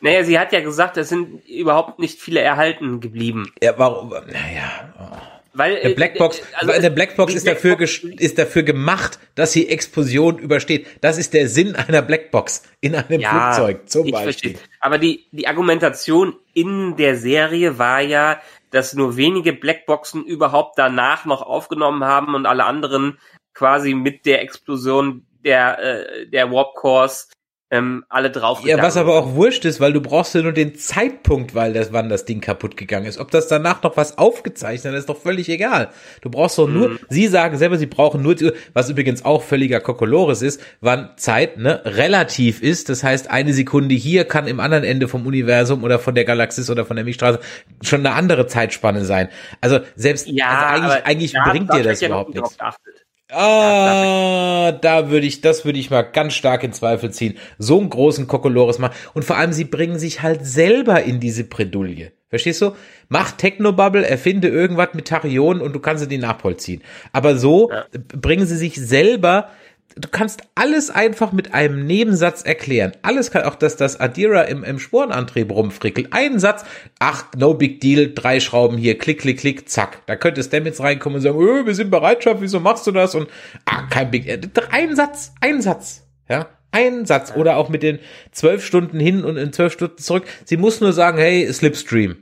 [0.00, 3.52] Naja, sie hat ja gesagt, es sind überhaupt nicht viele erhalten geblieben.
[3.62, 4.10] Ja, warum?
[4.10, 4.94] Naja.
[4.98, 5.16] Oh.
[5.54, 9.52] Weil, eine äh, Blackbox, also eine Blackbox ist dafür, Blackbox- ges- ist dafür gemacht, dass
[9.52, 10.86] sie Explosion übersteht.
[11.00, 14.50] Das ist der Sinn einer Blackbox in einem Flugzeug zum ich Beispiel.
[14.50, 14.58] verstehe.
[14.80, 18.38] Aber die, die Argumentation in der Serie war ja,
[18.70, 23.18] dass nur wenige Blackboxen überhaupt danach noch aufgenommen haben und alle anderen
[23.54, 27.30] quasi mit der Explosion der, äh, der Warp Cores
[27.70, 30.76] ähm, alle drauf Ja, was aber auch wurscht ist, weil du brauchst ja nur den
[30.76, 33.18] Zeitpunkt, weil das, wann das Ding kaputt gegangen ist.
[33.18, 35.90] Ob das danach noch was aufgezeichnet hat, ist doch völlig egal.
[36.20, 36.74] Du brauchst doch Mhm.
[36.74, 38.36] nur, sie sagen selber, sie brauchen nur,
[38.72, 42.88] was übrigens auch völliger Kokolores ist, wann Zeit, ne, relativ ist.
[42.88, 46.70] Das heißt, eine Sekunde hier kann im anderen Ende vom Universum oder von der Galaxis
[46.70, 47.40] oder von der Milchstraße
[47.82, 49.28] schon eine andere Zeitspanne sein.
[49.60, 52.56] Also selbst, ja, also eigentlich, eigentlich bringt dir das überhaupt nichts.
[52.58, 53.05] geachtet.
[53.32, 57.36] Ah, da würde ich, das würde ich mal ganz stark in Zweifel ziehen.
[57.58, 58.94] So einen großen Kokolores machen.
[59.14, 62.12] Und vor allem, sie bringen sich halt selber in diese Bredouille.
[62.28, 62.72] Verstehst du?
[63.08, 66.82] Mach Technobubble, erfinde irgendwas mit Tachyonen und du kannst sie die nachvollziehen.
[67.12, 67.84] Aber so Ja.
[68.16, 69.48] bringen sie sich selber,
[69.96, 72.92] du kannst alles einfach mit einem Nebensatz erklären.
[73.02, 76.08] Alles kann auch, dass das Adira im, im Sporenantrieb rumfrickelt.
[76.12, 76.64] Ein Satz,
[76.98, 80.06] ach, no big deal, drei Schrauben hier, klick, klick, klick, zack.
[80.06, 83.14] Da könnte Stamets reinkommen und sagen, öh, wir sind Bereitschaft, wieso machst du das?
[83.14, 83.28] Und,
[83.64, 84.40] ah, kein big, äh,
[84.70, 86.48] ein Satz, ein Satz, ja.
[86.72, 88.00] Ein Satz oder auch mit den
[88.32, 90.24] zwölf Stunden hin und in zwölf Stunden zurück.
[90.44, 92.16] Sie muss nur sagen, hey, Slipstream.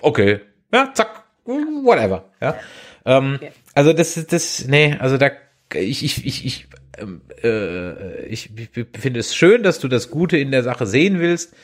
[0.00, 0.40] Okay.
[0.72, 1.24] Ja, zack.
[1.44, 2.24] Whatever.
[2.40, 2.56] Ja.
[3.04, 3.38] Ähm,
[3.74, 5.30] also das ist das, nee, also da
[5.74, 6.66] ich, ich, ich, ich,
[6.98, 11.18] ähm, äh, ich, ich finde es schön, dass du das Gute in der Sache sehen
[11.20, 11.54] willst.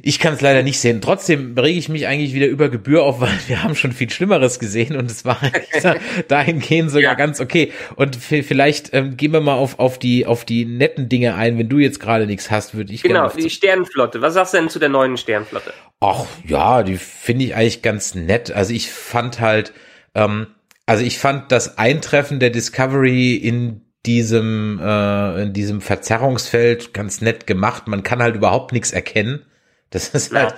[0.00, 1.02] Ich kann es leider nicht sehen.
[1.02, 4.58] Trotzdem rege ich mich eigentlich wieder über Gebühr auf, weil wir haben schon viel Schlimmeres
[4.58, 5.38] gesehen und es war
[6.28, 7.14] dahingehend sogar Ja.
[7.14, 7.72] ganz okay.
[7.96, 11.58] Und vielleicht ähm, gehen wir mal auf, auf die auf die netten Dinge ein.
[11.58, 14.22] Wenn du jetzt gerade nichts hast, würde ich Genau, die Sternenflotte.
[14.22, 15.72] Was sagst du denn zu der neuen Sternenflotte?
[16.00, 18.50] Ach ja, die finde ich eigentlich ganz nett.
[18.50, 19.72] Also ich fand halt,
[20.14, 20.46] ähm,
[20.86, 27.46] also ich fand das Eintreffen der Discovery in diesem äh, in diesem Verzerrungsfeld ganz nett
[27.46, 27.86] gemacht.
[27.86, 29.42] Man kann halt überhaupt nichts erkennen.
[29.90, 30.40] Das ist Ja.
[30.40, 30.54] halt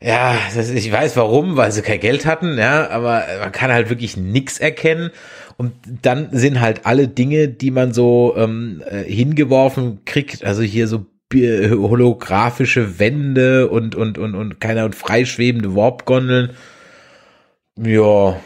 [0.00, 3.88] ja, das, ich weiß warum, weil sie kein Geld hatten, ja, aber man kann halt
[3.88, 5.10] wirklich nix erkennen.
[5.56, 10.86] Und dann sind halt alle Dinge, die man so ähm, äh, hingeworfen kriegt, also hier
[10.86, 16.50] so holographische Wände und und und und keine und freischwebende Warp-Gondeln.
[17.82, 18.38] Ja,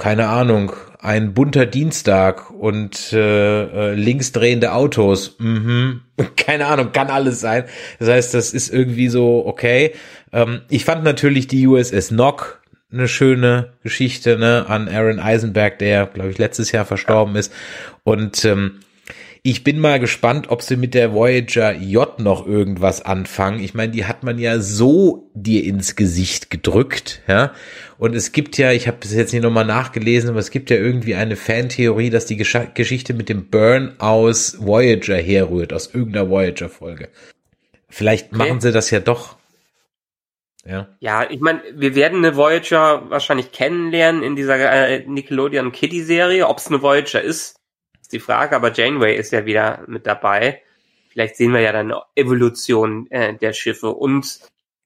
[0.00, 0.72] keine Ahnung.
[0.98, 5.36] Ein bunter Dienstag und äh, äh, linksdrehende Autos.
[5.38, 6.02] Mhm.
[6.36, 7.64] Keine Ahnung, kann alles sein.
[7.98, 9.94] Das heißt, das ist irgendwie so okay.
[10.32, 12.60] Ähm, ich fand natürlich die USS Nock
[12.92, 17.52] eine schöne Geschichte ne, an Aaron Eisenberg, der, glaube ich, letztes Jahr verstorben ist.
[18.02, 18.80] Und ähm,
[19.42, 23.60] ich bin mal gespannt, ob sie mit der Voyager J noch irgendwas anfangen.
[23.62, 27.52] Ich meine, die hat man ja so dir ins Gesicht gedrückt, ja.
[27.96, 30.76] Und es gibt ja, ich habe es jetzt nicht nochmal nachgelesen, aber es gibt ja
[30.76, 36.28] irgendwie eine Fantheorie, dass die Gesch Geschichte mit dem Burn aus Voyager herrührt, aus irgendeiner
[36.28, 37.08] Voyager-Folge.
[37.88, 38.36] Vielleicht Okay.
[38.36, 39.36] machen sie das ja doch.
[40.66, 40.88] Ja.
[41.00, 46.46] Ja, ich meine, wir werden eine Voyager wahrscheinlich kennenlernen in dieser äh, Nickelodeon Kitty Serie.
[46.48, 47.59] Ob es eine Voyager ist,
[48.10, 48.56] ist die Frage.
[48.56, 50.62] Aber Janeway ist ja wieder mit dabei.
[51.08, 53.90] Vielleicht sehen wir ja dann Evolution äh, der Schiffe.
[53.90, 54.40] Und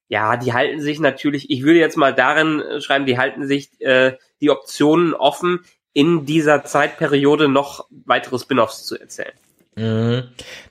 [0.07, 4.17] ja, die halten sich natürlich, ich würde jetzt mal darin schreiben, die halten sich äh,
[4.41, 5.61] die Optionen offen,
[5.93, 9.33] in dieser Zeitperiode noch weitere Spin-offs zu erzählen.
[9.75, 10.23] Mhm.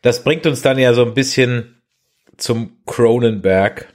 [0.03, 1.83] Das bringt uns dann ja so ein bisschen
[2.37, 3.89] zum Cronenberg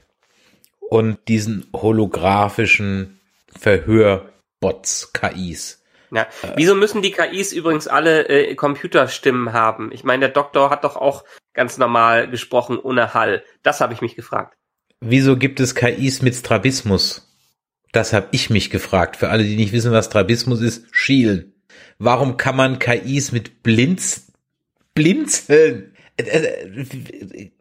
[0.79, 3.19] und diesen holographischen
[3.57, 5.78] Verhörbots, KIs.
[6.11, 6.27] Ja.
[6.55, 9.91] Wieso müssen die KIs übrigens alle äh, Computerstimmen haben?
[9.91, 13.43] Ich meine, der Doktor hat doch auch ganz normal gesprochen ohne Hall.
[13.63, 14.57] Das habe ich mich gefragt.
[15.01, 17.25] Wieso gibt es KIs mit Strabismus?
[17.91, 19.17] Das habe ich mich gefragt.
[19.17, 21.53] Für alle, die nicht wissen, was Strabismus ist, schielen.
[21.97, 24.31] Warum kann man KIs mit Blinz,
[24.93, 25.93] Blinzeln?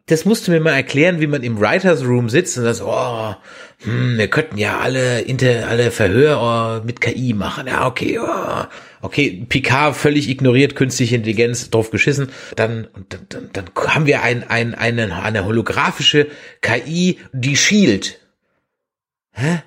[0.09, 2.65] Äh, äh, Das musst du mir mal erklären, wie man im Writers Room sitzt und
[2.65, 3.35] sagt, oh,
[3.83, 7.67] hm, wir könnten ja alle Inter, alle Verhör oh, mit KI machen.
[7.67, 8.65] Ja, okay, oh.
[9.01, 12.29] okay, Picard völlig ignoriert, künstliche Intelligenz, drauf geschissen.
[12.55, 16.27] Dann, und dann, dann, haben wir ein, ein, eine, eine holographische
[16.61, 18.19] KI, die schielt.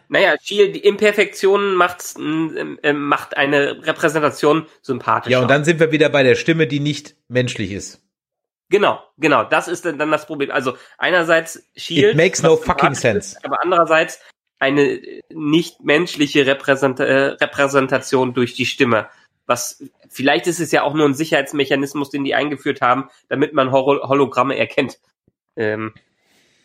[0.09, 5.33] Naja, Shield, die Imperfektion macht's, ähm, ähm, macht eine Repräsentation sympathischer.
[5.33, 8.03] Ja, und dann sind wir wieder bei der Stimme, die nicht menschlich ist.
[8.73, 10.51] Genau, genau, das ist dann das Problem.
[10.51, 13.37] Also einerseits Shield, It makes no fucking sense.
[13.37, 14.19] ist, aber andererseits
[14.59, 14.99] eine
[15.29, 19.09] nicht menschliche Repräsent äh, Repräsentation durch die Stimme.
[19.45, 23.73] Was vielleicht ist es ja auch nur ein Sicherheitsmechanismus, den die eingeführt haben, damit man
[23.73, 24.99] Holo Hologramme erkennt.
[25.55, 25.93] Ähm,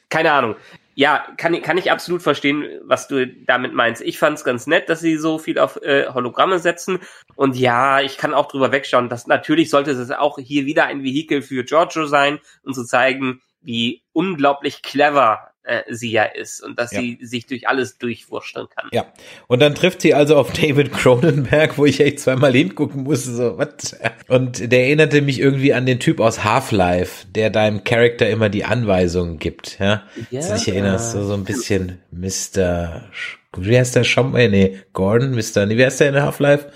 [0.08, 0.56] keine Ahnung.
[1.00, 4.02] Ja, kann, ich kann ich absolut verstehen, was du damit meinst.
[4.02, 6.98] Ich fand es ganz nett, dass sie so viel auf äh, Hologramme setzen.
[7.36, 11.04] Und ja, ich kann auch drüber wegschauen, dass natürlich sollte es auch hier wieder ein
[11.04, 16.80] Vehikel für Giorgio sein, um zu zeigen, wie unglaublich clever äh, sie ja ist und
[16.80, 17.02] dass ja.
[17.02, 18.90] sie sich durch alles durchwurschteln kann.
[18.94, 19.12] Ja,
[19.48, 23.58] und dann trifft sie also auf David Cronenberg, wo ich echt zweimal hingucken musste, so,
[23.58, 23.98] was?
[24.30, 28.64] Und der erinnerte mich irgendwie an den Typ aus Half-Life, der deinem Charakter immer die
[28.64, 30.04] Anweisungen gibt, ja?
[30.32, 30.42] ja.
[30.42, 33.10] Du dich erinnerst, so, so ein bisschen Mr.
[33.58, 35.66] Wie heißt der Schom nee, Gordon, Mr.
[35.66, 36.70] Nee, wie heißt der in Half-Life?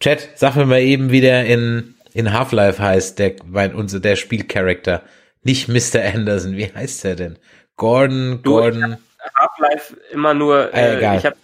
[0.00, 4.16] Chat, sag mir mal eben, wie der in, in Half-Life heißt, der, mein, unser, der
[4.16, 5.02] Spielcharakter.
[5.42, 6.02] Nicht Mr.
[6.02, 7.38] Anderson, wie heißt der denn?
[7.76, 8.96] Gordon, Gordon.
[9.38, 11.36] Half-Life immer nur, äh, äh, ich habe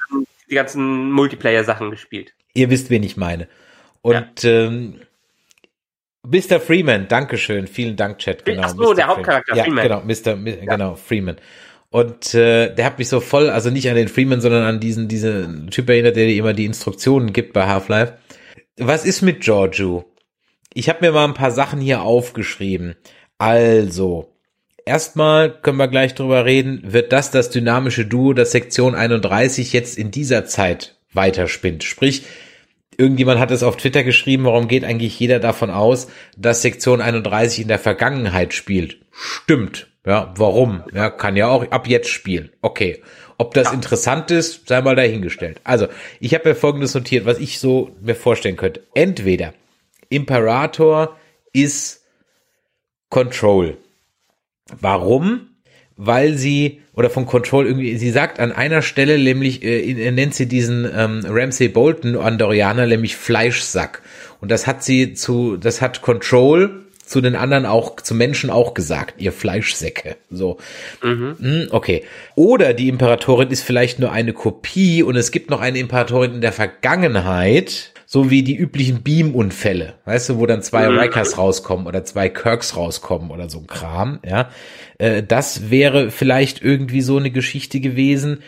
[0.48, 2.32] die ganzen Multiplayer-Sachen gespielt.
[2.54, 3.48] Ihr wisst, wen ich meine.
[4.02, 4.50] Und ja.
[4.50, 5.00] ähm,
[6.24, 6.60] Mr.
[6.60, 8.44] Freeman, Dankeschön, vielen Dank, Chat.
[8.44, 8.94] Genau, Ach so, Mr.
[8.94, 9.82] der Hauptcharakter, ja, Freeman.
[9.82, 10.36] Genau, Mr.
[10.36, 10.64] Mi ja.
[10.64, 11.36] genau, Freeman.
[11.90, 15.08] Und äh, der hat mich so voll, also nicht an den Freeman, sondern an diesen,
[15.08, 18.14] diese Typ erinnert, der dir immer die Instruktionen gibt bei Half-Life.
[18.78, 20.04] Was ist mit Giorgio?
[20.72, 22.94] Ich habe mir mal ein paar Sachen hier aufgeschrieben.
[23.36, 24.31] Also,
[24.84, 29.96] Erstmal können wir gleich drüber reden, wird das das dynamische Duo, das Sektion 31 jetzt
[29.96, 31.84] in dieser Zeit weiterspinnt.
[31.84, 32.24] Sprich,
[32.96, 37.60] irgendjemand hat es auf Twitter geschrieben, warum geht eigentlich jeder davon aus, dass Sektion 31
[37.60, 38.98] in der Vergangenheit spielt?
[39.12, 39.88] Stimmt.
[40.04, 40.82] Ja, warum?
[40.92, 42.50] Ja, kann ja auch ab jetzt spielen.
[42.60, 43.02] Okay.
[43.38, 45.60] Ob das interessant ist, sei mal dahingestellt.
[45.64, 45.88] Also,
[46.20, 48.82] ich habe mir folgendes notiert, was ich so mir vorstellen könnte.
[48.94, 49.54] Entweder
[50.10, 51.16] Imperator
[51.52, 52.04] ist
[53.08, 53.78] Control.
[54.80, 55.48] Warum?
[55.96, 60.46] Weil sie, oder von Control irgendwie, sie sagt an einer Stelle, nämlich, äh, nennt sie
[60.46, 64.02] diesen ähm, Ramsey Bolton Andorianer, nämlich Fleischsack.
[64.40, 68.74] Und das hat sie zu, das hat Control zu den anderen auch, zu Menschen auch
[68.74, 70.16] gesagt, ihr Fleischsäcke.
[70.30, 70.56] So.
[71.02, 71.36] Mhm.
[71.38, 72.04] Hm, okay.
[72.34, 76.40] Oder die Imperatorin ist vielleicht nur eine Kopie und es gibt noch eine Imperatorin in
[76.40, 80.98] der Vergangenheit, so wie die üblichen Beam-Unfälle, weißt du, wo dann zwei mhm.
[80.98, 84.50] Rikers rauskommen oder zwei Kirks rauskommen oder so ein Kram, ja.
[84.98, 88.42] Äh, das wäre vielleicht irgendwie so eine Geschichte gewesen.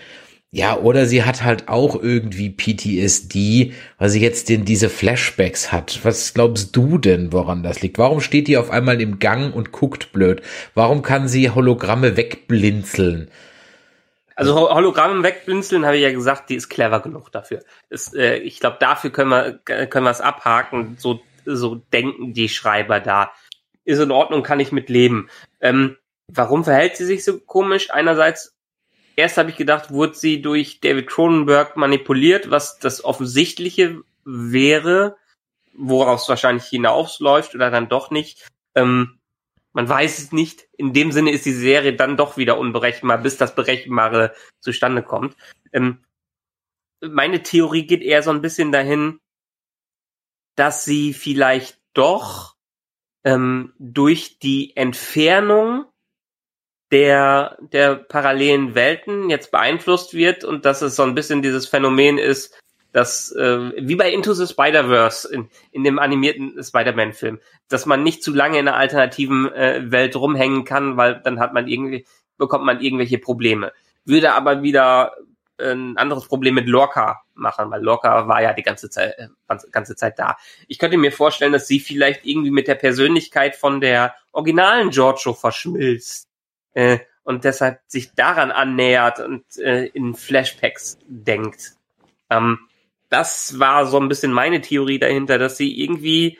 [0.50, 6.00] Ja, oder sie hat halt auch irgendwie PTSD, weil sie jetzt denn diese Flashbacks hat.
[6.02, 7.96] Was glaubst du denn, woran das liegt?
[7.96, 10.42] Warum steht die auf einmal im Gang und guckt blöd?
[10.74, 13.30] Warum kann sie Hologramme wegblinzeln?
[14.36, 17.62] Also Hologramme wegblinzeln, habe ich ja gesagt, die ist clever genug dafür.
[17.88, 20.96] Das, äh, ich glaube, dafür können wir können wir es abhaken.
[20.98, 23.32] So so denken die Schreiber da.
[23.84, 25.28] Ist in Ordnung, kann ich mit leben.
[25.60, 25.96] Ähm,
[26.28, 27.90] warum verhält sie sich so komisch?
[27.90, 28.56] Einerseits,
[29.16, 35.16] erst habe ich gedacht, wurde sie durch David Cronenberg manipuliert, was das Offensichtliche wäre,
[35.76, 38.48] woraus es wahrscheinlich hinausläuft oder dann doch nicht.
[38.74, 39.18] Ähm,
[39.74, 40.68] man weiß es nicht.
[40.76, 45.36] In dem Sinne ist die Serie dann doch wieder unberechenbar, bis das Berechenbare zustande kommt.
[45.72, 46.04] Ähm,
[47.00, 49.18] meine Theorie geht eher so ein bisschen dahin,
[50.56, 52.54] dass sie vielleicht doch
[53.24, 55.86] ähm, durch die Entfernung
[56.92, 62.18] der, der parallelen Welten jetzt beeinflusst wird und dass es so ein bisschen dieses Phänomen
[62.18, 62.60] ist,
[62.94, 68.22] dass äh, wie bei Into the Spider-Verse in, in dem animierten Spider-Man-Film, dass man nicht
[68.22, 72.06] zu lange in einer alternativen äh, Welt rumhängen kann, weil dann hat man irgendwie
[72.38, 73.72] bekommt man irgendwelche Probleme.
[74.04, 75.16] Würde aber wieder
[75.58, 79.26] äh, ein anderes Problem mit Lorca machen, weil Lorca war ja die ganze Zeit äh,
[79.72, 80.36] ganze Zeit da.
[80.68, 85.34] Ich könnte mir vorstellen, dass sie vielleicht irgendwie mit der Persönlichkeit von der originalen Giorgio
[85.34, 86.28] verschmilzt
[86.74, 91.72] äh, und deshalb sich daran annähert und äh, in Flashbacks denkt.
[92.30, 92.60] Ähm,
[93.14, 96.36] das war so ein bisschen meine Theorie dahinter, dass sie irgendwie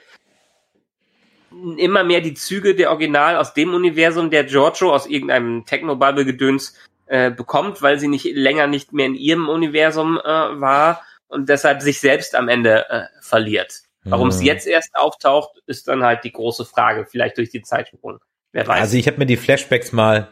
[1.77, 7.31] immer mehr die Züge der Original aus dem Universum der Giorgio aus irgendeinem Techno-Bubble-Gedöns äh,
[7.31, 12.01] bekommt, weil sie nicht länger nicht mehr in ihrem Universum äh, war und deshalb sich
[12.01, 13.83] selbst am Ende äh, verliert.
[14.03, 14.47] Warum es mhm.
[14.47, 18.19] jetzt erst auftaucht, ist dann halt die große Frage, vielleicht durch die Zeitsprung.
[18.51, 18.81] Wer weiß.
[18.81, 20.27] Also ich habe mir die Flashbacks mal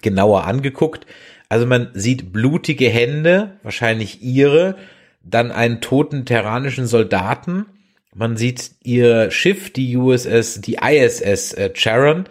[0.00, 1.06] genauer angeguckt.
[1.50, 4.76] Also man sieht blutige Hände, wahrscheinlich ihre,
[5.24, 7.66] dann einen toten terranischen Soldaten.
[8.14, 12.24] Man sieht ihr Schiff, die USS, die ISS äh, Charon.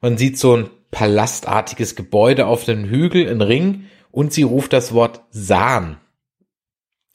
[0.00, 4.92] Man sieht so ein palastartiges Gebäude auf dem Hügel, ein Ring, und sie ruft das
[4.92, 5.96] Wort Sahn.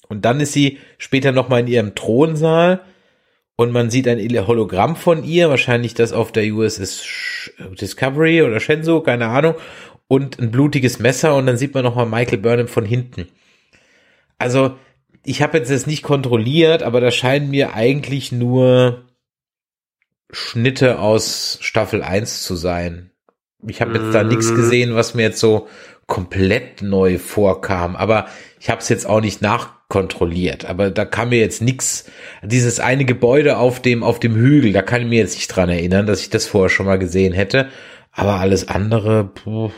[0.09, 2.81] Und dann ist sie später nochmal in ihrem Thronsaal
[3.55, 7.49] und man sieht ein Hologramm von ihr, wahrscheinlich das auf der USS
[7.79, 9.55] Discovery oder Shenzhou, keine Ahnung,
[10.07, 13.27] und ein blutiges Messer und dann sieht man nochmal Michael Burnham von hinten.
[14.37, 14.75] Also,
[15.27, 19.03] ich habe jetzt das nicht kontrolliert, aber da scheinen mir eigentlich nur
[20.31, 23.11] Schnitte aus Staffel 1 zu sein.
[23.67, 24.55] Ich habe jetzt da nichts mhm.
[24.55, 25.67] gesehen, was mir jetzt so
[26.05, 27.97] komplett neu vorkam.
[27.97, 28.27] Aber
[28.61, 30.63] ich habe es jetzt auch nicht nachkontrolliert.
[30.63, 32.05] Aber da kam mir jetzt nix.
[32.41, 35.67] Dieses eine Gebäude auf dem auf dem Hügel, da kann ich mir jetzt nicht dran
[35.67, 37.67] erinnern, dass ich das vorher schon mal gesehen hätte.
[38.13, 39.71] Aber alles andere, puh,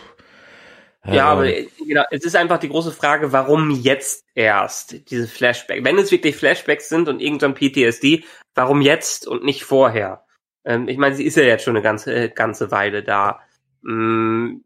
[1.13, 1.47] ja, aber
[1.85, 5.83] genau, es ist einfach die große Frage, warum jetzt erst diese Flashbacks?
[5.83, 8.23] Wenn es wirklich Flashbacks sind und irgendein PTSD,
[8.55, 10.25] warum jetzt und nicht vorher?
[10.65, 13.41] Ähm, ich meine, sie ist ja jetzt schon eine ganze, äh, ganze Weile da.
[13.83, 14.63] Hm,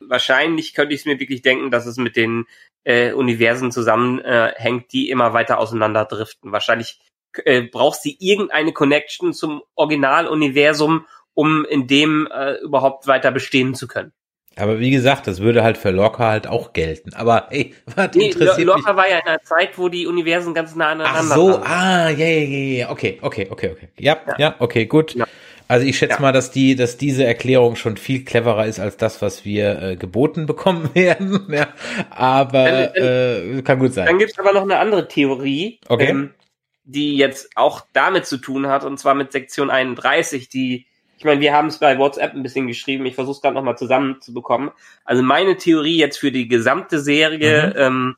[0.00, 2.46] wahrscheinlich könnte ich es mir wirklich denken, dass es mit den
[2.84, 6.52] äh, Universen zusammenhängt, äh, die immer weiter auseinanderdriften.
[6.52, 7.00] Wahrscheinlich
[7.44, 13.86] äh, braucht sie irgendeine Connection zum Originaluniversum, um in dem äh, überhaupt weiter bestehen zu
[13.86, 14.12] können.
[14.60, 17.14] Aber wie gesagt, das würde halt für Locker halt auch gelten.
[17.14, 18.96] Aber hey, was nee, interessiert Locker mich?
[18.96, 21.62] war ja in einer Zeit, wo die Universen ganz nah aneinander Ach so, waren.
[21.64, 23.88] ah, ja, ja, ja, ja, okay, okay, okay, okay.
[23.98, 25.14] Ja, ja, ja okay, gut.
[25.14, 25.26] Ja.
[25.70, 26.20] Also ich schätze ja.
[26.20, 29.96] mal, dass die, dass diese Erklärung schon viel cleverer ist als das, was wir äh,
[29.96, 31.46] geboten bekommen werden.
[31.52, 31.68] ja,
[32.10, 34.06] aber dann, dann, äh, kann gut sein.
[34.06, 36.08] Dann gibt's aber noch eine andere Theorie, okay.
[36.08, 36.34] ähm,
[36.82, 40.86] die jetzt auch damit zu tun hat, und zwar mit Sektion 31, die
[41.20, 43.04] ich meine, wir haben es bei WhatsApp ein bisschen geschrieben.
[43.04, 44.70] Ich versuche es gerade nochmal zusammenzubekommen.
[45.04, 47.72] Also meine Theorie jetzt für die gesamte Serie, mhm.
[47.76, 48.16] ähm,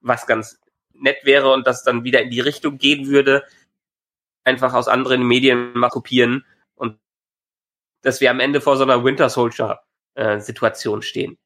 [0.00, 0.58] was ganz
[0.92, 3.44] nett wäre und das dann wieder in die Richtung gehen würde,
[4.42, 6.44] einfach aus anderen Medien mal kopieren
[6.74, 6.98] und
[8.02, 9.82] dass wir am Ende vor so einer Winter Soldier
[10.14, 11.38] äh, Situation stehen.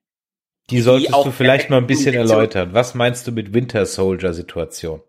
[0.71, 2.73] Die solltest die du vielleicht mal ein bisschen erläutern.
[2.73, 5.03] Was meinst du mit Winter Soldier Situation?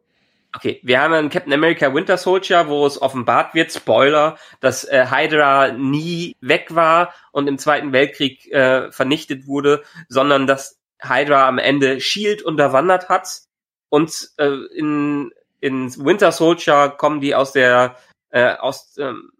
[0.55, 5.07] Okay, wir haben einen Captain America Winter Soldier, wo es offenbart wird, Spoiler, dass äh,
[5.09, 11.57] Hydra nie weg war und im Zweiten Weltkrieg äh, vernichtet wurde, sondern dass Hydra am
[11.57, 13.41] Ende Shield unterwandert hat
[13.89, 17.97] und äh, in, in Winter Soldier kommen die aus der
[18.29, 19.31] äh, aus ähm,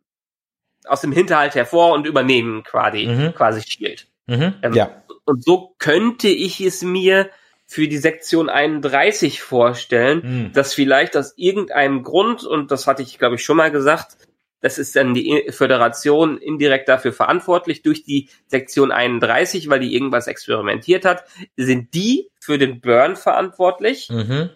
[0.85, 3.33] aus dem Hinterhalt hervor und übernehmen quasi mhm.
[3.33, 4.07] quasi Shield.
[4.27, 5.03] Mhm, ähm, ja.
[5.23, 7.29] Und so könnte ich es mir
[7.75, 10.53] für die Sektion 31 vorstellen, hm.
[10.53, 14.15] dass vielleicht aus irgendeinem Grund, und das hatte ich, glaube ich, schon mal gesagt,
[14.61, 20.27] das ist dann die Föderation indirekt dafür verantwortlich durch die Sektion 31, weil die irgendwas
[20.27, 21.25] experimentiert hat,
[21.57, 24.51] sind die für den Burn verantwortlich, mhm.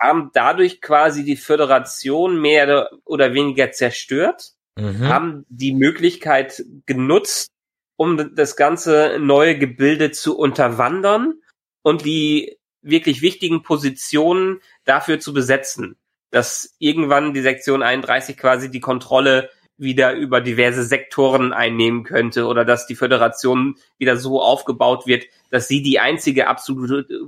[0.00, 5.08] haben dadurch quasi die Föderation mehr oder weniger zerstört, mhm.
[5.08, 7.48] haben die Möglichkeit genutzt,
[7.96, 11.34] um das ganze neue Gebilde zu unterwandern
[11.82, 15.96] und die wirklich wichtigen Positionen dafür zu besetzen,
[16.30, 22.64] dass irgendwann die Sektion 31 quasi die Kontrolle wieder über diverse Sektoren einnehmen könnte oder
[22.64, 27.20] dass die Föderation wieder so aufgebaut wird, dass sie die einzige absolute,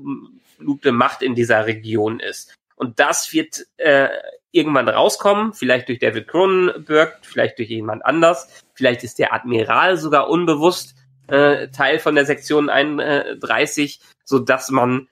[0.92, 2.54] Macht in dieser Region ist.
[2.76, 4.08] Und das wird äh,
[4.52, 10.30] irgendwann rauskommen, vielleicht durch David Cronenberg, vielleicht durch jemand anders, vielleicht ist der Admiral sogar
[10.30, 10.94] unbewusst
[11.26, 15.08] äh, Teil von der Sektion 31, so dass man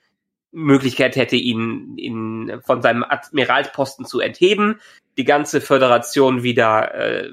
[0.53, 4.81] Möglichkeit hätte, ihn, ihn von seinem Admiralsposten zu entheben,
[5.17, 7.33] die ganze Föderation wieder äh,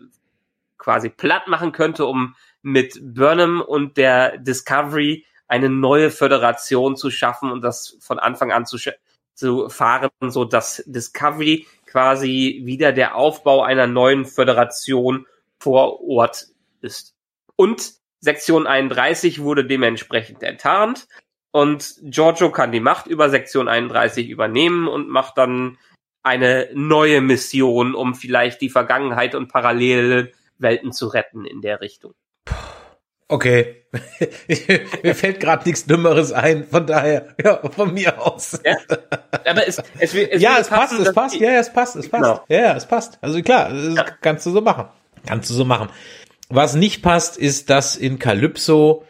[0.78, 7.52] quasi platt machen könnte, um mit Burnham und der Discovery eine neue Föderation zu schaffen
[7.52, 8.78] und das von Anfang an zu,
[9.34, 15.26] zu fahren, so dass Discovery quasi wieder der Aufbau einer neuen Föderation
[15.60, 16.48] vor Ort
[16.82, 17.16] ist.
[17.56, 21.08] Und Sektion 31 wurde dementsprechend enttarnt.
[21.52, 25.78] Und Giorgio kann die Macht über Sektion 31 übernehmen und macht dann
[26.22, 32.14] eine neue Mission, um vielleicht die Vergangenheit und parallele Welten zu retten in der Richtung.
[33.28, 33.86] Okay.
[35.04, 38.60] mir fällt gerade nichts Dümmeres ein, von daher, ja, von mir aus.
[38.66, 38.76] Ja,
[39.45, 42.24] aber es, es, es ja, es passen, passt, es passt, ja, es passt, es passt.
[42.24, 42.43] Genau.
[42.47, 43.20] Ja, ja, es passt.
[43.22, 44.04] Also klar, ja.
[44.22, 44.88] kannst du so machen.
[45.28, 45.89] Kannst du so machen.
[46.50, 49.06] Was nicht passt, ist, dass in Calypso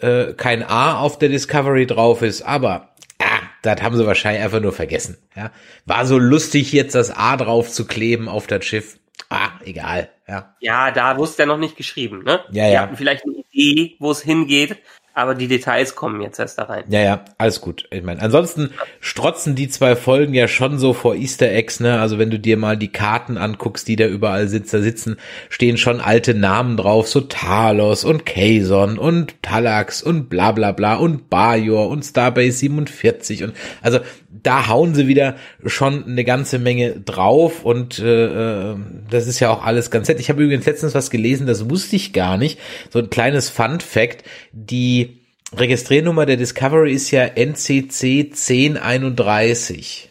[0.00, 4.60] äh, kein A auf der Discovery drauf ist, aber ah, das haben sie wahrscheinlich einfach
[4.60, 5.18] nur vergessen.
[5.36, 5.50] Ja,
[5.86, 8.98] war so lustig jetzt das A drauf zu kleben auf das Schiff.
[9.28, 10.10] Ah, egal.
[10.26, 10.54] Ja.
[10.60, 12.40] Ja, da wusste er noch nicht geschrieben, ne?
[12.50, 12.70] Ja, ja.
[12.70, 14.76] Wir hatten vielleicht eine Idee, wo es hingeht,
[15.20, 16.84] aber die Details kommen jetzt erst da rein.
[16.88, 17.86] Ja, ja, alles gut.
[17.90, 22.00] Ich meine, ansonsten strotzen die zwei Folgen ja schon so vor Easter Eggs, ne?
[22.00, 25.16] Also wenn du dir mal die Karten anguckst, die da überall sitzt, da sitzen,
[25.48, 30.96] stehen schon alte Namen drauf, so Talos und Kazon und Talax und bla bla bla
[30.96, 34.00] und Bajor und Starbase 47 und also
[34.42, 35.36] da hauen sie wieder
[35.66, 38.76] schon eine ganze Menge drauf und äh, äh
[39.10, 40.20] das ist ja auch alles ganz nett.
[40.20, 42.58] Ich habe übrigens letztens was gelesen, das wusste ich gar nicht.
[42.90, 45.20] So ein kleines Fun Fact, die
[45.54, 50.10] Registriernummer der Discovery ist ja NCC 1031.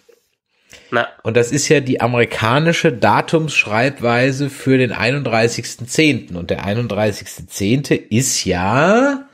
[0.91, 1.07] Na.
[1.23, 6.36] Und das ist ja die amerikanische Datumsschreibweise für den 31.10.
[6.36, 7.93] Und der 31.10.
[8.09, 9.30] ist ja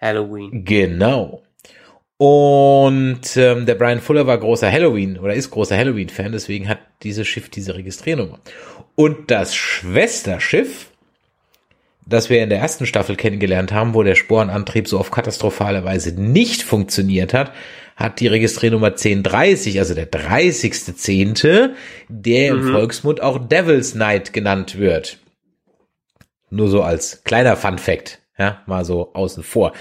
[0.00, 0.64] Halloween.
[0.64, 1.43] Genau.
[2.16, 7.26] Und ähm, der Brian Fuller war großer Halloween oder ist großer Halloween-Fan, deswegen hat dieses
[7.26, 8.38] Schiff diese Registriernummer.
[8.94, 10.90] Und das Schwesterschiff,
[12.06, 16.12] das wir in der ersten Staffel kennengelernt haben, wo der Sporenantrieb so auf katastrophale Weise
[16.12, 17.52] nicht funktioniert hat,
[17.96, 21.70] hat die Registriernummer 1030, also der 30.10.,
[22.08, 22.60] der mhm.
[22.60, 25.18] im Volksmund auch Devil's Night genannt wird.
[26.50, 28.20] Nur so als kleiner Fun Fact.
[28.36, 29.72] Ja, mal so außen vor.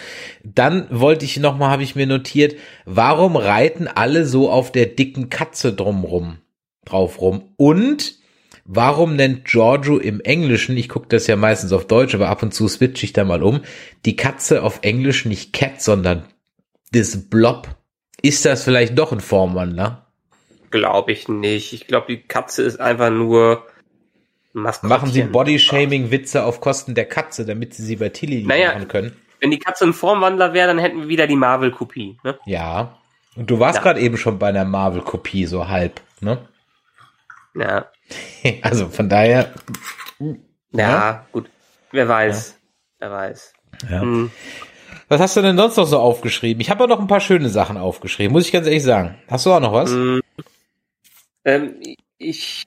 [0.43, 4.85] Dann wollte ich noch mal, habe ich mir notiert, warum reiten alle so auf der
[4.85, 6.37] dicken Katze drumrum,
[6.85, 7.53] drauf rum?
[7.57, 8.19] Und
[8.63, 12.53] warum nennt Giorgio im Englischen, ich gucke das ja meistens auf Deutsch, aber ab und
[12.53, 13.61] zu switche ich da mal um,
[14.05, 16.23] die Katze auf Englisch nicht Cat, sondern
[16.91, 17.75] this Blob?
[18.21, 20.11] Ist das vielleicht doch ein Formwandler?
[20.69, 21.73] Glaube ich nicht.
[21.73, 23.65] Ich glaube, die Katze ist einfach nur
[24.53, 29.15] Machen Sie Bodyshaming-Witze auf Kosten der Katze, damit Sie sie bei Tilly naja, machen können?
[29.39, 32.17] Wenn die Katze ein Formwandler wäre, dann hätten wir wieder die Marvel-Kopie.
[32.23, 32.37] Ne?
[32.45, 32.97] Ja.
[33.35, 33.83] Und du warst ja.
[33.83, 36.47] gerade eben schon bei einer Marvel-Kopie, so halb, ne?
[37.55, 37.87] Ja.
[38.61, 39.53] Also von daher.
[40.19, 40.35] Ja,
[40.71, 41.25] ja.
[41.31, 41.49] gut.
[41.91, 42.51] Wer weiß.
[42.51, 42.55] Ja.
[42.99, 43.53] Wer weiß.
[43.89, 44.01] Ja.
[44.01, 44.31] Hm.
[45.07, 46.61] Was hast du denn sonst noch so aufgeschrieben?
[46.61, 49.15] Ich habe auch noch ein paar schöne Sachen aufgeschrieben, muss ich ganz ehrlich sagen.
[49.27, 49.91] Hast du auch noch was?
[49.91, 50.21] Hm.
[51.45, 51.75] Ähm,
[52.17, 52.65] ich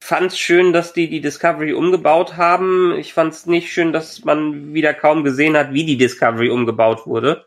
[0.00, 2.96] fand es schön, dass die die Discovery umgebaut haben.
[2.98, 7.06] Ich fand es nicht schön, dass man wieder kaum gesehen hat, wie die Discovery umgebaut
[7.06, 7.46] wurde.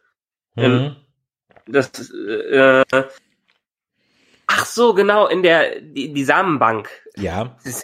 [0.55, 0.63] Mhm.
[0.63, 0.95] Ähm,
[1.67, 2.83] das, äh,
[4.47, 6.89] ach so, genau, in der, die, die Samenbank.
[7.15, 7.55] Ja.
[7.63, 7.83] Das,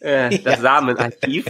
[0.00, 0.60] äh, das ja.
[0.60, 1.46] Samenarchiv.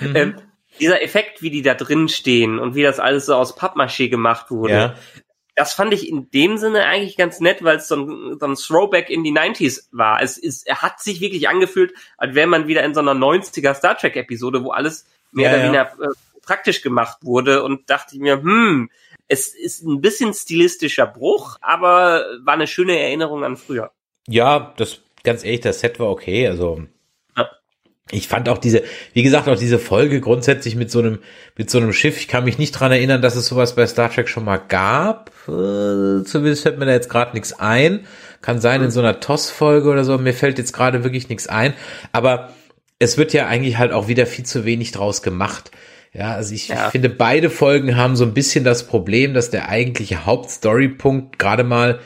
[0.00, 0.16] mhm.
[0.16, 0.36] ähm,
[0.78, 4.50] dieser Effekt, wie die da drin stehen und wie das alles so aus Pappmaché gemacht
[4.50, 4.94] wurde, ja
[5.56, 8.54] das fand ich in dem Sinne eigentlich ganz nett, weil es so ein, so ein
[8.54, 10.22] Throwback in die 90s war.
[10.22, 13.74] Es ist, er hat sich wirklich angefühlt, als wäre man wieder in so einer 90er
[13.74, 16.10] Star Trek Episode, wo alles mehr ja, oder weniger ja.
[16.10, 18.90] äh, praktisch gemacht wurde und dachte ich mir, hm,
[19.28, 23.92] es ist ein bisschen stilistischer Bruch, aber war eine schöne Erinnerung an früher.
[24.28, 26.82] Ja, das ganz ehrlich, das Set war okay, also
[28.12, 28.84] ich fand auch diese,
[29.14, 31.18] wie gesagt, auch diese Folge grundsätzlich mit so einem,
[31.56, 32.18] mit so einem Schiff.
[32.18, 35.30] Ich kann mich nicht dran erinnern, dass es sowas bei Star Trek schon mal gab.
[35.48, 38.06] Äh, zumindest fällt mir da jetzt gerade nichts ein.
[38.42, 40.18] Kann sein in so einer TOS-Folge oder so.
[40.18, 41.74] Mir fällt jetzt gerade wirklich nichts ein.
[42.12, 42.50] Aber
[43.00, 45.72] es wird ja eigentlich halt auch wieder viel zu wenig draus gemacht.
[46.12, 46.90] Ja, also ich ja.
[46.90, 51.98] finde, beide Folgen haben so ein bisschen das Problem, dass der eigentliche Hauptstorypunkt gerade mal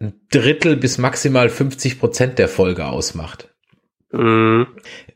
[0.00, 3.49] ein Drittel bis maximal 50 Prozent der Folge ausmacht.
[4.12, 4.66] Mhm.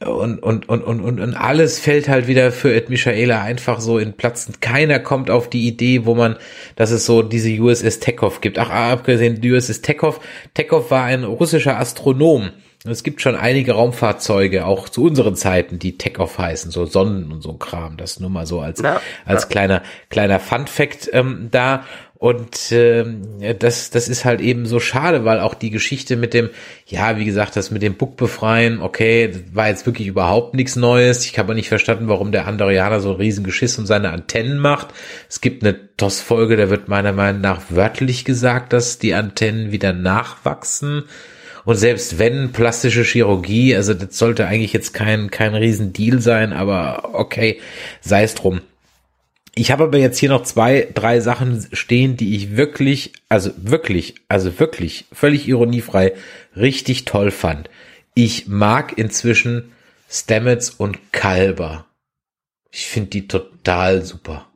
[0.01, 3.99] Und, und, und, und, und, und alles fällt halt wieder für Ed Michaela einfach so
[3.99, 4.61] in Platzen.
[4.61, 6.37] Keiner kommt auf die Idee, wo man,
[6.77, 8.59] dass es so diese USS Tekov gibt.
[8.59, 10.21] Ach, abgesehen, die USS Tekov.
[10.55, 12.51] Tekov war ein russischer Astronom.
[12.87, 17.43] Es gibt schon einige Raumfahrzeuge, auch zu unseren Zeiten, die Tekov heißen, so Sonnen und
[17.43, 17.97] so Kram.
[17.97, 21.85] Das nur mal so als, ja, als kleiner, kleiner Fun Fact ähm, da.
[22.25, 23.21] Und ähm,
[23.59, 26.49] das, das ist halt eben so schade, weil auch die Geschichte mit dem,
[26.87, 31.27] ja, wie gesagt, das mit dem Buck befreien, okay, war jetzt wirklich überhaupt nichts Neues.
[31.27, 34.57] Ich habe aber nicht verstanden, warum der Andorianer so ein riesen Geschiss um seine Antennen
[34.57, 34.89] macht.
[35.29, 39.93] Es gibt eine TOS-Folge, da wird meiner Meinung nach wörtlich gesagt, dass die Antennen wieder
[39.93, 41.03] nachwachsen.
[41.67, 47.11] Und selbst wenn plastische Chirurgie, also das sollte eigentlich jetzt kein, kein Riesendeal sein, aber
[47.13, 47.61] okay,
[48.01, 48.63] sei es drum.
[49.57, 54.17] Ich habe aber jetzt hier noch zwei, drei Sachen stehen, die ich wirklich, also wirklich,
[54.29, 56.15] also wirklich, völlig ironiefrei,
[56.57, 57.71] richtig toll fand.
[58.15, 59.73] Ich mag inzwischen
[60.11, 61.87] Stamets und Kalber.
[62.71, 64.49] Ich finde die total super.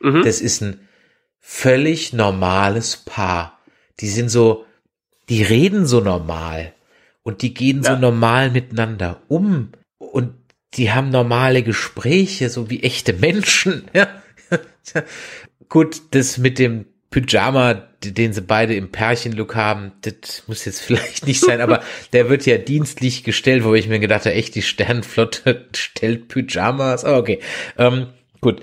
[0.00, 0.22] Mhm.
[0.22, 0.80] Das ist ein
[1.38, 3.60] völlig normales Paar.
[4.00, 4.64] Die sind so,
[5.28, 6.74] die reden so normal
[7.22, 7.94] und die gehen ja.
[7.94, 9.70] so normal miteinander um
[10.74, 13.90] die haben normale Gespräche, so wie echte Menschen.
[13.94, 15.02] Ja.
[15.68, 21.26] Gut, das mit dem Pyjama, den sie beide im Pärchenlook haben, das muss jetzt vielleicht
[21.26, 24.62] nicht sein, aber der wird ja dienstlich gestellt, wo ich mir gedacht habe, echt, die
[24.62, 27.04] Sternflotte stellt Pyjamas.
[27.04, 27.40] Oh, okay.
[27.78, 28.08] Ähm,
[28.40, 28.62] gut.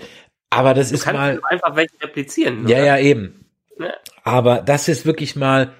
[0.49, 1.41] Aber das du ist mal.
[1.49, 2.67] einfach welche replizieren.
[2.67, 2.85] Ja, oder?
[2.85, 3.45] ja, eben.
[4.23, 5.73] Aber das ist wirklich mal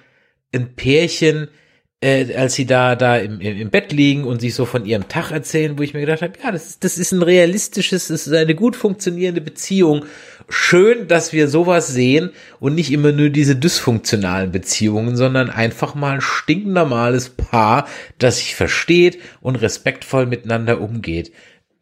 [0.52, 1.48] ein Pärchen,
[2.04, 5.30] äh, als sie da da im, im Bett liegen und sich so von ihrem Tag
[5.30, 8.54] erzählen, wo ich mir gedacht habe, ja, das, das ist ein realistisches, das ist eine
[8.54, 10.04] gut funktionierende Beziehung.
[10.50, 12.30] Schön, dass wir sowas sehen
[12.60, 17.88] und nicht immer nur diese dysfunktionalen Beziehungen, sondern einfach mal ein stinknormales Paar,
[18.18, 21.32] das sich versteht und respektvoll miteinander umgeht.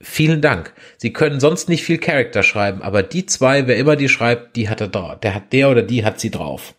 [0.01, 0.73] Vielen Dank.
[0.99, 4.69] Sie können sonst nicht viel Charakter schreiben, aber die zwei, wer immer die schreibt, die
[4.69, 5.19] hat er drauf.
[5.21, 6.75] Der hat der oder die hat sie drauf.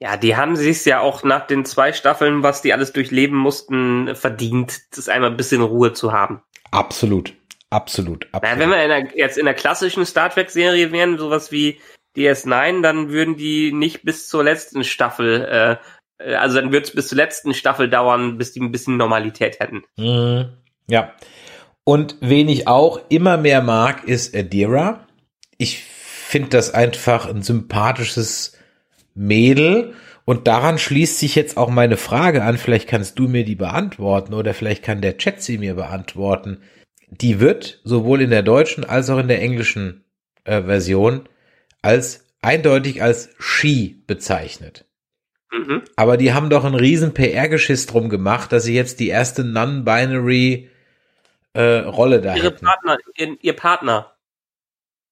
[0.00, 4.16] Ja, die haben sich ja auch nach den zwei Staffeln, was die alles durchleben mussten,
[4.16, 6.42] verdient, das einmal ein bisschen Ruhe zu haben.
[6.70, 7.34] Absolut.
[7.70, 8.42] Absolut, absolut.
[8.42, 11.78] Naja, wenn wir in der, jetzt in der klassischen Star Trek-Serie wären, sowas wie
[12.16, 15.78] DS9, dann würden die nicht bis zur letzten Staffel,
[16.18, 18.96] äh, äh also dann würde es bis zur letzten Staffel dauern, bis die ein bisschen
[18.96, 19.84] Normalität hätten.
[19.96, 20.56] Mhm.
[20.88, 21.12] Ja.
[21.84, 25.06] Und wen ich auch immer mehr mag, ist Adira.
[25.56, 28.58] Ich finde das einfach ein sympathisches
[29.20, 29.94] Mädel.
[30.24, 32.56] Und daran schließt sich jetzt auch meine Frage an.
[32.56, 36.62] Vielleicht kannst du mir die beantworten oder vielleicht kann der Chat sie mir beantworten.
[37.08, 40.04] Die wird sowohl in der deutschen als auch in der englischen
[40.44, 41.28] äh, Version
[41.82, 44.86] als eindeutig als She bezeichnet.
[45.52, 45.82] Mhm.
[45.96, 50.70] Aber die haben doch einen riesen PR-Geschiss drum gemacht, dass sie jetzt die erste Non-Binary
[51.52, 52.64] äh, Rolle da Ihre hätten.
[52.64, 52.98] Partner,
[53.42, 54.12] ihr Partner.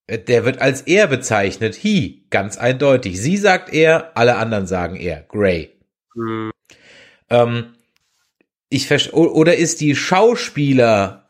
[0.09, 1.75] Der wird als er bezeichnet.
[1.75, 3.21] He, ganz eindeutig.
[3.21, 5.23] Sie sagt er, alle anderen sagen er.
[5.29, 5.71] Gray.
[6.15, 6.51] Hm.
[7.29, 7.75] Ähm,
[8.71, 11.25] ich oder ist die Schauspielerin,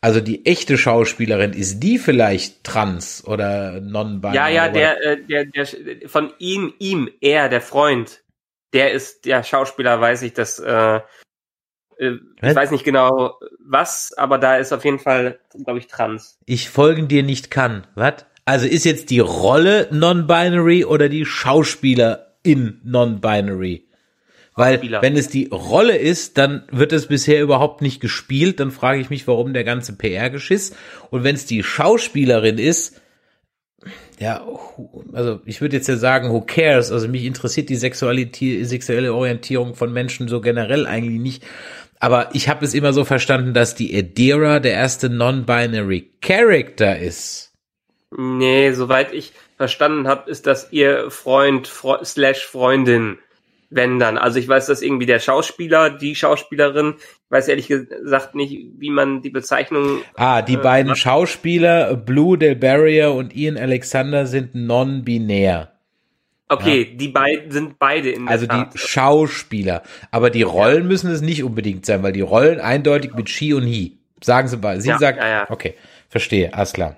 [0.00, 4.34] also die echte Schauspielerin, ist die vielleicht trans oder non-binary?
[4.34, 5.66] Ja, ja, der, äh, der, der,
[6.08, 8.22] von ihm, ihm, er, der Freund,
[8.72, 11.00] der ist der Schauspieler, weiß ich, dass äh,
[11.98, 16.38] ich weiß nicht genau was, aber da ist auf jeden Fall, glaube ich, trans.
[16.44, 17.86] Ich folgen dir nicht kann.
[17.94, 18.26] Was?
[18.44, 23.86] Also ist jetzt die Rolle non-binary oder die Schauspielerin non-binary?
[24.54, 25.02] Weil Spieler.
[25.02, 28.58] wenn es die Rolle ist, dann wird es bisher überhaupt nicht gespielt.
[28.58, 30.74] Dann frage ich mich, warum der ganze PR-Geschiss.
[31.10, 33.00] Und wenn es die Schauspielerin ist,
[34.18, 34.46] ja,
[35.12, 36.90] also ich würde jetzt ja sagen, who cares?
[36.90, 41.44] Also mich interessiert die Sexualität, sexuelle Orientierung von Menschen so generell eigentlich nicht.
[42.00, 47.52] Aber ich habe es immer so verstanden, dass die Adira der erste non-binary Character ist.
[48.16, 53.18] Nee, soweit ich verstanden habe, ist das ihr Freund Fre slash Freundin,
[53.70, 54.18] wenn dann.
[54.18, 58.90] Also ich weiß, dass irgendwie der Schauspieler, die Schauspielerin, ich weiß ehrlich gesagt nicht, wie
[58.90, 60.02] man die Bezeichnung.
[60.14, 60.98] Ah, die äh, beiden macht.
[60.98, 65.75] Schauspieler, Blue Del Barrier und Ian Alexander sind non-binär.
[66.48, 66.96] Okay, ja.
[66.96, 68.74] die beiden sind beide in der Also Tat.
[68.74, 69.82] die Schauspieler.
[70.10, 70.88] Aber die Rollen ja.
[70.88, 73.98] müssen es nicht unbedingt sein, weil die Rollen eindeutig mit She und He.
[74.22, 74.80] Sagen Sie mal.
[74.80, 75.20] Sie ja, sagt,
[75.50, 75.74] okay,
[76.08, 76.96] verstehe, alles klar.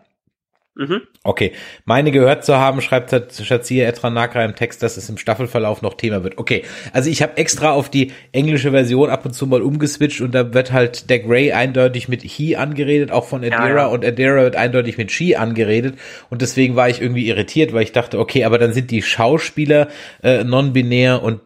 [0.79, 1.01] Mhm.
[1.24, 1.53] Okay.
[1.87, 6.22] Meine gehört zu haben, schreibt Shazia Etranakra im Text, dass es im Staffelverlauf noch Thema
[6.22, 6.39] wird.
[6.39, 6.62] Okay.
[6.93, 10.55] Also ich habe extra auf die englische Version ab und zu mal umgeswitcht und da
[10.55, 13.87] wird halt der Grey eindeutig mit he angeredet, auch von Adira ja, ja.
[13.87, 15.99] und Adira wird eindeutig mit she angeredet
[16.31, 19.89] und deswegen war ich irgendwie irritiert, weil ich dachte, okay, aber dann sind die Schauspieler
[20.22, 21.41] äh, non-binär und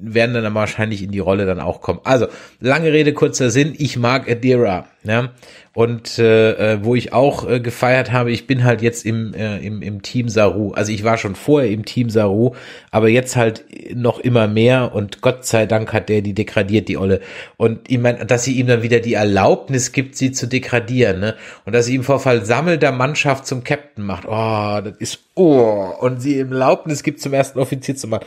[0.00, 2.00] werden dann wahrscheinlich in die Rolle dann auch kommen.
[2.04, 2.26] Also,
[2.60, 5.30] lange Rede, kurzer Sinn, ich mag Adira, ja.
[5.74, 9.58] Und äh, äh, wo ich auch äh, gefeiert habe, ich bin halt jetzt im, äh,
[9.58, 10.72] im, im Team Saru.
[10.72, 12.56] Also ich war schon vorher im Team Saru,
[12.90, 16.96] aber jetzt halt noch immer mehr und Gott sei Dank hat der die degradiert, die
[16.96, 17.20] Olle.
[17.58, 21.36] Und ich meine, dass sie ihm dann wieder die Erlaubnis gibt, sie zu degradieren, ne?
[21.64, 24.24] Und dass sie ihm vor Versammel der Mannschaft zum Captain macht.
[24.26, 25.92] Oh, das ist oh.
[26.00, 28.26] Und sie ihm Erlaubnis gibt, zum ersten Offizier zu machen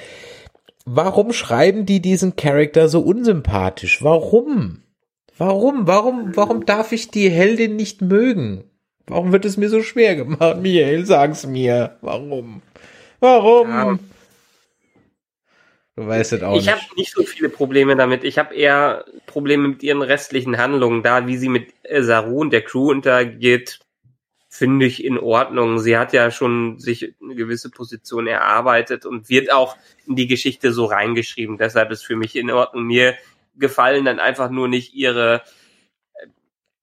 [0.86, 4.04] warum schreiben die diesen Charakter so unsympathisch?
[4.04, 4.84] Warum?
[5.38, 5.88] Warum?
[5.88, 8.66] Warum, warum darf ich die Heldin nicht mögen?
[9.08, 10.58] Warum wird es mir so schwer gemacht?
[10.62, 11.98] Michael, sag's mir.
[12.02, 12.62] Warum?
[13.20, 13.70] Warum?
[13.70, 14.00] Ja.
[15.96, 16.68] Du weißt es auch ich nicht.
[16.68, 18.24] Ich habe nicht so viele Probleme damit.
[18.24, 22.62] Ich habe eher Probleme mit ihren restlichen Handlungen, da wie sie mit Saru und der
[22.62, 23.80] Crew interagiert
[24.54, 25.80] finde ich in Ordnung.
[25.80, 30.74] Sie hat ja schon sich eine gewisse Position erarbeitet und wird auch in die Geschichte
[30.74, 31.58] so reingeschrieben.
[31.58, 32.84] Deshalb ist für mich in Ordnung.
[32.84, 33.16] Mir
[33.56, 35.42] gefallen dann einfach nur nicht ihre,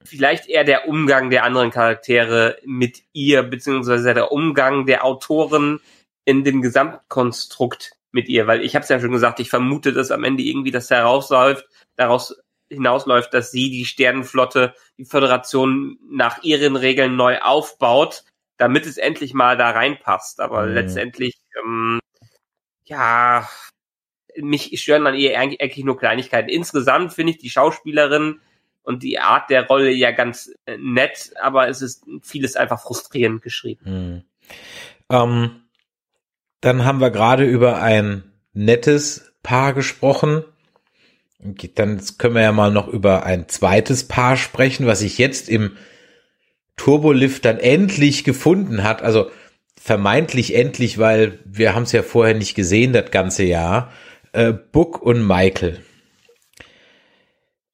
[0.02, 5.80] vielleicht eher der Umgang der anderen Charaktere mit ihr, beziehungsweise der Umgang der Autoren
[6.24, 10.10] in dem Gesamtkonstrukt mit ihr, weil ich habe es ja schon gesagt, ich vermute, dass
[10.10, 11.66] am Ende irgendwie das herausläuft,
[11.96, 12.34] daraus
[12.70, 18.24] hinausläuft, dass sie die Sternenflotte, die Föderation nach ihren Regeln neu aufbaut,
[18.56, 20.40] damit es endlich mal da reinpasst.
[20.40, 20.74] Aber mhm.
[20.74, 22.00] letztendlich, ähm,
[22.84, 23.48] ja,
[24.36, 26.48] mich stören dann ihr eigentlich nur Kleinigkeiten.
[26.48, 28.40] Insgesamt finde ich die Schauspielerin
[28.82, 33.42] und die Art der Rolle ja ganz äh, nett, aber es ist vieles einfach frustrierend
[33.42, 33.84] geschrieben.
[33.84, 34.24] Mhm.
[35.10, 35.62] Ähm,
[36.60, 40.44] dann haben wir gerade über ein nettes Paar gesprochen.
[41.38, 45.76] Dann können wir ja mal noch über ein zweites Paar sprechen, was sich jetzt im
[46.76, 49.02] Turbolift dann endlich gefunden hat.
[49.02, 49.30] Also
[49.80, 53.92] vermeintlich endlich, weil wir haben es ja vorher nicht gesehen, das ganze Jahr.
[54.32, 55.82] Äh, Book und Michael.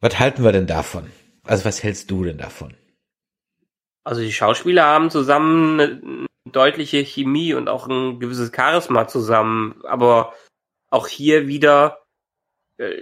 [0.00, 1.10] Was halten wir denn davon?
[1.44, 2.74] Also was hältst du denn davon?
[4.04, 10.34] Also die Schauspieler haben zusammen eine deutliche Chemie und auch ein gewisses Charisma zusammen, aber
[10.90, 12.03] auch hier wieder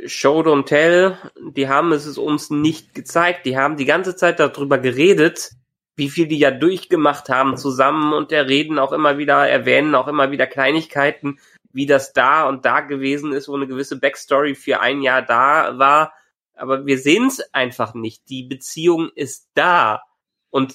[0.07, 3.47] Show Don't Tell, die haben es uns nicht gezeigt.
[3.47, 5.53] Die haben die ganze Zeit darüber geredet,
[5.97, 10.09] wie viel die ja durchgemacht haben zusammen und der reden auch immer wieder, erwähnen auch
[10.09, 11.39] immer wieder Kleinigkeiten,
[11.73, 15.79] wie das da und da gewesen ist, wo eine gewisse Backstory für ein Jahr da
[15.79, 16.13] war.
[16.55, 18.29] Aber wir sehen es einfach nicht.
[18.29, 20.03] Die Beziehung ist da.
[20.51, 20.75] Und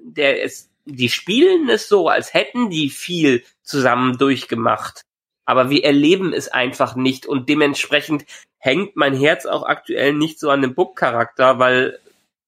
[0.00, 5.05] der ist, die spielen es so, als hätten die viel zusammen durchgemacht.
[5.46, 8.26] Aber wir erleben es einfach nicht und dementsprechend
[8.58, 11.98] hängt mein Herz auch aktuell nicht so an dem Book-Charakter, weil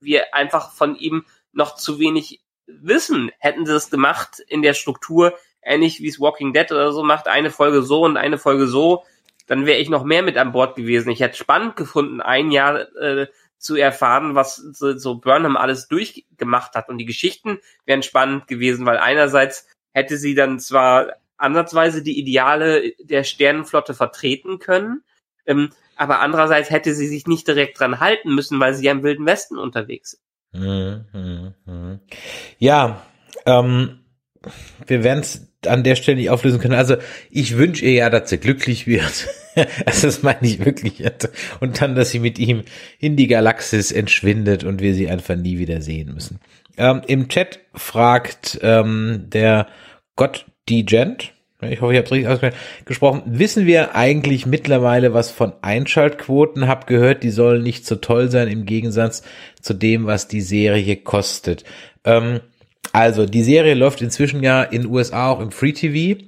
[0.01, 3.31] wir einfach von ihm noch zu wenig wissen.
[3.39, 7.29] Hätten sie es gemacht in der Struktur, ähnlich wie es Walking Dead oder so macht,
[7.29, 9.05] eine Folge so und eine Folge so,
[9.47, 11.11] dann wäre ich noch mehr mit an Bord gewesen.
[11.11, 16.75] Ich hätte spannend gefunden, ein Jahr äh, zu erfahren, was so, so Burnham alles durchgemacht
[16.75, 16.89] hat.
[16.89, 22.93] Und die Geschichten wären spannend gewesen, weil einerseits hätte sie dann zwar ansatzweise die Ideale
[23.01, 25.03] der Sternenflotte vertreten können,
[25.47, 29.03] ähm, aber andererseits hätte sie sich nicht direkt dran halten müssen, weil sie ja im
[29.03, 30.23] Wilden Westen unterwegs ist.
[30.53, 32.01] Mhm, mhm, mhm.
[32.59, 33.03] Ja,
[33.47, 34.01] ähm,
[34.87, 36.75] wir werden es an der Stelle nicht auflösen können.
[36.75, 36.97] Also
[37.31, 39.29] ich wünsche ihr ja, dass sie glücklich wird.
[39.87, 41.03] also das meine ich wirklich.
[41.61, 42.63] Und dann, dass sie mit ihm
[42.99, 46.39] in die Galaxis entschwindet und wir sie einfach nie wieder sehen müssen.
[46.77, 49.67] Ähm, Im Chat fragt ähm, der
[50.15, 52.53] Gott Gent, ich hoffe, ich habe es richtig
[52.85, 56.69] ausgesprochen, wissen wir eigentlich mittlerweile was von Einschaltquoten?
[56.69, 59.23] Hab gehört, die sollen nicht so toll sein im Gegensatz
[59.61, 61.65] zu dem, was die Serie kostet.
[62.05, 62.41] Ähm,
[62.93, 66.23] also, die Serie läuft inzwischen ja in USA auch im Free TV.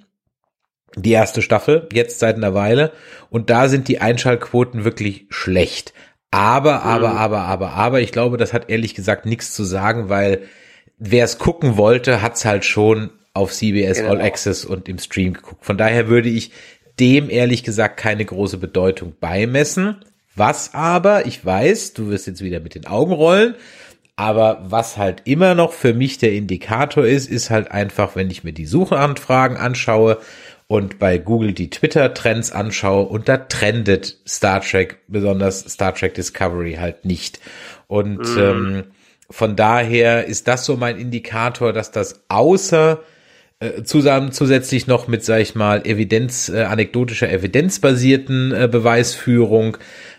[0.97, 2.91] Die erste Staffel, jetzt seit einer Weile.
[3.31, 5.95] Und da sind die Einschaltquoten wirklich schlecht.
[6.33, 7.17] Aber, aber, mhm.
[7.17, 10.43] aber, aber, aber, ich glaube, das hat ehrlich gesagt nichts zu sagen, weil
[10.99, 14.11] wer es gucken wollte, hat's halt schon auf CBS genau.
[14.11, 15.65] All Access und im Stream geguckt.
[15.65, 16.53] Von daher würde ich
[16.99, 19.97] dem ehrlich gesagt keine große Bedeutung beimessen.
[20.35, 23.55] Was aber, ich weiß, du wirst jetzt wieder mit den Augen rollen,
[24.17, 28.45] aber was halt immer noch für mich der Indikator ist, ist halt einfach, wenn ich
[28.45, 30.19] mir die Suchanfragen anschaue
[30.67, 36.75] und bei Google die Twitter-Trends anschaue und da trendet Star Trek, besonders Star Trek Discovery
[36.75, 37.41] halt nicht.
[37.89, 38.39] Und mm.
[38.39, 38.85] ähm,
[39.31, 43.01] von daher ist das so mein Indikator, dass das außer
[43.61, 49.77] äh, zusammen zusätzlich noch mit, sag ich mal, Evidenz, äh, anekdotischer, evidenzbasierten äh, Beweisführung,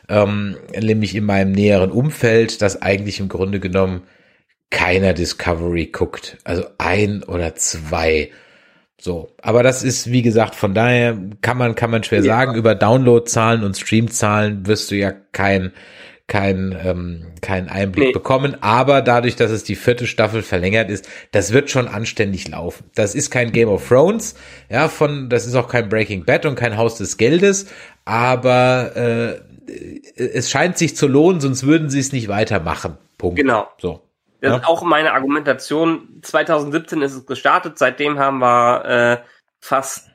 [0.09, 4.03] ähm, nämlich in meinem näheren Umfeld, dass eigentlich im Grunde genommen
[4.69, 6.37] keiner Discovery guckt.
[6.43, 8.29] Also ein oder zwei.
[8.99, 12.25] So, aber das ist, wie gesagt, von daher kann man, kann man schwer ja.
[12.25, 15.71] sagen, über Downloadzahlen und Streamzahlen wirst du ja kein
[16.31, 18.13] keinen ähm, keinen Einblick nee.
[18.13, 18.55] bekommen.
[18.61, 22.89] Aber dadurch, dass es die vierte Staffel verlängert ist, das wird schon anständig laufen.
[22.95, 24.35] Das ist kein Game of Thrones,
[24.69, 27.67] ja, von das ist auch kein Breaking Bad und kein Haus des Geldes,
[28.05, 29.41] aber äh,
[30.15, 32.97] es scheint sich zu lohnen, sonst würden sie es nicht weitermachen.
[33.17, 33.35] Punkt.
[33.35, 33.67] Genau.
[33.77, 34.01] So.
[34.39, 34.57] Das ja?
[34.59, 36.21] ist auch meine Argumentation.
[36.21, 39.17] 2017 ist es gestartet, seitdem haben wir äh,
[39.59, 40.10] fast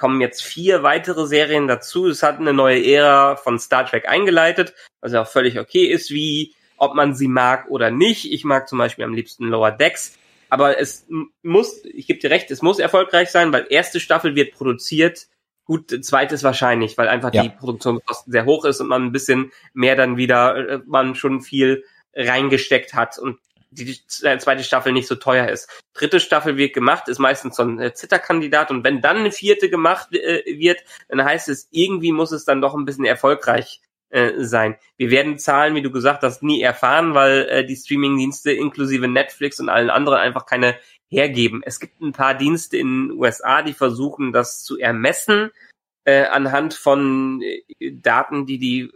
[0.00, 2.08] kommen jetzt vier weitere Serien dazu.
[2.08, 4.72] Es hat eine neue Ära von Star Trek eingeleitet,
[5.02, 8.32] was ja auch völlig okay ist, wie ob man sie mag oder nicht.
[8.32, 10.16] Ich mag zum Beispiel am liebsten Lower Decks.
[10.48, 11.06] Aber es
[11.42, 15.28] muss, ich gebe dir recht, es muss erfolgreich sein, weil erste Staffel wird produziert.
[15.64, 17.42] Gut, zweites wahrscheinlich, weil einfach ja.
[17.42, 21.42] die Produktionskosten sehr hoch ist und man ein bisschen mehr dann wieder, äh, man schon
[21.42, 23.18] viel reingesteckt hat.
[23.18, 23.38] Und
[23.70, 25.68] die äh, zweite Staffel nicht so teuer ist.
[25.94, 29.70] Dritte Staffel wird gemacht, ist meistens so ein äh, Zitterkandidat und wenn dann eine vierte
[29.70, 33.80] gemacht äh, wird, dann heißt es, irgendwie muss es dann doch ein bisschen erfolgreich
[34.10, 34.76] äh, sein.
[34.96, 39.60] Wir werden Zahlen, wie du gesagt hast, nie erfahren, weil äh, die Streamingdienste inklusive Netflix
[39.60, 40.76] und allen anderen einfach keine
[41.08, 41.62] hergeben.
[41.64, 45.50] Es gibt ein paar Dienste in den USA, die versuchen, das zu ermessen
[46.04, 48.90] äh, anhand von äh, Daten, die die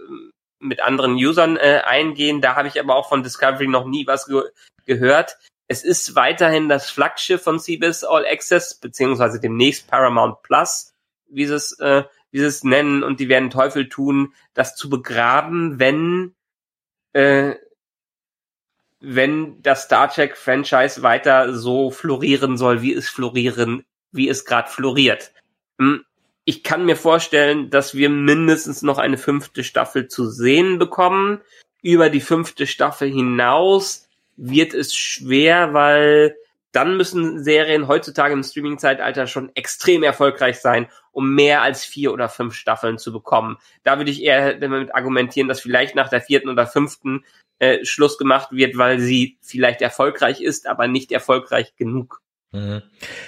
[0.65, 2.41] mit anderen Usern äh, eingehen.
[2.41, 4.43] Da habe ich aber auch von Discovery noch nie was ge
[4.87, 5.39] gehört.
[5.67, 10.93] Es ist weiterhin das Flaggschiff von CBS All Access, beziehungsweise demnächst Paramount Plus,
[11.29, 14.91] wie sie es, äh, wie sie es nennen, und die werden Teufel tun, das zu
[14.91, 16.35] begraben, wenn,
[17.15, 17.55] äh,
[19.01, 24.69] wenn das Star Trek Franchise weiter so florieren soll, wie es florieren, wie es gerade
[24.69, 25.33] floriert.
[25.79, 26.05] Hm,
[26.45, 31.41] ich kann mir vorstellen, dass wir mindestens noch eine fünfte Staffel zu sehen bekommen.
[31.83, 36.37] Über die fünfte Staffel hinaus wird es schwer, weil
[36.73, 42.29] dann müssen Serien heutzutage im Streaming-Zeitalter schon extrem erfolgreich sein, um mehr als vier oder
[42.29, 43.59] fünf Staffeln zu bekommen.
[43.85, 47.25] Da würde ich eher damit argumentieren, dass vielleicht nach der vierten oder fünften
[47.61, 52.24] äh, Schluss gemacht wird, weil sie vielleicht erfolgreich ist, aber nicht erfolgreich genug.
[52.55, 52.83] Mhm.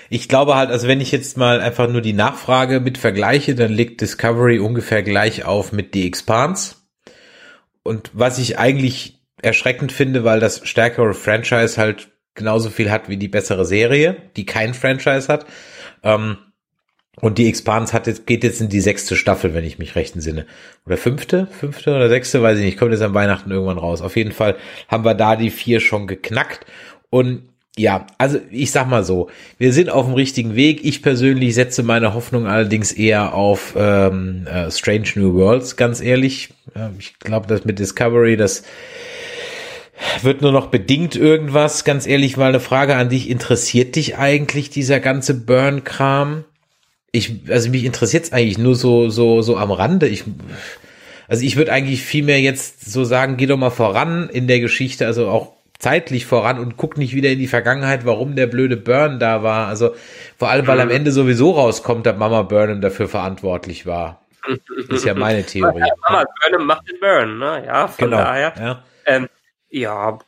[0.09, 3.73] Ich glaube halt, also wenn ich jetzt mal einfach nur die Nachfrage mit vergleiche, dann
[3.73, 6.77] liegt Discovery ungefähr gleich auf mit The Expanse.
[7.83, 13.17] Und was ich eigentlich erschreckend finde, weil das stärkere Franchise halt genauso viel hat wie
[13.17, 15.47] die bessere Serie, die kein Franchise hat.
[16.03, 16.39] Ähm,
[17.21, 20.15] und die Expanse hat jetzt, geht jetzt in die sechste Staffel, wenn ich mich recht
[20.15, 20.47] entsinne.
[20.85, 21.47] Oder fünfte?
[21.47, 22.43] Fünfte oder sechste?
[22.43, 22.79] Weiß ich nicht.
[22.79, 24.03] Kommt jetzt an Weihnachten irgendwann raus.
[24.03, 24.57] Auf jeden Fall
[24.89, 26.67] haben wir da die vier schon geknackt.
[27.09, 27.49] Und
[27.79, 29.29] ja, also ich sag mal so,
[29.59, 30.83] wir sind auf dem richtigen Weg.
[30.83, 36.55] Ich persönlich setze meine Hoffnung allerdings eher auf ähm, äh, Strange New Worlds, ganz ehrlich.
[36.75, 38.63] Ja, ich glaube, dass mit Discovery, das
[40.23, 41.85] wird nur noch bedingt irgendwas.
[41.85, 43.29] Ganz ehrlich, mal eine Frage an dich.
[43.29, 46.45] Interessiert dich eigentlich dieser ganze Burn-Kram?
[47.13, 50.09] Ich, also mich interessiert es eigentlich nur so, so, so am Rande.
[50.09, 50.25] Ich,
[51.29, 54.61] also ich würde eigentlich viel mehr jetzt so sagen, geh doch mal voran in der
[54.61, 55.56] Geschichte, also auch
[55.87, 59.69] zeitlich voran und guck nicht wieder in die Vergangenheit, warum der blöde Burn da war.
[59.69, 59.95] Also
[60.37, 64.21] vor allem, weil am Ende sowieso rauskommt, dass Mama Burnham dafür verantwortlich war.
[64.89, 65.89] Das ist ja meine Theorie.
[66.09, 67.65] Mama Burnham macht den Burn, ne?
[67.65, 68.55] Ja, von genau, daher.
[68.59, 68.85] Ja.
[69.05, 69.29] Ähm,
[69.71, 70.19] ja,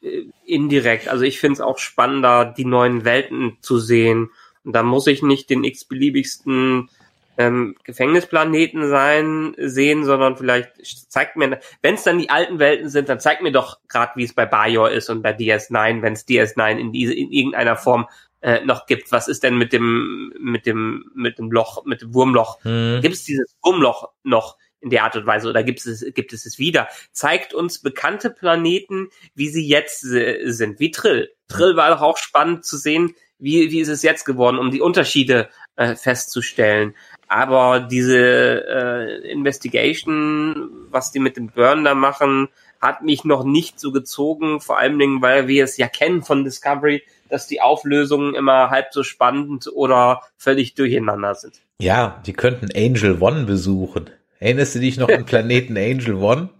[0.00, 1.08] äh, indirekt.
[1.08, 4.30] Also ich finde es auch spannender, die neuen Welten zu sehen.
[4.64, 6.88] Und da muss ich nicht den x-beliebigsten
[7.38, 10.70] ähm, Gefängnisplaneten sein sehen, sondern vielleicht
[11.10, 14.24] zeigt mir, wenn es dann die alten Welten sind, dann zeigt mir doch gerade, wie
[14.24, 18.06] es bei Bajor ist und bei DS9, wenn es DS9 in diese in irgendeiner Form
[18.40, 19.12] äh, noch gibt.
[19.12, 22.62] Was ist denn mit dem mit dem mit dem Loch, mit dem Wurmloch?
[22.64, 23.00] Hm.
[23.02, 24.56] Gibt es dieses Wurmloch noch?
[24.80, 26.86] in der Art und Weise oder gibt es, gibt es es wieder?
[27.10, 31.30] Zeigt uns bekannte Planeten, wie sie jetzt sind, wie Trill.
[31.48, 34.80] Trill war doch auch spannend zu sehen, wie, wie ist es jetzt geworden, um die
[34.80, 36.94] Unterschiede äh, festzustellen.
[37.28, 42.48] Aber diese äh, Investigation, was die mit dem Burn da machen,
[42.80, 46.44] hat mich noch nicht so gezogen, vor allen Dingen, weil wir es ja kennen von
[46.44, 51.60] Discovery, dass die Auflösungen immer halb so spannend oder völlig durcheinander sind.
[51.80, 54.10] Ja, die könnten Angel One besuchen.
[54.38, 56.50] Erinnerst du dich noch an Planeten Angel One?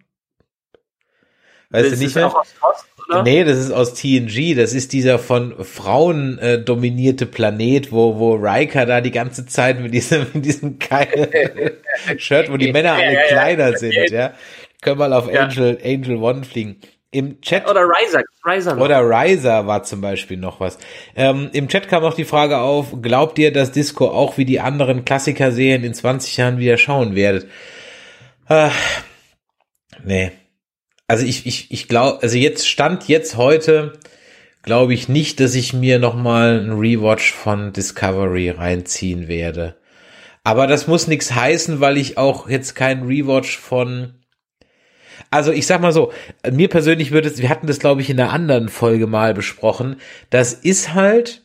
[1.70, 2.28] Weißt das du nicht mehr?
[2.28, 2.86] Post,
[3.24, 4.55] nee, das ist aus TNG.
[4.56, 9.80] Das ist dieser von Frauen äh, dominierte Planet, wo, wo Riker da die ganze Zeit
[9.80, 11.28] mit diesem, mit diesem geilen
[12.18, 14.32] Shirt, wo die Männer alle ja, kleiner ja, sind, ja.
[14.80, 16.80] Können mal auf Angel, Angel One fliegen.
[17.10, 17.68] Im Chat.
[17.68, 18.22] Oder Riser.
[18.44, 20.76] Riser oder Riser war zum Beispiel noch was.
[21.14, 24.60] Ähm, Im Chat kam auch die Frage auf, glaubt ihr, dass Disco auch wie die
[24.60, 27.48] anderen Klassiker-Serien in 20 Jahren wieder schauen werdet?
[28.48, 28.68] Äh,
[30.05, 30.32] nee.
[31.09, 33.93] Also ich, ich, ich glaube, also jetzt stand jetzt heute,
[34.62, 39.77] glaube ich nicht, dass ich mir nochmal ein Rewatch von Discovery reinziehen werde.
[40.43, 44.15] Aber das muss nichts heißen, weil ich auch jetzt keinen Rewatch von
[45.31, 46.12] also ich sag mal so,
[46.51, 49.97] mir persönlich würde es, wir hatten das glaube ich in einer anderen Folge mal besprochen,
[50.31, 51.43] das ist halt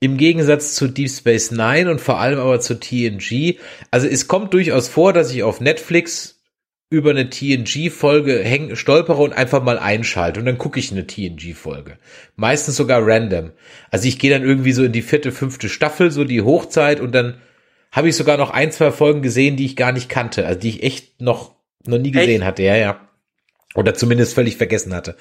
[0.00, 3.58] im Gegensatz zu Deep Space Nine und vor allem aber zu TNG,
[3.90, 6.41] also es kommt durchaus vor, dass ich auf Netflix
[6.92, 11.96] über eine TNG-Folge stolpere und einfach mal einschalte und dann gucke ich eine TNG-Folge.
[12.36, 13.52] Meistens sogar random.
[13.90, 17.14] Also ich gehe dann irgendwie so in die vierte, fünfte Staffel, so die Hochzeit und
[17.14, 17.38] dann
[17.90, 20.68] habe ich sogar noch ein, zwei Folgen gesehen, die ich gar nicht kannte, also die
[20.68, 21.54] ich echt noch
[21.86, 22.44] noch nie gesehen echt?
[22.44, 23.08] hatte, ja, ja.
[23.74, 25.16] Oder zumindest völlig vergessen hatte.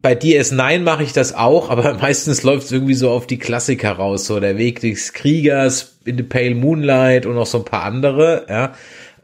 [0.00, 3.92] Bei DS9 mache ich das auch, aber meistens läuft es irgendwie so auf die Klassiker
[3.92, 7.82] raus, so der Weg des Kriegers in the Pale Moonlight und noch so ein paar
[7.82, 8.74] andere, ja.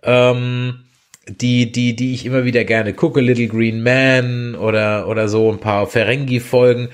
[0.02, 0.80] Ähm,
[1.28, 5.58] die, die, die ich immer wieder gerne gucke, Little Green Man oder, oder so ein
[5.58, 6.88] paar Ferengi-Folgen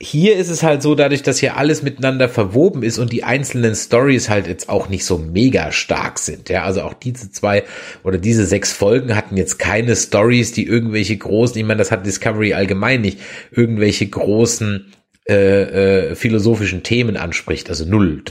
[0.00, 3.74] hier ist es halt so, dadurch, dass hier alles miteinander verwoben ist und die einzelnen
[3.74, 6.48] Stories halt jetzt auch nicht so mega stark sind.
[6.48, 7.64] Ja, also auch diese zwei
[8.04, 12.06] oder diese sechs Folgen hatten jetzt keine Stories, die irgendwelche großen, ich meine, das hat
[12.06, 13.18] Discovery allgemein nicht,
[13.50, 14.92] irgendwelche großen
[15.28, 17.68] äh, äh, philosophischen Themen anspricht.
[17.68, 18.22] Also null.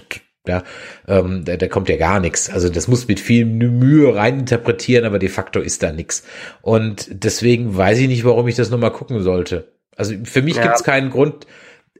[0.48, 0.64] Ja,
[1.08, 2.50] ähm, da, da kommt ja gar nichts.
[2.50, 6.24] Also das muss mit viel Mühe reininterpretieren, aber de facto ist da nichts.
[6.62, 9.72] Und deswegen weiß ich nicht, warum ich das nochmal gucken sollte.
[9.96, 10.64] Also für mich ja.
[10.64, 11.48] gibt es keinen Grund.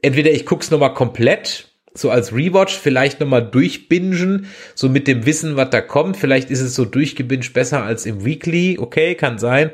[0.00, 5.56] Entweder ich guck's nochmal komplett, so als Rewatch, vielleicht nochmal durchbingen, so mit dem Wissen,
[5.56, 6.16] was da kommt.
[6.16, 8.78] Vielleicht ist es so durchgebinged besser als im Weekly.
[8.78, 9.70] Okay, kann sein.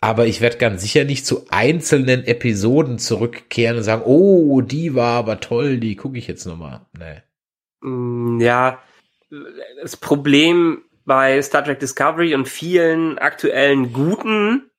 [0.00, 5.18] Aber ich werde ganz sicher nicht zu einzelnen Episoden zurückkehren und sagen, oh, die war
[5.18, 6.80] aber toll, die gucke ich jetzt nochmal.
[6.98, 7.22] Nee.
[7.80, 8.82] Mm, ja,
[9.82, 14.70] das Problem bei Star Trek Discovery und vielen aktuellen guten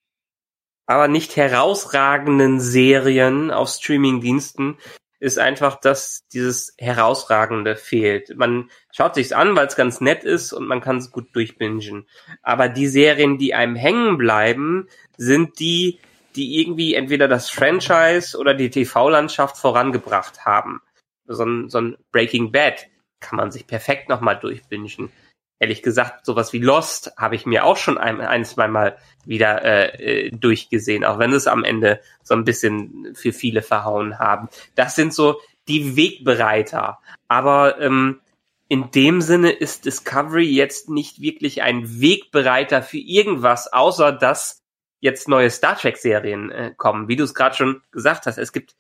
[0.92, 4.78] aber nicht herausragenden Serien auf Streamingdiensten
[5.22, 8.36] ist einfach, dass dieses Herausragende fehlt.
[8.36, 12.08] Man schaut sich's an, weil es ganz nett ist und man kann es gut durchbingen.
[12.42, 16.00] Aber die Serien, die einem hängen bleiben, sind die,
[16.36, 20.82] die irgendwie entweder das Franchise oder die TV-Landschaft vorangebracht haben.
[21.34, 22.88] So ein, so ein Breaking Bad
[23.20, 25.12] kann man sich perfekt nochmal durchbingen.
[25.60, 29.64] Ehrlich gesagt, sowas wie Lost habe ich mir auch schon ein, ein zwei Mal wieder
[29.64, 34.50] äh, äh, durchgesehen, auch wenn es am Ende so ein bisschen für viele verhauen haben.
[34.74, 37.00] Das sind so die Wegbereiter.
[37.28, 38.22] Aber ähm,
[38.68, 44.64] in dem Sinne ist Discovery jetzt nicht wirklich ein Wegbereiter für irgendwas, außer dass
[45.00, 47.08] jetzt neue Star Trek-Serien äh, kommen.
[47.08, 48.76] Wie du es gerade schon gesagt hast, es gibt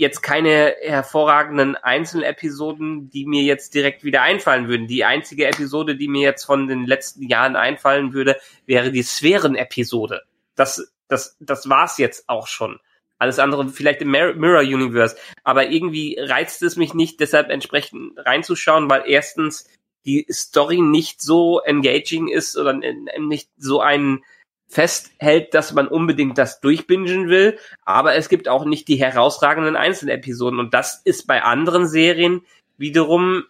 [0.00, 4.86] jetzt keine hervorragenden Einzelepisoden, die mir jetzt direkt wieder einfallen würden.
[4.86, 10.22] Die einzige Episode, die mir jetzt von den letzten Jahren einfallen würde, wäre die Sphären-Episode.
[10.56, 12.80] Das, das, das war's jetzt auch schon.
[13.18, 15.16] Alles andere vielleicht im Mirror Universe.
[15.44, 19.68] Aber irgendwie reizt es mich nicht, deshalb entsprechend reinzuschauen, weil erstens
[20.06, 24.24] die Story nicht so engaging ist oder nicht so einen
[24.70, 30.60] festhält, dass man unbedingt das durchbingen will, aber es gibt auch nicht die herausragenden Einzelepisoden
[30.60, 32.46] und das ist bei anderen Serien
[32.78, 33.44] wiederum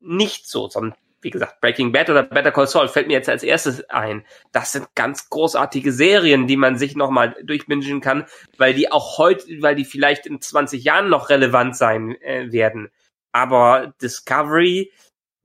[0.00, 3.42] nicht so, sondern wie gesagt, Breaking Bad oder Better Call Saul fällt mir jetzt als
[3.42, 4.26] erstes ein.
[4.52, 8.26] Das sind ganz großartige Serien, die man sich nochmal durchbingen kann,
[8.58, 12.90] weil die auch heute, weil die vielleicht in 20 Jahren noch relevant sein äh, werden.
[13.32, 14.92] Aber Discovery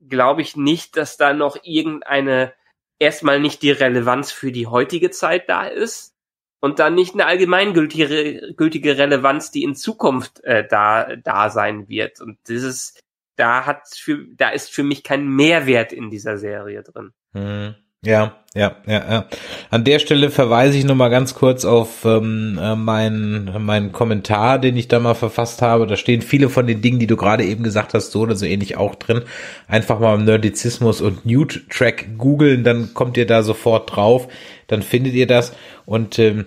[0.06, 2.52] glaube ich nicht, dass da noch irgendeine
[3.00, 6.14] erstmal nicht die Relevanz für die heutige Zeit da ist
[6.60, 12.20] und dann nicht eine allgemeingültige gültige Relevanz, die in Zukunft äh, da da sein wird.
[12.20, 13.00] Und dieses
[13.36, 17.12] da hat für da ist für mich kein Mehrwert in dieser Serie drin.
[17.32, 17.74] Hm.
[18.02, 19.26] Ja, ja, ja, ja.
[19.68, 24.76] An der Stelle verweise ich nochmal ganz kurz auf ähm, äh, meinen meinen Kommentar, den
[24.78, 25.86] ich da mal verfasst habe.
[25.86, 28.46] Da stehen viele von den Dingen, die du gerade eben gesagt hast, so oder so
[28.46, 29.22] ähnlich auch drin.
[29.68, 34.28] Einfach mal Nerdizismus und Newt Track googeln, dann kommt ihr da sofort drauf,
[34.66, 35.52] dann findet ihr das
[35.84, 36.46] und ähm,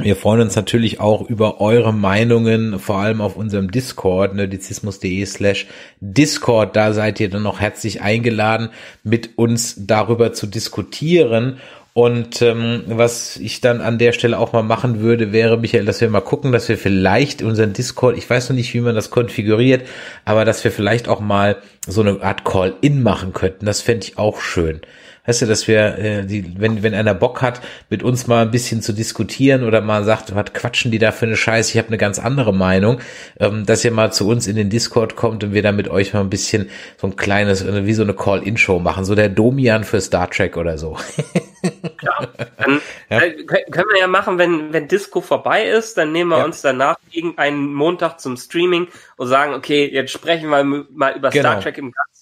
[0.00, 5.66] wir freuen uns natürlich auch über eure Meinungen, vor allem auf unserem Discord, nerdizismus.de slash
[6.00, 6.76] Discord.
[6.76, 8.68] Da seid ihr dann noch herzlich eingeladen,
[9.02, 11.58] mit uns darüber zu diskutieren.
[11.94, 16.00] Und ähm, was ich dann an der Stelle auch mal machen würde, wäre, Michael, dass
[16.00, 19.10] wir mal gucken, dass wir vielleicht unseren Discord, ich weiß noch nicht, wie man das
[19.10, 19.82] konfiguriert,
[20.24, 21.56] aber dass wir vielleicht auch mal
[21.88, 23.66] so eine Art Call-In machen könnten.
[23.66, 24.80] Das fände ich auch schön
[25.28, 27.60] weißt du, dass wir, äh, die, wenn, wenn einer Bock hat,
[27.90, 31.26] mit uns mal ein bisschen zu diskutieren oder mal sagt, was quatschen die da für
[31.26, 33.00] eine Scheiße, ich habe eine ganz andere Meinung,
[33.38, 36.14] ähm, dass ihr mal zu uns in den Discord kommt und wir da mit euch
[36.14, 39.84] mal ein bisschen so ein kleines, äh, wie so eine Call-In-Show machen, so der Domian
[39.84, 40.96] für Star Trek oder so.
[41.98, 42.28] Klar.
[42.56, 42.80] Dann
[43.10, 43.18] ja.
[43.20, 46.44] Äh, können wir ja machen, wenn, wenn Disco vorbei ist, dann nehmen wir ja.
[46.44, 48.88] uns danach irgendeinen Montag zum Streaming
[49.18, 51.50] und sagen, okay, jetzt sprechen wir mal über genau.
[51.50, 52.17] Star Trek im Ganzen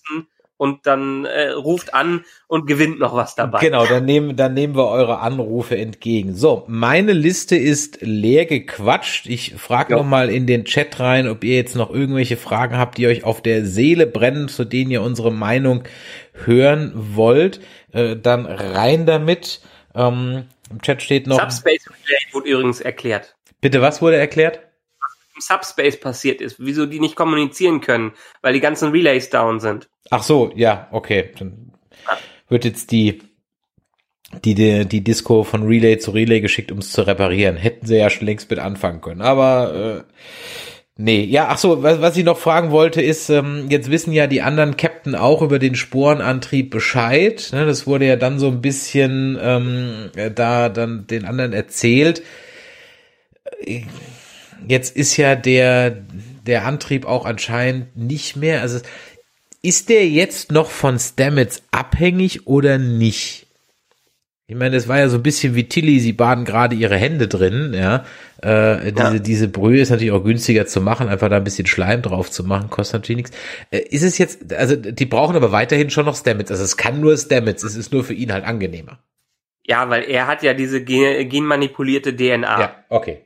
[0.57, 3.61] und dann äh, ruft an und gewinnt noch was dabei.
[3.61, 6.35] Genau, dann nehmen, dann nehmen wir eure Anrufe entgegen.
[6.35, 9.27] So, meine Liste ist leer gequatscht.
[9.27, 9.99] Ich frage ja.
[9.99, 13.25] noch mal in den Chat rein, ob ihr jetzt noch irgendwelche Fragen habt, die euch
[13.25, 15.85] auf der Seele brennen, zu denen ihr unsere Meinung
[16.33, 17.61] hören wollt.
[17.93, 19.61] Äh, dann rein damit.
[19.95, 21.41] Ähm, Im Chat steht noch.
[21.41, 23.37] Subspace Relay wurde übrigens erklärt.
[23.61, 24.61] Bitte, was wurde erklärt?
[25.37, 29.89] Im Subspace passiert ist, wieso die nicht kommunizieren können, weil die ganzen Relays down sind.
[30.11, 31.31] Ach so, ja, okay.
[31.39, 31.73] Dann
[32.49, 33.21] wird jetzt die
[34.45, 37.57] die, die, die Disco von Relay zu Relay geschickt, um es zu reparieren.
[37.57, 39.23] Hätten sie ja schon längst mit anfangen können.
[39.23, 40.23] Aber äh,
[40.97, 44.27] nee, ja, ach so, was, was ich noch fragen wollte, ist, ähm, jetzt wissen ja
[44.27, 47.51] die anderen Captain auch über den Sporenantrieb Bescheid.
[47.53, 52.23] Ne, das wurde ja dann so ein bisschen ähm, da dann den anderen erzählt.
[54.69, 55.91] Jetzt ist ja der,
[56.47, 58.81] der Antrieb auch anscheinend nicht mehr, also
[59.63, 63.47] ist der jetzt noch von Stamets abhängig oder nicht?
[64.49, 67.27] Ich meine, das war ja so ein bisschen wie Tilly, sie baden gerade ihre Hände
[67.27, 68.05] drin, ja.
[68.43, 69.19] Äh, diese, ja.
[69.19, 72.45] diese Brühe ist natürlich auch günstiger zu machen, einfach da ein bisschen Schleim drauf zu
[72.45, 73.37] machen, kostet natürlich nichts.
[73.73, 77.01] Äh, ist es jetzt, also die brauchen aber weiterhin schon noch Stamets, also es kann
[77.01, 79.01] nur Stamets, es ist nur für ihn halt angenehmer.
[79.67, 82.61] Ja, weil er hat ja diese genmanipulierte DNA.
[82.61, 83.26] Ja, okay.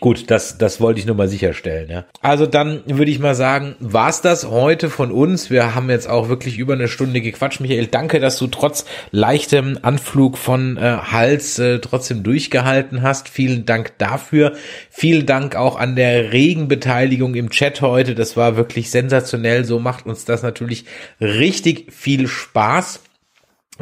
[0.00, 1.90] Gut, das, das wollte ich nur mal sicherstellen.
[1.90, 2.06] Ja.
[2.22, 5.50] Also dann würde ich mal sagen, war's das heute von uns.
[5.50, 7.60] Wir haben jetzt auch wirklich über eine Stunde gequatscht.
[7.60, 13.28] Michael, danke, dass du trotz leichtem Anflug von äh, Hals äh, trotzdem durchgehalten hast.
[13.28, 14.54] Vielen Dank dafür.
[14.88, 18.14] Vielen Dank auch an der regen Beteiligung im Chat heute.
[18.14, 19.66] Das war wirklich sensationell.
[19.66, 20.86] So macht uns das natürlich
[21.20, 23.00] richtig viel Spaß.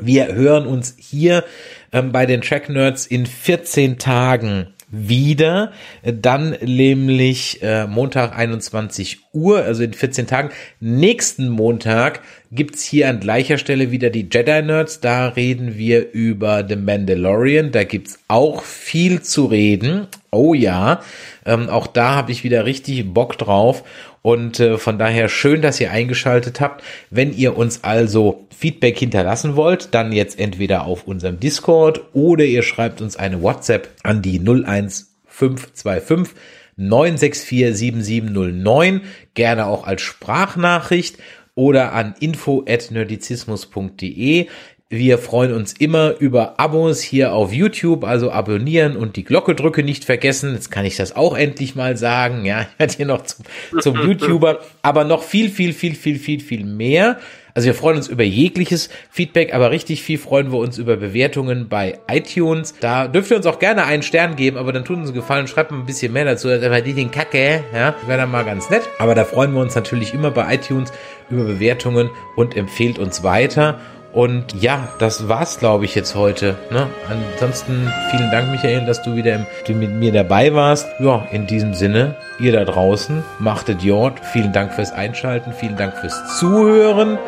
[0.01, 1.45] Wir hören uns hier
[1.93, 9.63] ähm, bei den Track Nerds in 14 Tagen wieder, dann nämlich äh, Montag 21 Uhr,
[9.63, 10.51] also in 14 Tagen.
[10.81, 12.21] Nächsten Montag
[12.51, 15.01] gibt's hier an gleicher Stelle wieder die Jedi Nerds.
[15.01, 17.71] Da reden wir über The Mandalorian.
[17.71, 20.07] Da gibt's auch viel zu reden.
[20.31, 21.01] Oh ja,
[21.45, 23.85] ähm, auch da habe ich wieder richtig Bock drauf.
[24.29, 26.85] Und äh, von daher schön, dass ihr eingeschaltet habt.
[27.09, 32.61] Wenn ihr uns also Feedback hinterlassen wollt, dann jetzt entweder auf unserem Discord oder ihr
[32.61, 36.35] schreibt uns eine WhatsApp an die 01525
[36.77, 39.01] 964 7709,
[39.33, 41.17] gerne auch als Sprachnachricht
[41.55, 44.49] oder an info@nerdizismus.de.
[44.91, 49.83] Wir freuen uns immer über Abos hier auf YouTube, also abonnieren und die Glocke drücke
[49.83, 50.55] nicht vergessen.
[50.55, 52.47] Jetzt kann ich das auch endlich mal sagen.
[52.47, 53.45] Ja, ich werde hier noch zum,
[53.83, 57.19] zum YouTuber, aber noch viel, viel, viel, viel, viel, viel mehr.
[57.53, 61.69] Also wir freuen uns über jegliches Feedback, aber richtig viel freuen wir uns über Bewertungen
[61.69, 62.75] bei iTunes.
[62.81, 65.49] Da dürft ihr uns auch gerne einen Stern geben, aber dann tut uns einen Gefallen,
[65.49, 66.49] schreibt mal ein bisschen mehr dazu.
[66.49, 68.89] Das ist die den Kacke, ja, wäre dann mal ganz nett.
[68.99, 70.93] Aber da freuen wir uns natürlich immer bei iTunes
[71.29, 73.79] über Bewertungen und empfehlt uns weiter.
[74.13, 76.57] Und ja, das war's, glaube ich, jetzt heute.
[76.71, 76.87] Ne?
[77.09, 80.87] Ansonsten vielen Dank, Michael, dass du wieder mit mir dabei warst.
[80.99, 84.19] Ja, in diesem Sinne, ihr da draußen, machtet Jord.
[84.33, 87.19] Vielen Dank fürs Einschalten, vielen Dank fürs Zuhören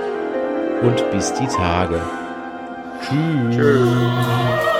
[0.83, 2.01] und bis die Tage.
[3.03, 3.57] Tschüss.
[3.57, 4.80] Tschüss.